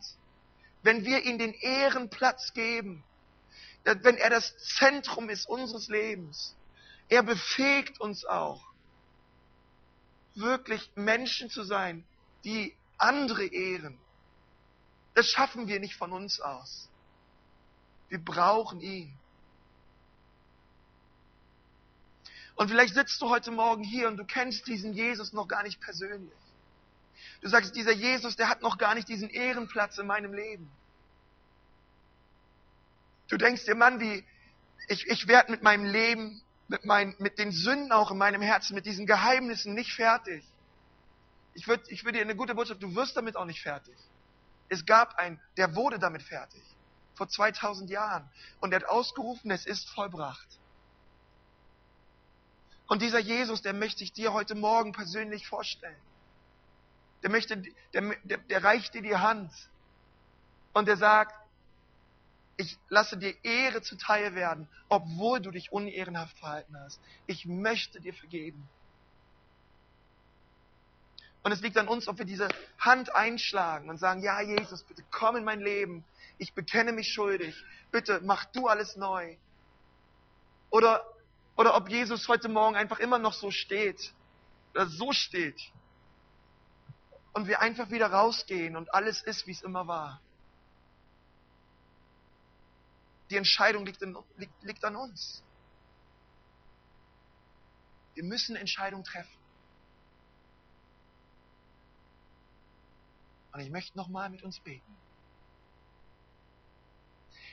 wenn 0.82 1.04
wir 1.04 1.24
ihm 1.24 1.38
den 1.38 1.52
Ehrenplatz 1.54 2.52
geben, 2.54 3.04
wenn 3.84 4.16
er 4.16 4.30
das 4.30 4.56
Zentrum 4.58 5.28
ist 5.28 5.48
unseres 5.48 5.88
Lebens, 5.88 6.56
er 7.08 7.22
befähigt 7.22 8.00
uns 8.00 8.24
auch, 8.24 8.62
wirklich 10.34 10.90
Menschen 10.94 11.50
zu 11.50 11.62
sein, 11.62 12.04
die 12.44 12.74
andere 12.96 13.44
ehren. 13.44 13.98
Das 15.14 15.26
schaffen 15.26 15.66
wir 15.66 15.80
nicht 15.80 15.96
von 15.96 16.12
uns 16.12 16.40
aus. 16.40 16.88
Wir 18.08 18.22
brauchen 18.22 18.80
ihn. 18.80 19.12
Und 22.58 22.68
vielleicht 22.68 22.94
sitzt 22.94 23.22
du 23.22 23.30
heute 23.30 23.52
Morgen 23.52 23.84
hier 23.84 24.08
und 24.08 24.16
du 24.16 24.24
kennst 24.24 24.66
diesen 24.66 24.92
Jesus 24.92 25.32
noch 25.32 25.46
gar 25.46 25.62
nicht 25.62 25.80
persönlich. 25.80 26.32
Du 27.40 27.48
sagst, 27.48 27.76
dieser 27.76 27.92
Jesus, 27.92 28.34
der 28.34 28.48
hat 28.48 28.62
noch 28.62 28.78
gar 28.78 28.96
nicht 28.96 29.08
diesen 29.08 29.30
Ehrenplatz 29.30 29.96
in 29.96 30.08
meinem 30.08 30.34
Leben. 30.34 30.68
Du 33.28 33.36
denkst 33.36 33.64
dir, 33.64 33.76
Mann, 33.76 34.00
wie, 34.00 34.24
ich, 34.88 35.06
ich 35.06 35.28
werde 35.28 35.52
mit 35.52 35.62
meinem 35.62 35.84
Leben 35.84 36.42
mit, 36.66 36.84
mein, 36.84 37.14
mit 37.20 37.38
den 37.38 37.52
Sünden 37.52 37.92
auch 37.92 38.10
in 38.10 38.18
meinem 38.18 38.42
Herzen, 38.42 38.74
mit 38.74 38.86
diesen 38.86 39.06
Geheimnissen 39.06 39.74
nicht 39.74 39.92
fertig. 39.92 40.44
Ich 41.54 41.68
würde 41.68 41.84
ich 41.90 42.04
würd 42.04 42.16
dir 42.16 42.22
eine 42.22 42.34
gute 42.34 42.56
Botschaft, 42.56 42.82
du 42.82 42.92
wirst 42.96 43.16
damit 43.16 43.36
auch 43.36 43.44
nicht 43.44 43.62
fertig. 43.62 43.94
Es 44.68 44.84
gab 44.84 45.14
einen, 45.14 45.40
der 45.56 45.76
wurde 45.76 46.00
damit 46.00 46.24
fertig. 46.24 46.62
Vor 47.14 47.28
2000 47.28 47.88
Jahren. 47.88 48.28
Und 48.58 48.72
er 48.72 48.80
hat 48.80 48.88
ausgerufen, 48.88 49.52
es 49.52 49.64
ist 49.64 49.88
vollbracht. 49.90 50.58
Und 52.88 53.02
dieser 53.02 53.18
Jesus, 53.18 53.62
der 53.62 53.74
möchte 53.74 54.02
ich 54.02 54.12
dir 54.12 54.32
heute 54.32 54.54
Morgen 54.54 54.92
persönlich 54.92 55.46
vorstellen. 55.46 56.00
Der 57.22 57.30
möchte, 57.30 57.62
der, 57.92 58.16
der, 58.24 58.38
der 58.38 58.64
reicht 58.64 58.94
dir 58.94 59.02
die 59.02 59.16
Hand. 59.16 59.52
Und 60.72 60.88
der 60.88 60.96
sagt, 60.96 61.34
ich 62.56 62.76
lasse 62.88 63.16
dir 63.16 63.34
Ehre 63.44 63.82
zuteil 63.82 64.34
werden, 64.34 64.68
obwohl 64.88 65.40
du 65.40 65.50
dich 65.50 65.70
unehrenhaft 65.70 66.36
verhalten 66.38 66.76
hast. 66.80 67.00
Ich 67.26 67.46
möchte 67.46 68.00
dir 68.00 68.14
vergeben. 68.14 68.68
Und 71.44 71.52
es 71.52 71.60
liegt 71.60 71.76
an 71.76 71.88
uns, 71.88 72.08
ob 72.08 72.18
wir 72.18 72.24
diese 72.24 72.48
Hand 72.78 73.14
einschlagen 73.14 73.90
und 73.90 73.98
sagen, 73.98 74.22
ja 74.22 74.40
Jesus, 74.40 74.82
bitte 74.82 75.04
komm 75.10 75.36
in 75.36 75.44
mein 75.44 75.60
Leben. 75.60 76.04
Ich 76.38 76.52
bekenne 76.52 76.92
mich 76.92 77.12
schuldig. 77.12 77.54
Bitte 77.92 78.20
mach 78.24 78.44
du 78.46 78.66
alles 78.66 78.96
neu. 78.96 79.36
Oder, 80.70 81.06
oder 81.58 81.74
ob 81.74 81.88
Jesus 81.88 82.28
heute 82.28 82.48
Morgen 82.48 82.76
einfach 82.76 83.00
immer 83.00 83.18
noch 83.18 83.32
so 83.32 83.50
steht. 83.50 84.14
Oder 84.74 84.86
so 84.86 85.12
steht. 85.12 85.60
Und 87.32 87.48
wir 87.48 87.60
einfach 87.60 87.90
wieder 87.90 88.12
rausgehen 88.12 88.76
und 88.76 88.94
alles 88.94 89.22
ist, 89.22 89.48
wie 89.48 89.50
es 89.50 89.62
immer 89.62 89.88
war. 89.88 90.22
Die 93.30 93.36
Entscheidung 93.36 93.84
liegt, 93.84 94.00
in, 94.02 94.16
liegt, 94.36 94.62
liegt 94.62 94.84
an 94.84 94.94
uns. 94.94 95.42
Wir 98.14 98.22
müssen 98.22 98.54
Entscheidungen 98.54 99.02
treffen. 99.02 99.36
Und 103.52 103.60
ich 103.60 103.70
möchte 103.70 103.98
nochmal 103.98 104.30
mit 104.30 104.44
uns 104.44 104.60
beten. 104.60 104.96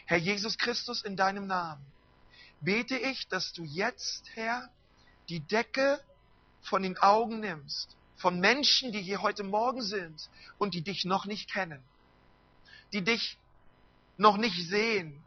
Herr 0.06 0.20
Jesus 0.20 0.60
Christus, 0.60 1.02
in 1.02 1.18
deinem 1.18 1.48
Namen 1.48 1.95
bete 2.62 2.98
ich, 2.98 3.28
dass 3.28 3.54
du 3.54 3.64
jetzt, 3.64 4.30
Herr, 4.36 4.70
die 5.30 5.40
Decke 5.40 6.04
von 6.62 6.84
den 6.84 6.98
Augen 6.98 7.40
nimmst, 7.40 7.96
von 8.18 8.40
Menschen, 8.40 8.92
die 8.92 9.02
hier 9.02 9.22
heute 9.22 9.44
Morgen 9.44 9.82
sind 9.82 10.30
und 10.58 10.74
die 10.74 10.82
dich 10.82 11.06
noch 11.06 11.26
nicht 11.26 11.52
kennen, 11.52 11.84
die 12.94 13.04
dich 13.04 13.38
noch 14.18 14.38
nicht 14.38 14.68
sehen, 14.70 15.22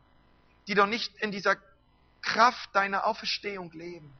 die 0.66 0.74
doch 0.74 0.86
nicht 0.86 1.14
in 1.18 1.30
dieser 1.30 1.56
Kraft 2.22 2.74
deiner 2.74 3.06
Auferstehung 3.06 3.70
leben. 3.72 4.12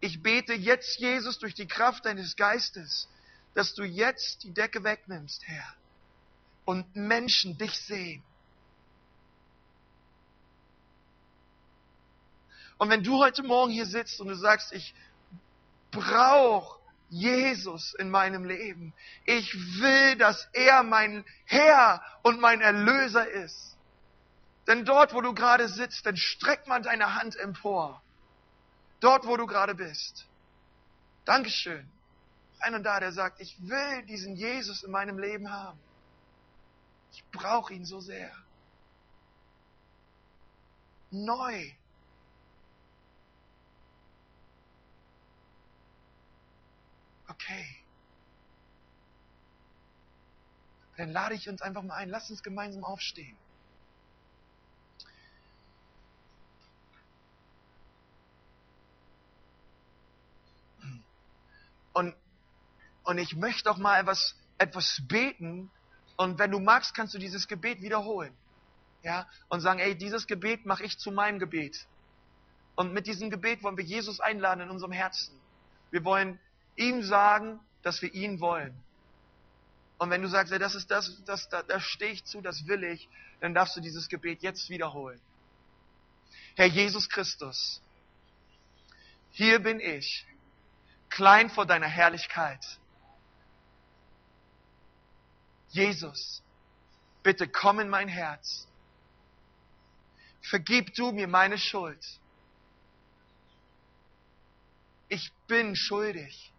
Ich 0.00 0.22
bete 0.22 0.52
jetzt, 0.52 0.98
Jesus, 0.98 1.38
durch 1.38 1.54
die 1.54 1.68
Kraft 1.68 2.04
deines 2.04 2.34
Geistes, 2.34 3.08
dass 3.54 3.74
du 3.74 3.84
jetzt 3.84 4.42
die 4.42 4.52
Decke 4.52 4.82
wegnimmst, 4.82 5.46
Herr, 5.46 5.74
und 6.64 6.96
Menschen 6.96 7.56
dich 7.56 7.78
sehen. 7.78 8.22
Und 12.82 12.90
wenn 12.90 13.04
du 13.04 13.22
heute 13.22 13.44
Morgen 13.44 13.70
hier 13.70 13.86
sitzt 13.86 14.20
und 14.20 14.26
du 14.26 14.34
sagst, 14.34 14.72
ich 14.72 14.92
brauche 15.92 16.80
Jesus 17.10 17.94
in 17.94 18.10
meinem 18.10 18.44
Leben. 18.44 18.92
Ich 19.24 19.54
will, 19.80 20.16
dass 20.16 20.48
er 20.52 20.82
mein 20.82 21.24
Herr 21.44 22.02
und 22.22 22.40
mein 22.40 22.60
Erlöser 22.60 23.30
ist. 23.30 23.76
Denn 24.66 24.84
dort, 24.84 25.14
wo 25.14 25.20
du 25.20 25.32
gerade 25.32 25.68
sitzt, 25.68 26.04
dann 26.06 26.16
streck 26.16 26.66
mal 26.66 26.82
deine 26.82 27.14
Hand 27.14 27.36
empor. 27.36 28.02
Dort, 28.98 29.28
wo 29.28 29.36
du 29.36 29.46
gerade 29.46 29.76
bist. 29.76 30.26
Dankeschön. 31.24 31.88
Einer 32.58 32.80
da, 32.80 32.98
der 32.98 33.12
sagt, 33.12 33.40
ich 33.40 33.56
will 33.60 34.02
diesen 34.08 34.34
Jesus 34.34 34.82
in 34.82 34.90
meinem 34.90 35.20
Leben 35.20 35.52
haben. 35.52 35.78
Ich 37.12 37.24
brauche 37.30 37.74
ihn 37.74 37.84
so 37.84 38.00
sehr. 38.00 38.32
Neu 41.12 41.70
okay. 47.42 47.66
Dann 50.96 51.10
lade 51.10 51.34
ich 51.34 51.48
uns 51.48 51.62
einfach 51.62 51.82
mal 51.82 51.96
ein. 51.96 52.08
Lass 52.08 52.30
uns 52.30 52.42
gemeinsam 52.42 52.84
aufstehen. 52.84 53.36
Und, 61.92 62.14
und 63.04 63.18
ich 63.18 63.34
möchte 63.36 63.70
auch 63.70 63.78
mal 63.78 64.00
etwas, 64.00 64.34
etwas 64.58 65.02
beten. 65.08 65.70
Und 66.16 66.38
wenn 66.38 66.50
du 66.50 66.58
magst, 66.58 66.94
kannst 66.94 67.14
du 67.14 67.18
dieses 67.18 67.48
Gebet 67.48 67.82
wiederholen. 67.82 68.34
Ja, 69.02 69.26
und 69.48 69.60
sagen, 69.60 69.80
ey, 69.80 69.96
dieses 69.96 70.28
Gebet 70.28 70.64
mache 70.64 70.84
ich 70.84 70.96
zu 70.98 71.10
meinem 71.10 71.40
Gebet. 71.40 71.86
Und 72.76 72.92
mit 72.92 73.06
diesem 73.06 73.30
Gebet 73.30 73.62
wollen 73.64 73.76
wir 73.76 73.84
Jesus 73.84 74.20
einladen 74.20 74.60
in 74.60 74.70
unserem 74.70 74.92
Herzen. 74.92 75.34
Wir 75.90 76.04
wollen 76.04 76.38
ihm 76.76 77.02
sagen, 77.02 77.60
dass 77.82 78.02
wir 78.02 78.12
ihn 78.12 78.40
wollen. 78.40 78.74
Und 79.98 80.10
wenn 80.10 80.22
du 80.22 80.28
sagst, 80.28 80.52
ja, 80.52 80.58
das 80.58 80.74
ist 80.74 80.90
das, 80.90 81.22
das 81.24 81.48
da, 81.48 81.62
da 81.62 81.78
stehe 81.80 82.12
ich 82.12 82.24
zu, 82.24 82.40
das 82.40 82.66
will 82.66 82.82
ich, 82.84 83.08
dann 83.40 83.54
darfst 83.54 83.76
du 83.76 83.80
dieses 83.80 84.08
Gebet 84.08 84.42
jetzt 84.42 84.68
wiederholen. 84.68 85.20
Herr 86.56 86.66
Jesus 86.66 87.08
Christus, 87.08 87.80
hier 89.30 89.60
bin 89.60 89.80
ich, 89.80 90.26
klein 91.08 91.50
vor 91.50 91.66
deiner 91.66 91.86
Herrlichkeit. 91.86 92.64
Jesus, 95.68 96.42
bitte 97.22 97.48
komm 97.48 97.80
in 97.80 97.88
mein 97.88 98.08
Herz. 98.08 98.66
Vergib 100.42 100.94
du 100.94 101.12
mir 101.12 101.28
meine 101.28 101.56
Schuld. 101.56 102.04
Ich 105.08 105.32
bin 105.46 105.76
schuldig. 105.76 106.51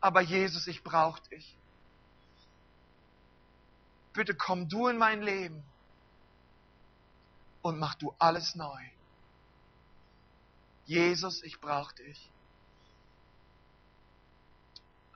Aber 0.00 0.20
Jesus, 0.22 0.66
ich 0.66 0.82
brauche 0.82 1.20
dich. 1.28 1.56
Bitte 4.12 4.34
komm 4.34 4.68
du 4.68 4.88
in 4.88 4.98
mein 4.98 5.22
Leben 5.22 5.62
und 7.62 7.78
mach 7.78 7.94
du 7.94 8.14
alles 8.18 8.54
neu. 8.54 8.82
Jesus, 10.86 11.42
ich 11.44 11.60
brauche 11.60 11.94
dich. 11.94 12.30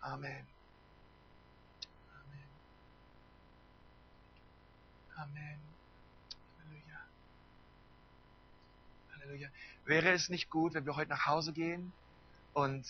Amen. 0.01 0.47
Amen. 2.12 2.49
Amen. 5.16 5.61
Halleluja. 6.61 7.01
Halleluja. 9.14 9.49
Wäre 9.87 10.12
es 10.12 10.28
nicht 10.28 10.51
gut, 10.51 10.74
wenn 10.74 10.87
wir 10.87 10.95
heute 10.95 11.11
nach 11.11 11.26
Hause 11.26 11.53
gehen 11.53 11.93
und, 12.53 12.87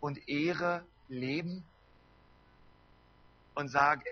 und 0.00 0.28
Ehre 0.28 0.84
leben 1.08 1.64
und 3.54 3.68
sagen, 3.68 4.02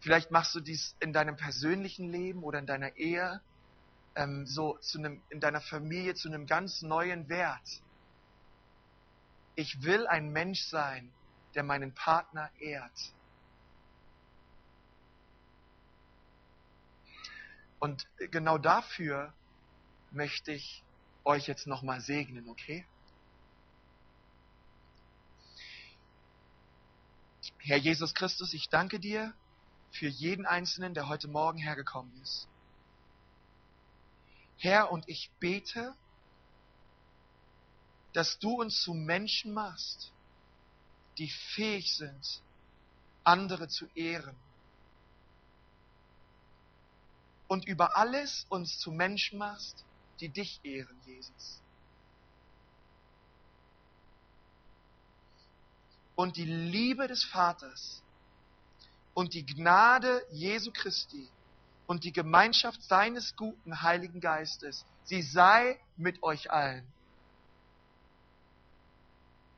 vielleicht 0.00 0.30
machst 0.30 0.54
du 0.54 0.60
dies 0.60 0.96
in 1.00 1.12
deinem 1.12 1.36
persönlichen 1.36 2.08
Leben 2.08 2.42
oder 2.42 2.58
in 2.58 2.66
deiner 2.66 2.96
Ehe, 2.96 3.40
ähm, 4.14 4.46
so 4.46 4.78
zu 4.78 4.98
einem, 4.98 5.22
in 5.30 5.40
deiner 5.40 5.60
Familie 5.60 6.14
zu 6.14 6.28
einem 6.28 6.46
ganz 6.46 6.82
neuen 6.82 7.28
Wert. 7.28 7.82
Ich 9.54 9.82
will 9.82 10.06
ein 10.06 10.30
Mensch 10.30 10.62
sein, 10.62 11.12
der 11.54 11.62
meinen 11.62 11.92
Partner 11.92 12.50
ehrt. 12.60 13.12
Und 17.80 18.06
genau 18.30 18.58
dafür 18.58 19.32
möchte 20.10 20.52
ich 20.52 20.82
euch 21.24 21.46
jetzt 21.46 21.66
nochmal 21.66 22.00
segnen, 22.00 22.48
okay? 22.48 22.84
Herr 27.68 27.76
Jesus 27.76 28.14
Christus, 28.14 28.54
ich 28.54 28.70
danke 28.70 28.98
dir 28.98 29.34
für 29.90 30.08
jeden 30.08 30.46
Einzelnen, 30.46 30.94
der 30.94 31.06
heute 31.06 31.28
Morgen 31.28 31.58
hergekommen 31.58 32.10
ist. 32.22 32.48
Herr, 34.56 34.90
und 34.90 35.06
ich 35.06 35.30
bete, 35.38 35.94
dass 38.14 38.38
du 38.38 38.58
uns 38.58 38.80
zu 38.80 38.94
Menschen 38.94 39.52
machst, 39.52 40.14
die 41.18 41.28
fähig 41.28 41.94
sind, 41.94 42.40
andere 43.22 43.68
zu 43.68 43.86
ehren. 43.94 44.34
Und 47.48 47.66
über 47.66 47.98
alles 47.98 48.46
uns 48.48 48.78
zu 48.78 48.92
Menschen 48.92 49.38
machst, 49.38 49.84
die 50.20 50.30
dich 50.30 50.58
ehren, 50.62 50.98
Jesus. 51.04 51.60
Und 56.18 56.36
die 56.36 56.46
Liebe 56.46 57.06
des 57.06 57.22
Vaters 57.22 58.02
und 59.14 59.34
die 59.34 59.46
Gnade 59.46 60.20
Jesu 60.32 60.72
Christi 60.72 61.28
und 61.86 62.02
die 62.02 62.12
Gemeinschaft 62.12 62.82
seines 62.82 63.36
guten 63.36 63.82
Heiligen 63.82 64.20
Geistes, 64.20 64.84
sie 65.04 65.22
sei 65.22 65.78
mit 65.96 66.20
euch 66.24 66.50
allen. 66.50 66.84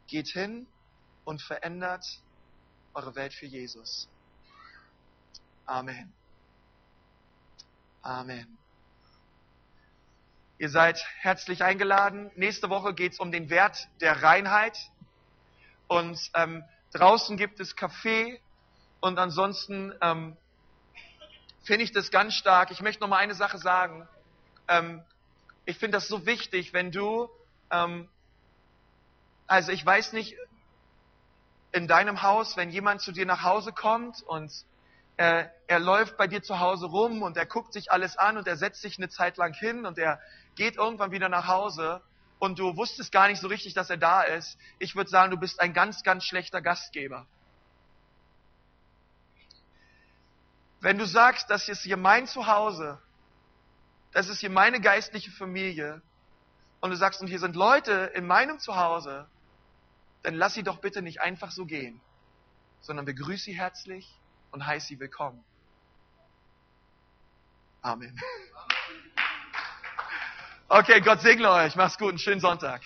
Geht 0.07 0.29
hin 0.29 0.67
und 1.25 1.41
verändert 1.41 2.05
eure 2.93 3.15
Welt 3.15 3.33
für 3.33 3.47
Jesus. 3.47 4.07
Amen. 5.65 6.13
Amen. 8.03 8.59
Ihr 10.59 10.69
seid 10.69 11.03
herzlich 11.21 11.65
eingeladen. 11.65 12.31
Nächste 12.37 12.69
Woche 12.69 12.93
geht 12.93 13.15
es 13.15 13.19
um 13.19 13.33
den 13.33 13.49
Wert 13.49 13.89
der 14.03 14.23
Reinheit. 14.23 14.90
Und 15.91 16.21
ähm, 16.35 16.63
draußen 16.93 17.37
gibt 17.37 17.59
es 17.59 17.75
Kaffee. 17.75 18.41
Und 19.01 19.19
ansonsten 19.19 19.93
ähm, 20.01 20.37
finde 21.65 21.83
ich 21.83 21.91
das 21.91 22.13
ganz 22.13 22.35
stark. 22.35 22.71
Ich 22.71 22.81
möchte 22.81 23.01
noch 23.01 23.09
mal 23.09 23.17
eine 23.17 23.35
Sache 23.35 23.59
sagen. 23.59 24.07
Ähm, 24.69 25.03
ich 25.65 25.79
finde 25.79 25.97
das 25.97 26.07
so 26.07 26.27
wichtig, 26.27 26.73
wenn 26.73 26.93
du, 26.93 27.29
ähm, 27.73 28.09
also 29.49 29.73
ich 29.73 29.85
weiß 29.85 30.13
nicht, 30.13 30.37
in 31.73 31.89
deinem 31.89 32.23
Haus, 32.23 32.57
wenn 32.57 32.71
jemand 32.71 33.01
zu 33.01 33.11
dir 33.11 33.27
nach 33.27 33.43
Hause 33.43 33.73
kommt 33.73 34.23
und 34.23 34.53
äh, 35.17 35.47
er 35.67 35.81
läuft 35.81 36.17
bei 36.17 36.29
dir 36.29 36.41
zu 36.41 36.61
Hause 36.61 36.87
rum 36.87 37.23
und 37.23 37.37
er 37.37 37.47
guckt 37.47 37.73
sich 37.73 37.91
alles 37.91 38.17
an 38.17 38.37
und 38.37 38.47
er 38.47 38.57
setzt 38.57 38.81
sich 38.81 38.97
eine 38.99 39.09
Zeit 39.09 39.39
lang 39.39 39.55
hin 39.55 39.85
und 39.87 39.99
er 39.99 40.21
geht 40.55 40.77
irgendwann 40.77 41.11
wieder 41.11 41.29
nach 41.29 41.49
Hause 41.49 42.01
und 42.41 42.59
du 42.59 42.77
wusstest 42.77 43.13
gar 43.13 43.29
nicht 43.29 43.41
so 43.41 43.47
richtig, 43.47 43.75
dass 43.75 43.91
er 43.91 43.99
da 43.99 44.23
ist. 44.23 44.59
Ich 44.81 44.97
würde 44.97 45.09
sagen, 45.09 45.31
du 45.31 45.37
bist 45.37 45.61
ein 45.61 45.73
ganz, 45.73 46.03
ganz 46.03 46.25
schlechter 46.25 46.61
Gastgeber. 46.61 47.27
Wenn 50.81 50.99
du 50.99 51.07
sagst, 51.07 51.51
das 51.51 51.69
ist 51.69 51.83
hier 51.83 51.99
mein 51.99 52.27
Zuhause, 52.27 52.99
das 54.13 54.29
ist 54.29 54.41
hier 54.41 54.51
meine 54.51 54.81
geistliche 54.81 55.31
Familie, 55.31 56.03
und 56.81 56.91
du 56.91 56.97
sagst, 56.97 57.21
und 57.21 57.29
hier 57.29 57.39
sind 57.39 57.57
Leute 57.57 58.11
in 58.15 58.27
meinem 58.27 58.59
Zuhause, 58.59 59.29
dann 60.23 60.35
lass 60.35 60.55
sie 60.55 60.63
doch 60.63 60.79
bitte 60.79 61.03
nicht 61.03 61.21
einfach 61.21 61.51
so 61.51 61.67
gehen, 61.67 62.01
sondern 62.81 63.05
begrüße 63.05 63.45
sie 63.45 63.53
herzlich 63.53 64.19
und 64.51 64.67
heiß 64.67 64.87
sie 64.87 64.99
willkommen. 64.99 65.45
Amen. 67.83 68.19
Okay, 70.73 71.01
Gott 71.01 71.21
segne 71.21 71.51
euch. 71.51 71.75
Macht's 71.75 71.99
gut. 71.99 72.11
Einen 72.11 72.19
schönen 72.21 72.41
Sonntag. 72.41 72.81